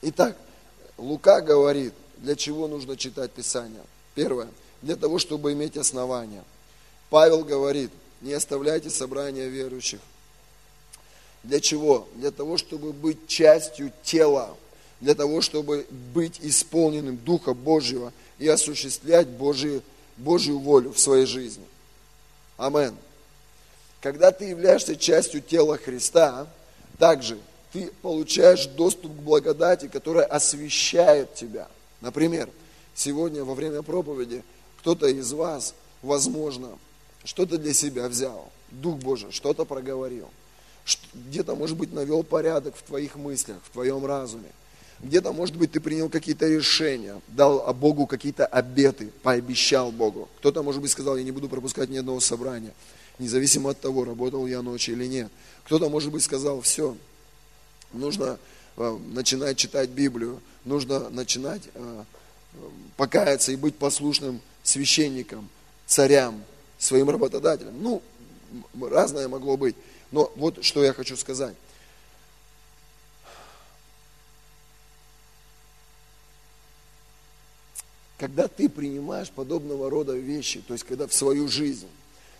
Итак, 0.00 0.38
Лука 0.96 1.42
говорит, 1.42 1.92
для 2.16 2.34
чего 2.34 2.66
нужно 2.66 2.96
читать 2.96 3.30
Писание. 3.32 3.84
Первое, 4.14 4.48
для 4.82 4.96
того, 4.96 5.18
чтобы 5.18 5.52
иметь 5.52 5.76
основания. 5.76 6.44
Павел 7.10 7.44
говорит, 7.44 7.90
не 8.20 8.32
оставляйте 8.32 8.90
собрания 8.90 9.48
верующих. 9.48 10.00
Для 11.42 11.60
чего? 11.60 12.08
Для 12.14 12.30
того, 12.30 12.58
чтобы 12.58 12.92
быть 12.92 13.26
частью 13.28 13.92
тела, 14.02 14.56
для 15.00 15.14
того, 15.14 15.40
чтобы 15.40 15.86
быть 16.12 16.38
исполненным 16.40 17.16
Духа 17.16 17.54
Божьего 17.54 18.12
и 18.38 18.48
осуществлять 18.48 19.28
Божию, 19.28 19.82
Божью 20.16 20.58
волю 20.58 20.92
в 20.92 20.98
своей 20.98 21.26
жизни. 21.26 21.64
Амен. 22.56 22.96
Когда 24.00 24.32
ты 24.32 24.46
являешься 24.46 24.96
частью 24.96 25.40
тела 25.40 25.78
Христа, 25.78 26.48
также 26.98 27.38
ты 27.72 27.90
получаешь 28.02 28.66
доступ 28.66 29.12
к 29.12 29.20
благодати, 29.20 29.88
которая 29.88 30.24
освещает 30.24 31.34
тебя. 31.34 31.68
Например, 32.00 32.48
сегодня 32.94 33.44
во 33.44 33.54
время 33.54 33.82
проповеди 33.82 34.42
кто-то 34.88 35.06
из 35.08 35.34
вас, 35.34 35.74
возможно, 36.00 36.78
что-то 37.22 37.58
для 37.58 37.74
себя 37.74 38.08
взял. 38.08 38.50
Дух 38.70 38.96
Божий 38.96 39.30
что-то 39.32 39.66
проговорил. 39.66 40.30
Где-то, 41.12 41.54
может 41.54 41.76
быть, 41.76 41.92
навел 41.92 42.22
порядок 42.22 42.74
в 42.74 42.80
твоих 42.80 43.16
мыслях, 43.16 43.58
в 43.64 43.70
твоем 43.70 44.06
разуме. 44.06 44.48
Где-то, 45.00 45.34
может 45.34 45.56
быть, 45.56 45.72
ты 45.72 45.80
принял 45.80 46.08
какие-то 46.08 46.48
решения, 46.48 47.20
дал 47.28 47.70
Богу 47.74 48.06
какие-то 48.06 48.46
обеты, 48.46 49.12
пообещал 49.22 49.92
Богу. 49.92 50.26
Кто-то, 50.38 50.62
может 50.62 50.80
быть, 50.80 50.90
сказал, 50.90 51.18
я 51.18 51.22
не 51.22 51.32
буду 51.32 51.50
пропускать 51.50 51.90
ни 51.90 51.98
одного 51.98 52.20
собрания, 52.20 52.72
независимо 53.18 53.72
от 53.72 53.80
того, 53.82 54.06
работал 54.06 54.46
я 54.46 54.62
ночью 54.62 54.94
или 54.94 55.04
нет. 55.04 55.30
Кто-то, 55.64 55.90
может 55.90 56.10
быть, 56.10 56.22
сказал, 56.22 56.62
все, 56.62 56.96
нужно 57.92 58.38
э, 58.78 58.98
начинать 59.08 59.58
читать 59.58 59.90
Библию, 59.90 60.40
нужно 60.64 61.10
начинать 61.10 61.64
э, 61.74 62.04
покаяться 62.96 63.52
и 63.52 63.56
быть 63.56 63.76
послушным 63.76 64.40
священникам, 64.62 65.48
царям, 65.86 66.42
своим 66.78 67.10
работодателям. 67.10 67.82
Ну, 67.82 68.02
разное 68.80 69.28
могло 69.28 69.56
быть. 69.56 69.76
Но 70.10 70.32
вот 70.36 70.64
что 70.64 70.84
я 70.84 70.92
хочу 70.92 71.16
сказать. 71.16 71.54
Когда 78.18 78.48
ты 78.48 78.68
принимаешь 78.68 79.30
подобного 79.30 79.88
рода 79.90 80.12
вещи, 80.12 80.60
то 80.66 80.74
есть 80.74 80.84
когда 80.84 81.06
в 81.06 81.14
свою 81.14 81.46
жизнь, 81.46 81.86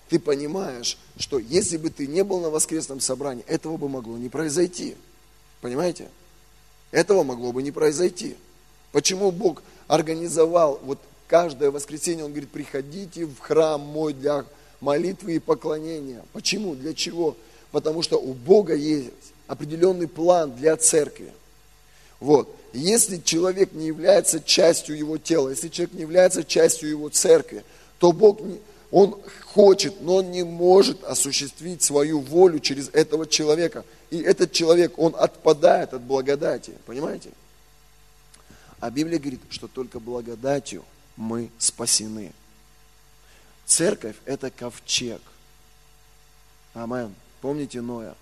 ты 0.09 0.19
понимаешь, 0.19 0.99
что 1.19 1.39
если 1.39 1.77
бы 1.77 1.91
ты 1.91 2.07
не 2.07 2.25
был 2.25 2.41
на 2.41 2.51
воскресном 2.51 3.01
собрании, 3.01 3.45
этого 3.45 3.77
бы 3.77 3.89
могло 3.89 4.17
не 4.19 4.29
произойти. 4.29 4.97
Понимаете? 5.61 6.09
Этого 6.91 7.23
могло 7.23 7.53
бы 7.53 7.63
не 7.63 7.71
произойти. 7.71 8.37
Почему 8.91 9.31
Бог 9.31 9.63
организовал 9.87 10.81
вот 10.83 10.99
каждое 11.29 11.71
воскресенье, 11.71 12.25
Он 12.25 12.33
говорит, 12.33 12.51
приходите 12.51 13.27
в 13.27 13.39
храм 13.39 13.81
мой 13.81 14.15
для 14.15 14.45
молитвы 14.81 15.37
и 15.37 15.39
поклонения. 15.39 16.25
Почему? 16.33 16.75
Для 16.75 16.95
чего? 16.95 17.37
Потому 17.71 18.03
что 18.03 18.19
у 18.19 18.33
Бога 18.33 18.75
есть 18.75 19.11
определенный 19.47 20.09
план 20.09 20.57
для 20.57 20.77
церкви. 20.77 21.33
Вот. 22.19 22.55
Если 22.73 23.19
человек 23.19 23.73
не 23.73 23.87
является 23.87 24.41
частью 24.41 24.97
его 24.97 25.19
тела, 25.19 25.51
если 25.51 25.69
человек 25.69 25.95
не 25.95 26.03
является 26.03 26.45
частью 26.45 26.91
его 26.91 27.09
церкви, 27.09 27.65
то 27.99 28.13
Бог, 28.13 28.41
не, 28.41 28.59
он 28.91 29.17
хочет, 29.47 30.01
но 30.01 30.17
он 30.17 30.31
не 30.31 30.43
может 30.43 31.05
осуществить 31.05 31.83
свою 31.83 32.21
волю 32.21 32.59
через 32.59 32.89
этого 32.91 33.27
человека. 33.27 33.85
И 34.11 34.19
этот 34.19 34.53
человек, 34.53 34.99
он 34.99 35.15
отпадает 35.17 35.95
от 35.95 36.03
благодати. 36.03 36.73
Понимаете? 36.87 37.31
А 38.81 38.91
Библия 38.91 39.19
говорит, 39.19 39.41
что 39.51 39.67
только 39.67 39.99
благодатью 39.99 40.85
мы 41.19 41.51
спасены. 41.59 42.33
Церковь– 43.67 44.17
это 44.25 44.51
ковчег. 44.51 45.21
Амен. 46.73 47.15
Помните 47.41 47.81
Ноя? 47.81 48.15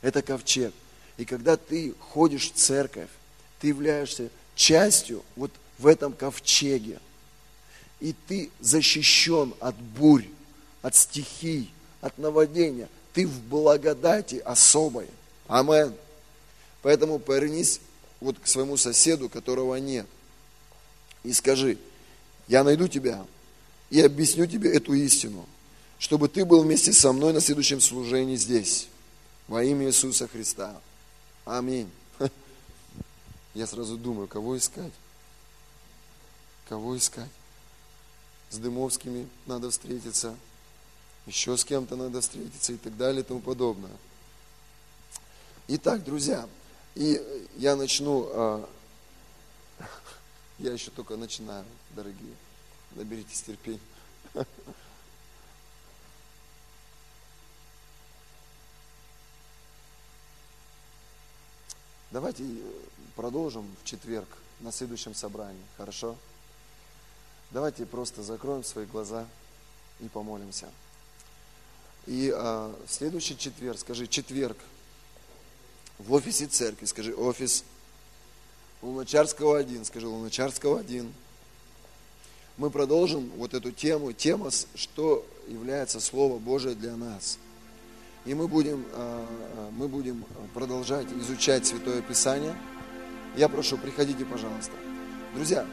Это 0.00 0.22
ковчег. 0.22 0.74
И 1.18 1.24
когда 1.24 1.56
ты 1.56 1.94
ходишь 2.00 2.50
в 2.50 2.54
церковь, 2.54 3.10
ты 3.60 3.68
являешься 3.68 4.30
частью 4.56 5.22
вот 5.36 5.52
в 5.78 5.86
этом 5.86 6.14
ковчеге. 6.14 6.98
И 8.00 8.14
ты 8.26 8.50
защищен 8.58 9.54
от 9.60 9.76
бурь, 9.76 10.26
от 10.80 10.96
стихий, 10.96 11.70
от 12.00 12.16
наводнения. 12.18 12.88
Ты 13.12 13.26
в 13.26 13.40
благодати 13.42 14.36
особой. 14.36 15.06
Амен. 15.46 15.94
Поэтому 16.80 17.18
повернись 17.18 17.80
вот 18.18 18.38
к 18.38 18.46
своему 18.46 18.78
соседу, 18.78 19.28
которого 19.28 19.76
нет, 19.76 20.06
и 21.24 21.32
скажи, 21.32 21.78
я 22.48 22.64
найду 22.64 22.88
тебя 22.88 23.24
и 23.90 24.00
объясню 24.00 24.46
тебе 24.46 24.74
эту 24.74 24.94
истину, 24.94 25.46
чтобы 25.98 26.28
ты 26.28 26.44
был 26.44 26.62
вместе 26.62 26.92
со 26.92 27.12
мной 27.12 27.32
на 27.32 27.40
следующем 27.40 27.80
служении 27.80 28.36
здесь, 28.36 28.88
во 29.48 29.62
имя 29.62 29.86
Иисуса 29.86 30.26
Христа. 30.26 30.80
Аминь. 31.44 31.90
Я 33.54 33.66
сразу 33.66 33.96
думаю, 33.96 34.28
кого 34.28 34.56
искать? 34.56 34.92
Кого 36.68 36.96
искать? 36.96 37.28
С 38.50 38.56
Дымовскими 38.58 39.28
надо 39.46 39.70
встретиться, 39.70 40.34
еще 41.26 41.56
с 41.56 41.64
кем-то 41.64 41.96
надо 41.96 42.20
встретиться 42.20 42.72
и 42.72 42.76
так 42.76 42.96
далее 42.96 43.22
и 43.22 43.24
тому 43.24 43.40
подобное. 43.40 43.92
Итак, 45.68 46.04
друзья, 46.04 46.48
и 46.94 47.20
я 47.56 47.76
начну, 47.76 48.28
а, 48.30 48.68
я 50.62 50.72
еще 50.72 50.90
только 50.92 51.16
начинаю, 51.16 51.64
дорогие, 51.90 52.34
наберитесь 52.92 53.42
терпения. 53.42 53.80
Давайте 62.12 62.44
продолжим 63.16 63.66
в 63.82 63.84
четверг 63.84 64.28
на 64.60 64.70
следующем 64.70 65.14
собрании, 65.14 65.64
хорошо? 65.76 66.16
Давайте 67.50 67.84
просто 67.84 68.22
закроем 68.22 68.62
свои 68.62 68.86
глаза 68.86 69.26
и 69.98 70.08
помолимся. 70.08 70.70
И 72.06 72.32
а, 72.34 72.72
следующий 72.86 73.36
четверг, 73.36 73.80
скажи, 73.80 74.06
четверг, 74.06 74.58
в 75.98 76.12
офисе 76.12 76.46
церкви, 76.46 76.86
скажи, 76.86 77.14
офис 77.14 77.64
Луначарского 78.82 79.58
один, 79.58 79.84
скажи, 79.84 80.08
Луначарского 80.08 80.80
один. 80.80 81.12
Мы 82.56 82.68
продолжим 82.68 83.30
вот 83.36 83.54
эту 83.54 83.70
тему, 83.70 84.12
тема, 84.12 84.50
что 84.74 85.24
является 85.48 86.00
Слово 86.00 86.38
Божие 86.38 86.74
для 86.74 86.96
нас. 86.96 87.38
И 88.24 88.34
мы 88.34 88.48
будем, 88.48 88.84
а, 88.92 89.26
а, 89.56 89.70
мы 89.70 89.86
будем 89.88 90.24
продолжать 90.52 91.06
изучать 91.12 91.64
Святое 91.64 92.02
Писание. 92.02 92.56
Я 93.36 93.48
прошу, 93.48 93.78
приходите, 93.78 94.24
пожалуйста. 94.24 94.72
Друзья, 95.34 95.64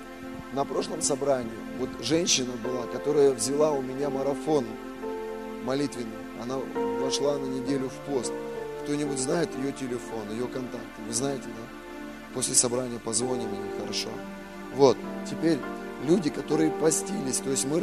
на 0.54 0.64
прошлом 0.64 1.02
собрании 1.02 1.52
вот 1.80 1.90
женщина 2.02 2.54
была, 2.64 2.86
которая 2.88 3.34
взяла 3.34 3.72
у 3.72 3.82
меня 3.82 4.10
марафон 4.10 4.66
молитвенный. 5.64 6.14
Она 6.42 6.58
вошла 6.58 7.38
на 7.38 7.46
неделю 7.46 7.90
в 7.90 8.12
пост. 8.12 8.32
Кто-нибудь 8.84 9.20
знает 9.20 9.50
ее 9.58 9.72
телефон, 9.72 10.32
ее 10.32 10.48
контакты? 10.48 11.02
Вы 11.08 11.14
знаете, 11.14 11.46
да? 11.46 11.80
После 12.34 12.56
собрания 12.56 13.00
позвоним 13.00 13.52
ей, 13.52 13.80
хорошо. 13.80 14.10
Вот, 14.76 14.98
теперь 15.30 15.60
люди, 16.04 16.30
которые 16.30 16.72
постились, 16.72 17.38
то 17.38 17.50
есть 17.50 17.66
мы, 17.66 17.82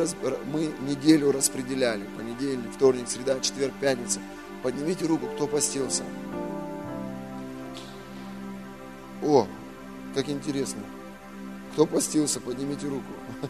мы 0.52 0.72
неделю 0.88 1.32
распределяли, 1.32 2.04
понедельник, 2.16 2.72
вторник, 2.72 3.08
среда, 3.08 3.40
четверг, 3.40 3.74
пятница. 3.80 4.20
Поднимите 4.62 5.06
руку, 5.06 5.26
кто 5.26 5.46
постился. 5.46 6.02
О, 9.22 9.46
как 10.14 10.28
интересно. 10.28 10.82
Кто 11.72 11.86
постился, 11.86 12.40
поднимите 12.40 12.88
руку. 12.88 13.12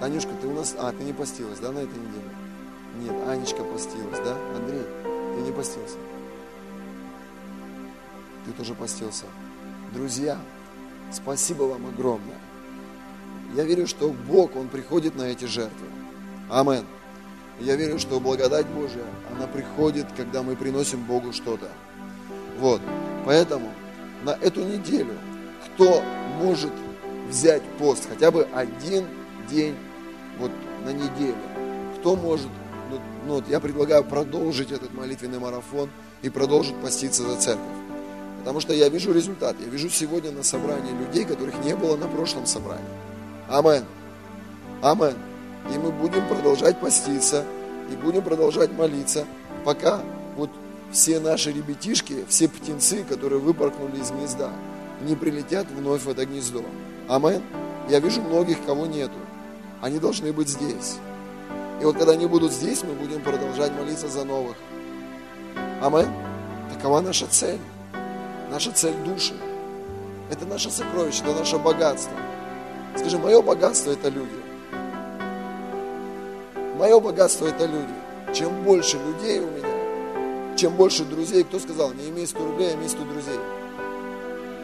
Танюшка, 0.00 0.30
ты 0.40 0.46
у 0.46 0.52
нас... 0.52 0.74
А, 0.78 0.92
ты 0.92 1.04
не 1.04 1.12
постилась, 1.12 1.58
да, 1.58 1.72
на 1.72 1.78
этой 1.78 1.98
неделе? 1.98 2.30
Нет, 3.00 3.28
Анечка 3.28 3.62
постилась, 3.62 4.18
да? 4.24 4.36
Андрей, 4.54 4.82
ты 5.34 5.42
не 5.42 5.52
постился? 5.52 5.96
Ты 8.46 8.52
тоже 8.52 8.74
постился. 8.74 9.24
Друзья, 9.92 10.38
спасибо 11.12 11.64
вам 11.64 11.86
огромное. 11.86 12.38
Я 13.56 13.64
верю, 13.64 13.88
что 13.88 14.10
Бог, 14.10 14.54
Он 14.56 14.68
приходит 14.68 15.16
на 15.16 15.22
эти 15.22 15.46
жертвы. 15.46 15.86
Амен. 16.48 16.84
Я 17.58 17.74
верю, 17.74 17.98
что 17.98 18.20
благодать 18.20 18.66
Божья, 18.66 19.02
она 19.34 19.46
приходит, 19.46 20.06
когда 20.16 20.42
мы 20.42 20.54
приносим 20.56 21.02
Богу 21.04 21.32
что-то. 21.32 21.68
Вот. 22.58 22.80
Поэтому 23.24 23.72
на 24.24 24.30
эту 24.30 24.62
неделю, 24.62 25.14
кто 25.64 26.02
может 26.38 26.72
взять 27.28 27.62
пост 27.78 28.08
хотя 28.08 28.30
бы 28.30 28.46
один 28.54 29.06
день 29.50 29.74
вот 30.38 30.52
на 30.84 30.90
неделю, 30.90 31.36
кто 31.98 32.14
может, 32.14 32.48
ну, 32.90 33.00
ну, 33.26 33.42
я 33.48 33.58
предлагаю 33.58 34.04
продолжить 34.04 34.70
этот 34.70 34.92
молитвенный 34.94 35.38
марафон 35.38 35.90
и 36.22 36.28
продолжить 36.28 36.76
поститься 36.76 37.22
за 37.22 37.36
церковь. 37.36 37.85
Потому 38.46 38.60
что 38.60 38.72
я 38.72 38.88
вижу 38.88 39.12
результат. 39.12 39.56
Я 39.58 39.66
вижу 39.66 39.90
сегодня 39.90 40.30
на 40.30 40.44
собрании 40.44 40.92
людей, 40.92 41.24
которых 41.24 41.64
не 41.64 41.74
было 41.74 41.96
на 41.96 42.06
прошлом 42.06 42.46
собрании. 42.46 42.86
Амен. 43.48 43.84
Амен. 44.82 45.16
И 45.74 45.76
мы 45.76 45.90
будем 45.90 46.28
продолжать 46.28 46.80
поститься, 46.80 47.44
и 47.90 47.96
будем 47.96 48.22
продолжать 48.22 48.70
молиться, 48.70 49.26
пока 49.64 50.00
вот 50.36 50.50
все 50.92 51.18
наши 51.18 51.50
ребятишки, 51.50 52.24
все 52.28 52.48
птенцы, 52.48 53.02
которые 53.02 53.40
выпорхнули 53.40 54.00
из 54.00 54.12
гнезда, 54.12 54.52
не 55.02 55.16
прилетят 55.16 55.66
вновь 55.72 56.02
в 56.02 56.08
это 56.08 56.24
гнездо. 56.24 56.62
Амен. 57.08 57.42
Я 57.88 57.98
вижу 57.98 58.22
многих, 58.22 58.64
кого 58.64 58.86
нету. 58.86 59.18
Они 59.82 59.98
должны 59.98 60.32
быть 60.32 60.48
здесь. 60.48 60.98
И 61.82 61.84
вот 61.84 61.96
когда 61.96 62.12
они 62.12 62.26
будут 62.26 62.52
здесь, 62.52 62.84
мы 62.84 62.92
будем 62.92 63.22
продолжать 63.22 63.72
молиться 63.72 64.06
за 64.06 64.24
новых. 64.24 64.54
Амен. 65.82 66.06
Такова 66.72 67.00
наша 67.00 67.26
цель. 67.26 67.58
Наша 68.50 68.72
цель 68.72 68.94
души. 69.04 69.34
Это 70.30 70.44
наше 70.46 70.70
сокровище, 70.70 71.22
это 71.22 71.34
наше 71.38 71.58
богатство. 71.58 72.16
Скажи, 72.96 73.18
мое 73.18 73.42
богатство 73.42 73.92
это 73.92 74.08
люди. 74.08 74.30
Мое 76.76 76.98
богатство 77.00 77.46
это 77.46 77.66
люди. 77.66 78.34
Чем 78.34 78.64
больше 78.64 78.98
людей 78.98 79.40
у 79.40 79.46
меня, 79.46 80.56
чем 80.56 80.74
больше 80.74 81.04
друзей, 81.04 81.44
кто 81.44 81.58
сказал, 81.58 81.92
не 81.92 82.08
имей 82.08 82.26
100 82.26 82.44
рублей, 82.44 82.70
а 82.70 82.74
имей 82.74 82.88
100 82.88 82.98
друзей. 83.04 83.40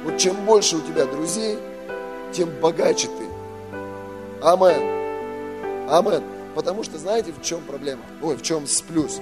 Вот 0.04 0.18
чем 0.18 0.36
больше 0.44 0.76
у 0.76 0.80
тебя 0.80 1.04
друзей, 1.04 1.58
тем 2.32 2.48
богаче 2.60 3.08
ты. 3.08 3.24
Амен. 4.42 5.88
Амен. 5.88 6.22
Потому 6.54 6.82
что 6.82 6.98
знаете, 6.98 7.32
в 7.32 7.42
чем 7.42 7.60
проблема? 7.62 8.02
Ой, 8.22 8.36
в 8.36 8.42
чем 8.42 8.64
плюс? 8.88 9.20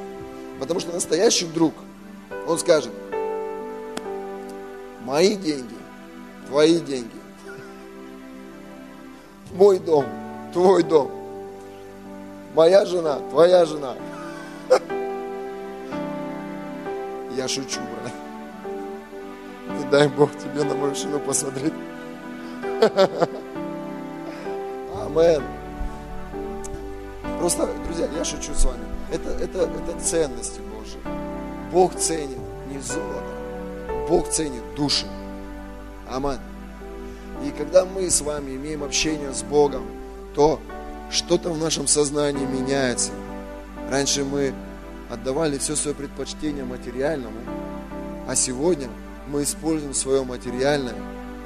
Потому 0.58 0.80
что 0.80 0.92
настоящий 0.92 1.46
друг, 1.46 1.74
он 2.46 2.58
скажет, 2.58 2.92
мои 5.04 5.36
деньги, 5.36 5.76
твои 6.46 6.80
деньги, 6.80 7.20
мой 9.52 9.78
дом, 9.78 10.04
твой 10.52 10.82
дом, 10.82 11.10
моя 12.54 12.84
жена, 12.86 13.18
твоя 13.30 13.64
жена. 13.64 13.94
Я 17.36 17.48
шучу, 17.48 17.80
брат. 17.80 18.12
Не 19.78 19.84
дай 19.90 20.08
Бог 20.08 20.30
тебе 20.36 20.64
на 20.64 20.74
мою 20.74 20.94
жену 20.94 21.20
посмотреть. 21.20 21.72
Амен. 25.00 25.42
Просто, 27.38 27.68
друзья, 27.86 28.06
я 28.14 28.24
шучу 28.24 28.54
с 28.54 28.64
вами. 28.64 28.84
Это, 29.10 29.30
это, 29.30 29.60
это 29.60 29.98
ценности 30.00 30.60
Божьи. 30.60 31.00
Бог 31.72 31.94
ценит 31.94 32.38
не 32.68 32.78
золото, 32.80 33.29
Бог 34.10 34.28
ценит 34.28 34.74
души. 34.74 35.06
Амин. 36.10 36.40
И 37.46 37.52
когда 37.52 37.84
мы 37.84 38.10
с 38.10 38.20
вами 38.22 38.56
имеем 38.56 38.82
общение 38.82 39.32
с 39.32 39.44
Богом, 39.44 39.86
то 40.34 40.60
что-то 41.12 41.50
в 41.50 41.58
нашем 41.58 41.86
сознании 41.86 42.44
меняется. 42.44 43.12
Раньше 43.88 44.24
мы 44.24 44.52
отдавали 45.08 45.58
все 45.58 45.76
свое 45.76 45.94
предпочтение 45.94 46.64
материальному, 46.64 47.38
а 48.26 48.34
сегодня 48.34 48.88
мы 49.28 49.44
используем 49.44 49.94
свое 49.94 50.24
материальное 50.24 50.96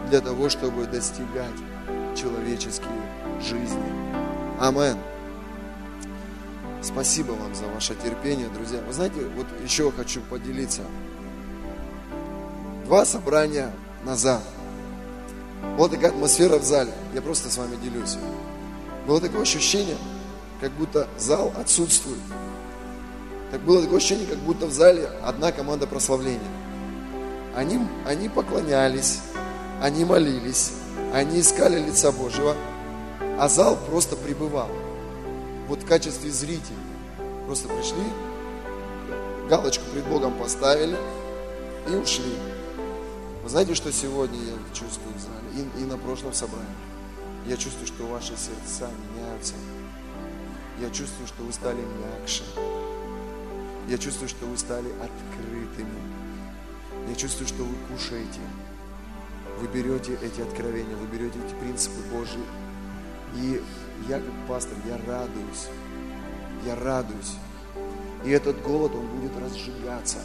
для 0.09 0.23
того, 0.23 0.49
чтобы 0.49 0.87
достигать 0.87 1.59
человеческие 2.17 2.89
жизни. 3.43 3.93
Амин. 4.59 4.97
Спасибо 6.81 7.33
вам 7.33 7.55
за 7.55 7.67
ваше 7.67 7.95
терпение, 7.95 8.49
друзья. 8.49 8.81
Вы 8.87 8.93
знаете, 8.95 9.17
вот 9.37 9.47
еще 9.63 9.93
хочу 9.93 10.23
поделиться. 10.23 10.81
Два 12.85 13.05
собрания 13.05 13.73
назад. 14.05 14.43
Вот 15.77 15.91
такая 15.91 16.11
атмосфера 16.11 16.59
в 16.59 16.65
зале. 16.65 16.93
Я 17.15 17.23
просто 17.23 17.51
с 17.51 17.57
вами 17.57 17.77
делюсь. 17.77 18.17
Было 19.07 19.21
такое 19.21 19.43
ощущение, 19.43 19.97
как 20.61 20.73
будто 20.73 21.09
зал 21.19 21.53
отсутствует. 21.57 22.19
Так 23.51 23.61
было 23.63 23.83
такое 23.83 23.99
ощущение, 23.99 24.27
как 24.27 24.39
будто 24.39 24.67
в 24.67 24.73
зале 24.73 25.09
одна 25.23 25.53
команда 25.53 25.87
прославления. 25.87 26.41
Они, 27.57 27.79
они 28.07 28.29
поклонялись, 28.29 29.21
они 29.81 30.05
молились, 30.05 30.73
они 31.13 31.41
искали 31.41 31.79
лица 31.79 32.11
Божьего, 32.11 32.57
а 33.39 33.49
зал 33.49 33.79
просто 33.89 34.17
пребывал 34.17 34.69
вот 35.69 35.83
в 35.83 35.87
качестве 35.87 36.31
зрителей 36.31 36.77
просто 37.47 37.69
пришли, 37.69 38.05
галочку 39.49 39.85
перед 39.93 40.07
Богом 40.07 40.33
поставили 40.39 40.97
и 41.89 41.95
ушли. 41.95 42.33
Вы 43.45 43.51
знаете, 43.51 43.75
что 43.75 43.93
сегодня 43.93 44.39
я 44.39 44.55
чувствую 44.73 45.15
в 45.15 45.21
зале 45.21 45.69
и, 45.77 45.83
и 45.83 45.85
на 45.85 45.99
прошлом 45.99 46.33
собрании? 46.33 46.67
Я 47.47 47.59
чувствую, 47.59 47.87
что 47.87 48.07
ваши 48.07 48.33
сердца 48.39 48.89
меняются. 49.13 49.53
Я 50.81 50.89
чувствую, 50.89 51.27
что 51.27 51.43
вы 51.43 51.53
стали 51.53 51.83
мягче. 51.83 52.43
Я 53.87 53.99
чувствую, 53.99 54.31
что 54.31 54.47
вы 54.47 54.57
стали 54.57 54.89
открытыми. 54.93 56.01
Я 57.07 57.15
чувствую, 57.15 57.47
что 57.47 57.65
вы 57.65 57.75
кушаете. 57.87 58.41
Вы 59.61 59.69
берете 59.69 60.19
эти 60.23 60.41
откровения, 60.41 60.97
вы 60.97 61.07
берете 61.07 61.39
эти 61.47 61.55
принципы 61.57 62.01
Божьи. 62.15 62.41
И 63.37 63.63
я 64.09 64.21
как 64.21 64.49
пастор, 64.49 64.79
я 64.87 64.97
радуюсь. 65.07 65.69
Я 66.65 66.77
радуюсь. 66.77 67.35
И 68.25 68.31
этот 68.31 68.63
голод, 68.63 68.95
он 68.95 69.07
будет 69.07 69.37
разжигаться. 69.37 70.21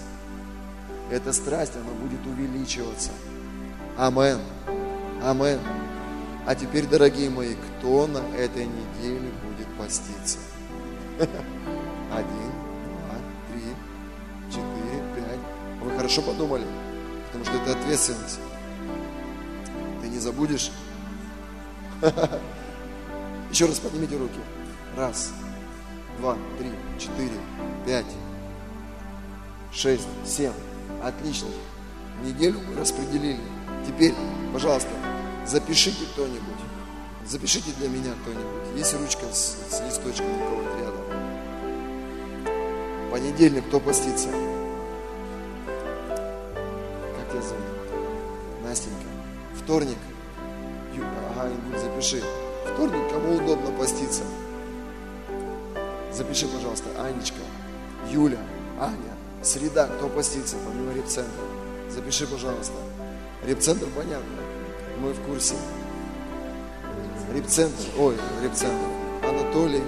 Эта 1.11 1.33
страсть, 1.33 1.73
она 1.75 1.91
будет 2.01 2.25
увеличиваться. 2.27 3.09
Амен. 3.97 4.39
Амен. 5.23 5.59
А 6.45 6.55
теперь, 6.55 6.85
дорогие 6.85 7.29
мои, 7.29 7.55
кто 7.55 8.05
на 8.07 8.19
этой 8.35 8.65
неделе 8.67 9.31
будет 9.43 9.67
поститься? 9.77 10.37
Один, 11.19 12.51
два, 12.91 13.15
три, 13.49 13.61
четыре, 14.49 15.03
пять. 15.15 15.83
Вы 15.83 15.91
хорошо 15.97 16.21
подумали? 16.21 16.65
Потому 17.27 17.45
что 17.45 17.53
это 17.55 17.71
ответственность. 17.79 18.39
Ты 20.01 20.09
не 20.09 20.19
забудешь? 20.19 20.71
Еще 23.51 23.65
раз 23.65 23.79
поднимите 23.79 24.15
руки. 24.15 24.39
Раз, 24.95 25.31
два, 26.19 26.37
три, 26.59 26.71
четыре, 26.99 27.39
пять, 27.85 28.05
шесть, 29.71 30.07
семь. 30.25 30.53
Отлично. 31.03 31.47
Неделю 32.23 32.59
мы 32.67 32.75
распределили. 32.79 33.39
Теперь, 33.87 34.13
пожалуйста, 34.51 34.89
запишите 35.45 36.05
кто-нибудь. 36.13 36.41
Запишите 37.25 37.71
для 37.77 37.87
меня 37.87 38.11
кто-нибудь. 38.21 38.77
Есть 38.77 38.93
ручка 38.99 39.25
с, 39.31 39.57
с 39.69 39.81
листочком 39.81 40.27
у 40.27 40.39
кого-то 40.39 40.77
рядом. 40.79 41.03
Понедельник 43.11 43.65
кто 43.67 43.79
постится? 43.79 44.29
Как 47.15 47.29
тебя 47.31 47.41
зовут? 47.41 47.65
Настенька. 48.63 49.07
Вторник. 49.55 49.97
Ю, 50.95 51.03
ага, 51.37 51.51
запиши. 51.79 52.21
Вторник, 52.73 53.11
кому 53.11 53.35
удобно 53.35 53.71
поститься? 53.77 54.23
Запиши, 56.11 56.47
пожалуйста, 56.47 56.89
Анечка, 57.01 57.41
Юля, 58.11 58.39
Аня. 58.79 59.18
Среда, 59.41 59.87
кто 59.87 60.09
постится, 60.09 60.57
помимо 60.65 60.93
репцентра? 60.93 61.43
Запиши, 61.89 62.27
пожалуйста. 62.27 62.73
Репцентр, 63.43 63.87
понятно. 63.95 64.25
Мы 64.99 65.13
в 65.13 65.21
курсе. 65.21 65.55
Репцентр, 67.33 67.83
ой, 67.97 68.15
репцентр. 68.43 68.85
Анатолий. 69.23 69.83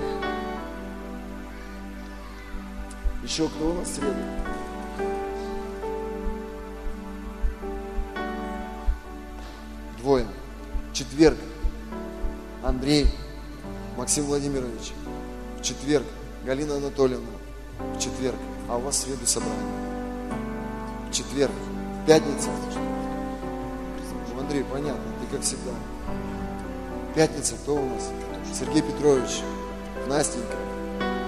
Еще 3.24 3.48
кто 3.50 3.72
у 3.72 3.74
нас 3.74 3.94
среду? 3.94 4.16
Двое. 10.00 10.26
Четверг. 10.94 11.38
Андрей, 12.64 13.08
Максим 13.98 14.26
Владимирович, 14.26 14.94
в 15.58 15.64
четверг 15.64 16.06
Галина 16.46 16.76
Анатольевна, 16.76 17.32
в 17.96 18.00
четверг, 18.00 18.38
а 18.68 18.78
у 18.78 18.82
вас 18.82 19.02
среду 19.02 19.26
собрание. 19.26 19.58
Четверг, 21.12 21.52
пятница. 22.08 22.50
Андрей, 24.40 24.64
понятно, 24.64 25.04
ты 25.22 25.36
как 25.36 25.46
всегда. 25.46 25.72
Пятница, 27.16 27.56
кто 27.56 27.76
у 27.76 27.86
нас? 27.86 28.10
Сергей 28.54 28.82
Петрович, 28.82 29.42
Настенька. 30.08 30.58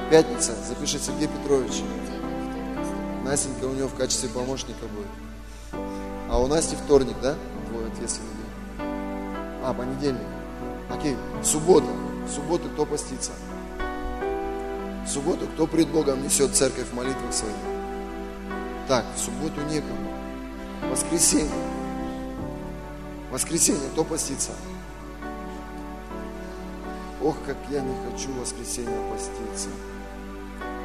Пятница, 0.09 0.53
запиши 0.67 0.99
Сергей 0.99 1.27
Петрович. 1.27 1.81
Настенька 3.23 3.65
у 3.65 3.73
него 3.73 3.87
в 3.87 3.95
качестве 3.95 4.29
помощника 4.29 4.85
будет. 4.87 5.81
А 6.29 6.39
у 6.39 6.47
Насти 6.47 6.75
вторник, 6.75 7.15
да? 7.21 7.35
Твой 7.69 7.87
ответственный 7.87 8.29
день. 8.29 8.83
А, 9.63 9.73
понедельник. 9.73 10.21
Окей, 10.89 11.15
суббота. 11.43 11.87
В 12.27 12.31
субботу 12.31 12.69
кто 12.69 12.85
постится? 12.85 13.31
В 15.05 15.07
субботу 15.07 15.47
кто 15.47 15.67
пред 15.67 15.89
Богом 15.89 16.23
несет 16.23 16.55
церковь 16.55 16.87
в 16.87 16.95
молитвах 16.95 17.33
своих? 17.33 17.55
Так, 18.87 19.05
в 19.15 19.19
субботу 19.19 19.61
некому. 19.69 19.97
Воскресенье. 20.89 21.51
Воскресенье 23.31 23.89
кто 23.91 24.03
постится? 24.03 24.51
Ох, 27.21 27.35
как 27.45 27.57
я 27.69 27.81
не 27.81 27.95
хочу 28.05 28.31
в 28.31 28.39
воскресенье 28.39 28.97
поститься. 29.11 29.69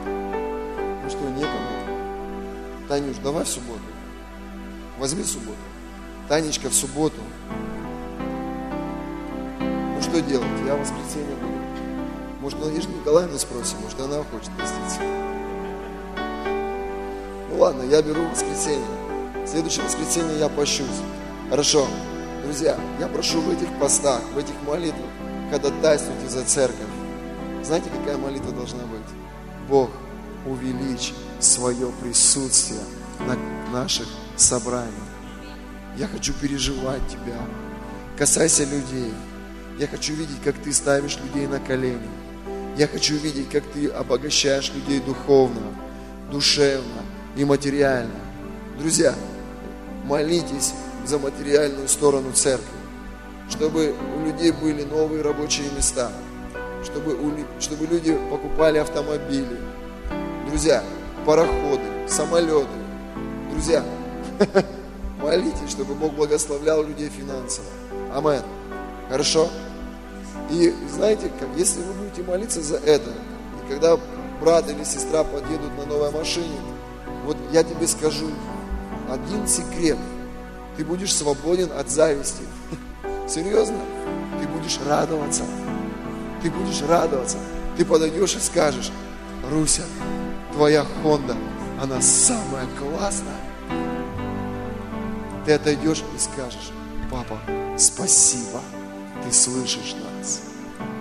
Ну 0.05 1.11
что, 1.11 1.29
некому? 1.31 1.69
Танюш, 2.89 3.17
давай 3.23 3.45
в 3.45 3.49
субботу. 3.49 3.81
Возьми 4.99 5.23
субботу. 5.23 5.59
Танечка 6.29 6.71
в 6.71 6.75
субботу. 6.75 7.21
Ну 9.61 10.03
что 10.03 10.21
делать? 10.21 10.49
Я 10.67 10.75
в 10.75 10.81
воскресенье 10.81 11.37
буду. 11.37 11.58
Может, 12.49 12.65
Надежду 12.65 12.93
Николаевну 12.95 13.39
спросим, 13.39 13.77
может, 13.83 14.01
она 14.01 14.25
хочет 14.25 14.51
поститься. 14.57 15.01
Ну 17.51 17.59
ладно, 17.59 17.83
я 17.83 18.01
беру 18.01 18.27
воскресенье. 18.27 18.87
Следующее 19.47 19.85
воскресенье 19.85 20.39
я 20.39 20.49
пощусь. 20.49 20.87
Хорошо. 21.51 21.87
Друзья, 22.43 22.81
я 22.99 23.09
прошу 23.09 23.43
в 23.43 23.51
этих 23.51 23.69
постах, 23.79 24.23
в 24.35 24.39
этих 24.39 24.55
молитвах, 24.67 25.11
ходатайствуйте 25.51 26.27
за 26.27 26.43
церковь. 26.43 26.89
Знаете, 27.63 27.91
какая 27.91 28.17
молитва 28.17 28.51
должна 28.53 28.85
быть? 28.85 29.05
Бог, 29.69 29.91
увеличь 30.47 31.13
свое 31.41 31.93
присутствие 32.03 32.81
на 33.27 33.37
наших 33.71 34.07
собраниях. 34.37 34.95
Я 35.99 36.09
хочу 36.09 36.33
переживать 36.33 37.07
Тебя. 37.09 37.37
Касайся 38.17 38.65
людей. 38.65 39.13
Я 39.79 39.87
хочу 39.87 40.15
видеть, 40.15 40.41
как 40.43 40.55
Ты 40.57 40.73
ставишь 40.73 41.19
людей 41.19 41.47
на 41.47 41.61
колени. 41.61 42.09
Я 42.79 42.87
хочу 42.87 43.17
видеть, 43.17 43.51
как 43.51 43.65
Ты 43.65 43.89
обогащаешь 43.89 44.73
людей 44.73 45.01
духовно, 45.01 45.75
душевно 46.31 47.03
и 47.37 47.45
материально. 47.45 48.15
Друзья, 48.79 49.17
молитесь 50.05 50.75
за 51.05 51.19
материальную 51.19 51.89
сторону 51.89 52.31
церкви, 52.33 52.79
чтобы 53.51 53.97
у 54.17 54.25
людей 54.25 54.53
были 54.53 54.85
новые 54.85 55.23
рабочие 55.23 55.67
места, 55.77 56.13
чтобы, 56.85 57.15
у, 57.15 57.33
чтобы 57.61 57.85
люди 57.87 58.17
покупали 58.31 58.79
автомобили. 58.79 59.59
Друзья, 60.49 60.85
пароходы, 61.27 61.83
самолеты. 62.07 62.69
Друзья, 63.51 63.83
молитесь, 65.21 65.71
чтобы 65.71 65.95
Бог 65.95 66.15
благословлял 66.15 66.85
людей 66.85 67.09
финансово. 67.09 67.67
Амен. 68.15 68.43
Хорошо? 69.09 69.49
И 70.51 70.75
знаете, 70.91 71.31
если 71.57 71.83
вы 71.83 71.93
будете 71.93 72.23
молиться 72.23 72.63
за 72.63 72.77
это, 72.77 73.11
и 73.11 73.71
когда 73.71 73.99
брат 74.41 74.69
или 74.71 74.85
сестра 74.85 75.25
подъедут 75.25 75.77
на 75.77 75.85
новой 75.87 76.11
машине, 76.11 76.59
вот 77.25 77.37
я 77.53 77.63
тебе 77.63 77.87
скажу 77.87 78.31
один 79.11 79.47
секрет. 79.47 79.99
Ты 80.77 80.85
будешь 80.85 81.15
свободен 81.15 81.71
от 81.77 81.91
зависти. 81.91 82.43
Серьезно? 83.29 83.79
Ты 84.41 84.49
будешь 84.49 84.79
радоваться. 84.87 85.43
Ты 86.43 86.51
будешь 86.51 86.83
радоваться. 86.83 87.39
Ты 87.77 87.85
подойдешь 87.85 88.37
и 88.37 88.41
скажешь, 88.41 88.91
Руся, 89.51 89.83
твоя 90.53 90.85
Хонда, 91.03 91.37
она 91.81 92.01
самая 92.01 92.67
классная. 92.79 93.41
Ты 95.47 95.53
отойдешь 95.53 96.03
и 96.15 96.19
скажешь, 96.19 96.71
папа, 97.11 97.39
спасибо, 97.79 98.61
ты 99.25 99.33
слышишь 99.33 99.95
нас. 99.95 100.43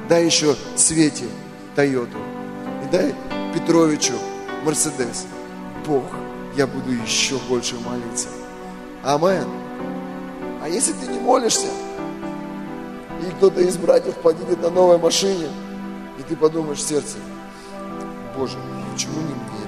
Дай 0.10 0.26
еще 0.26 0.56
Свете 0.76 1.26
Тойоту. 1.76 2.18
И 2.86 2.92
дай 2.92 3.14
Петровичу 3.54 4.14
Мерседес. 4.64 5.26
Бог, 5.86 6.04
я 6.56 6.68
буду 6.68 6.92
еще 6.92 7.38
больше 7.50 7.76
молиться. 7.76 8.28
Амен. 9.04 9.48
А 10.62 10.70
если 10.70 10.94
ты 10.94 11.08
не 11.08 11.20
молишься, 11.20 11.68
и 13.22 13.32
кто-то 13.38 13.62
из 13.62 13.78
братьев 13.78 14.16
подъедет 14.16 14.62
на 14.62 14.70
новой 14.70 14.98
машине, 14.98 15.48
и 16.20 16.24
ты 16.24 16.36
подумаешь 16.36 16.80
в 16.80 16.88
сердце, 16.88 17.18
Боже, 18.36 18.58
почему 18.92 19.20
не 19.22 19.34
мне? 19.34 19.68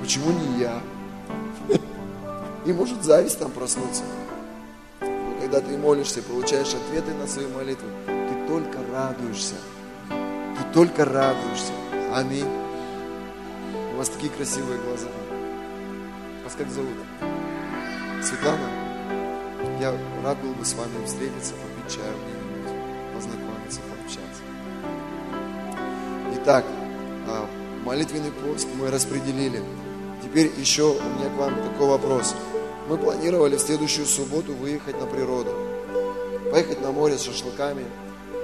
Почему 0.00 0.30
не 0.30 0.60
я? 0.60 0.80
И 2.66 2.72
может 2.72 3.02
зависть 3.02 3.38
там 3.38 3.50
проснуться. 3.50 4.02
Когда 5.46 5.60
ты 5.60 5.78
молишься, 5.78 6.22
получаешь 6.22 6.74
ответы 6.74 7.14
на 7.14 7.28
свои 7.28 7.46
молитвы, 7.46 7.88
ты 8.04 8.48
только 8.48 8.80
радуешься. 8.90 9.54
Ты 10.08 10.74
только 10.74 11.04
радуешься. 11.04 11.70
Аминь. 12.12 12.48
У 13.94 13.96
вас 13.96 14.08
такие 14.08 14.32
красивые 14.32 14.80
глаза. 14.80 15.06
Вас 16.42 16.52
как 16.58 16.68
зовут? 16.68 16.96
Светлана? 18.24 18.68
Я 19.80 19.96
рад 20.24 20.36
был 20.42 20.52
бы 20.52 20.64
с 20.64 20.74
вами 20.74 21.06
встретиться, 21.06 21.54
попить 21.54 21.94
чаю 21.94 22.16
познакомиться, 23.14 23.80
пообщаться. 23.82 24.42
Итак, 26.34 26.64
а, 27.28 27.48
молитвенный 27.84 28.32
пост 28.32 28.66
мы 28.74 28.90
распределили. 28.90 29.62
Теперь 30.24 30.50
еще 30.58 30.90
у 30.90 30.94
меня 30.94 31.28
к 31.28 31.38
вам 31.38 31.54
такой 31.62 31.86
вопрос. 31.86 32.34
Мы 32.88 32.98
планировали 32.98 33.56
в 33.56 33.60
следующую 33.60 34.06
субботу 34.06 34.54
выехать 34.54 35.00
на 35.00 35.06
природу. 35.06 35.50
Поехать 36.52 36.80
на 36.80 36.92
море 36.92 37.18
с 37.18 37.24
шашлыками, 37.24 37.84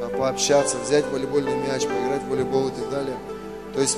а, 0.01 0.09
пообщаться, 0.09 0.79
взять 0.79 1.07
волейбольный 1.07 1.57
мяч, 1.57 1.87
поиграть 1.87 2.23
в 2.23 2.29
волейбол 2.29 2.69
и 2.69 2.73
так 2.73 2.91
далее. 2.91 3.17
То 3.73 3.81
есть, 3.81 3.97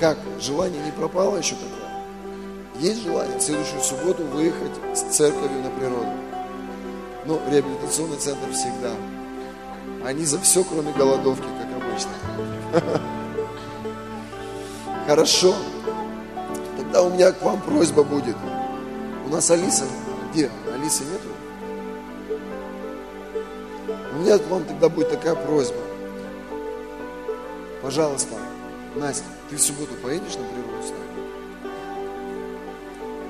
как, 0.00 0.18
желание 0.40 0.84
не 0.84 0.90
пропало 0.90 1.36
еще 1.36 1.54
такое? 1.54 1.84
Есть 2.80 3.04
желание 3.04 3.38
в 3.38 3.42
следующую 3.42 3.80
субботу 3.82 4.24
выехать 4.24 4.72
с 4.94 5.02
церковью 5.14 5.62
на 5.62 5.70
природу. 5.70 6.12
Ну, 7.24 7.40
реабилитационный 7.48 8.16
центр 8.16 8.50
всегда. 8.50 8.90
Они 10.04 10.24
за 10.24 10.40
все, 10.40 10.64
кроме 10.64 10.92
голодовки, 10.92 11.44
как 11.44 11.82
обычно. 11.82 12.10
Хорошо. 15.06 15.54
Тогда 16.76 17.02
у 17.02 17.10
меня 17.10 17.30
к 17.30 17.40
вам 17.42 17.60
просьба 17.60 18.02
будет. 18.02 18.36
Нас 19.34 19.50
Алиса, 19.50 19.82
где? 20.32 20.48
Алисы 20.72 21.02
нету? 21.02 21.26
У 24.12 24.18
меня 24.20 24.38
к 24.38 24.46
вам 24.46 24.62
тогда 24.64 24.88
будет 24.88 25.10
такая 25.10 25.34
просьба. 25.34 25.80
Пожалуйста, 27.82 28.36
Настя, 28.94 29.24
ты 29.50 29.56
в 29.56 29.60
субботу 29.60 29.94
поедешь 30.00 30.36
на 30.36 30.44
природу 30.44 30.80
с 30.84 30.90
нами? 30.90 31.72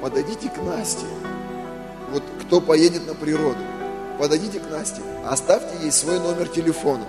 Подойдите 0.02 0.50
к 0.50 0.58
Насте. 0.58 1.06
Вот 2.12 2.22
кто 2.42 2.60
поедет 2.60 3.06
на 3.06 3.14
природу, 3.14 3.64
подойдите 4.18 4.60
к 4.60 4.70
Насте, 4.70 5.00
оставьте 5.24 5.74
ей 5.80 5.90
свой 5.90 6.20
номер 6.20 6.48
телефона. 6.48 7.06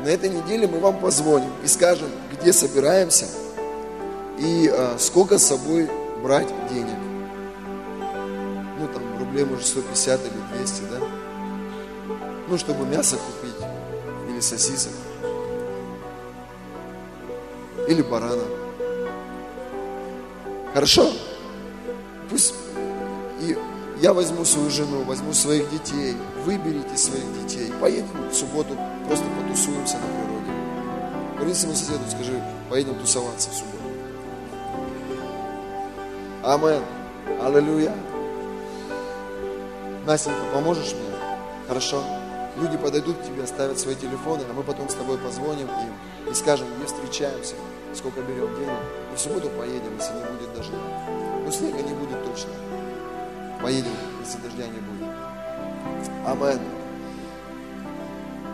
На 0.00 0.06
этой 0.06 0.30
неделе 0.30 0.68
мы 0.68 0.78
вам 0.78 1.00
позвоним 1.00 1.50
и 1.64 1.66
скажем, 1.66 2.10
где 2.38 2.52
собираемся 2.52 3.26
и 4.38 4.72
а, 4.72 4.94
сколько 4.96 5.38
с 5.38 5.46
собой 5.48 5.90
брать 6.22 6.46
денег. 6.70 7.13
Рублей, 9.34 9.50
может, 9.50 9.66
150 9.66 10.20
или 10.20 10.58
200, 10.58 10.82
да? 10.82 11.00
Ну, 12.46 12.56
чтобы 12.56 12.86
мясо 12.86 13.16
купить 13.16 13.56
или 14.30 14.38
сосисок. 14.38 14.92
Или 17.88 18.02
барана. 18.02 18.44
Хорошо? 20.72 21.10
Пусть 22.30 22.54
и 23.40 23.58
я 24.00 24.12
возьму 24.12 24.44
свою 24.44 24.70
жену, 24.70 25.02
возьму 25.02 25.32
своих 25.32 25.68
детей, 25.68 26.14
выберите 26.44 26.96
своих 26.96 27.24
детей, 27.42 27.72
поедем 27.80 28.06
в 28.30 28.34
субботу, 28.34 28.76
просто 29.08 29.24
потусуемся 29.42 29.96
на 29.96 30.06
природе. 30.06 30.52
Поверни 31.34 31.54
своему 31.54 31.76
соседу, 31.76 32.04
скажи, 32.08 32.40
поедем 32.70 32.94
тусоваться 33.00 33.50
в 33.50 33.54
субботу. 33.54 33.82
Амен. 36.44 36.82
Аллилуйя. 37.42 37.92
Настенька, 40.06 40.44
поможешь 40.52 40.92
мне? 40.92 41.16
Хорошо? 41.68 42.02
люди 42.56 42.76
подойдут 42.76 43.18
к 43.18 43.24
тебе, 43.24 43.42
оставят 43.42 43.78
свои 43.78 43.94
телефоны, 43.94 44.42
а 44.48 44.52
мы 44.52 44.62
потом 44.62 44.88
с 44.88 44.94
тобой 44.94 45.18
позвоним 45.18 45.66
им 45.68 46.30
и 46.30 46.34
скажем, 46.34 46.66
где 46.76 46.86
встречаемся, 46.86 47.54
сколько 47.94 48.20
берем 48.20 48.54
денег. 48.54 48.78
И 49.12 49.16
в 49.16 49.20
субботу 49.20 49.48
поедем, 49.50 49.94
если 49.96 50.14
не 50.14 50.24
будет 50.24 50.54
дождя. 50.54 50.78
Ну, 51.44 51.50
снега 51.50 51.82
не 51.82 51.94
будет 51.94 52.24
точно. 52.24 52.50
Поедем, 53.62 53.92
если 54.24 54.38
дождя 54.38 54.66
не 54.66 54.80
будет. 54.80 55.14
Амен. 56.26 56.60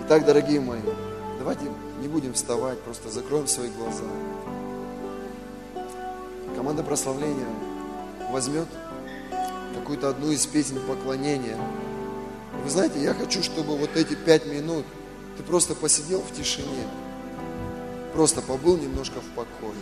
Итак, 0.05 0.25
дорогие 0.25 0.61
мои, 0.61 0.81
давайте 1.39 1.67
не 2.01 2.09
будем 2.09 2.35
вставать, 2.35 2.81
просто 2.81 3.11
закроем 3.11 3.47
свои 3.47 3.71
глаза. 3.71 4.05
Команда 6.57 6.83
прославления 6.83 7.47
возьмет 8.31 8.67
какую-то 9.91 10.11
одну 10.11 10.31
из 10.31 10.47
песен 10.47 10.79
поклонения. 10.87 11.57
Вы 12.63 12.71
знаете, 12.71 13.03
я 13.03 13.13
хочу, 13.13 13.43
чтобы 13.43 13.77
вот 13.77 13.97
эти 13.97 14.15
пять 14.15 14.47
минут 14.47 14.85
ты 15.37 15.43
просто 15.43 15.75
посидел 15.75 16.21
в 16.21 16.33
тишине, 16.33 16.85
просто 18.13 18.41
побыл 18.41 18.77
немножко 18.77 19.19
в 19.21 19.25
покое, 19.35 19.75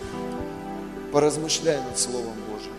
поразмышляй 1.12 1.76
над 1.82 1.98
Словом 1.98 2.32
Божьим, 2.48 2.72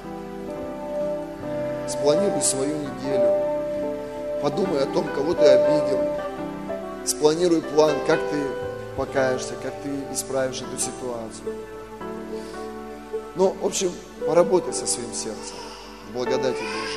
спланируй 1.87 2.41
свою 2.41 2.75
неделю, 2.77 4.41
подумай 4.41 4.81
о 4.81 4.87
том, 4.87 5.05
кого 5.13 5.35
ты 5.35 5.45
обидел, 5.45 5.99
спланируй 7.05 7.61
план, 7.61 7.93
как 8.07 8.19
ты 8.31 8.41
покаешься, 8.97 9.53
как 9.61 9.75
ты 9.83 9.89
исправишь 10.11 10.63
эту 10.63 10.79
ситуацию. 10.79 11.53
Ну, 13.35 13.55
в 13.61 13.65
общем, 13.67 13.91
поработай 14.25 14.73
со 14.73 14.87
своим 14.87 15.13
сердцем 15.13 15.57
благодати 16.13 16.57
Божьей. 16.57 16.88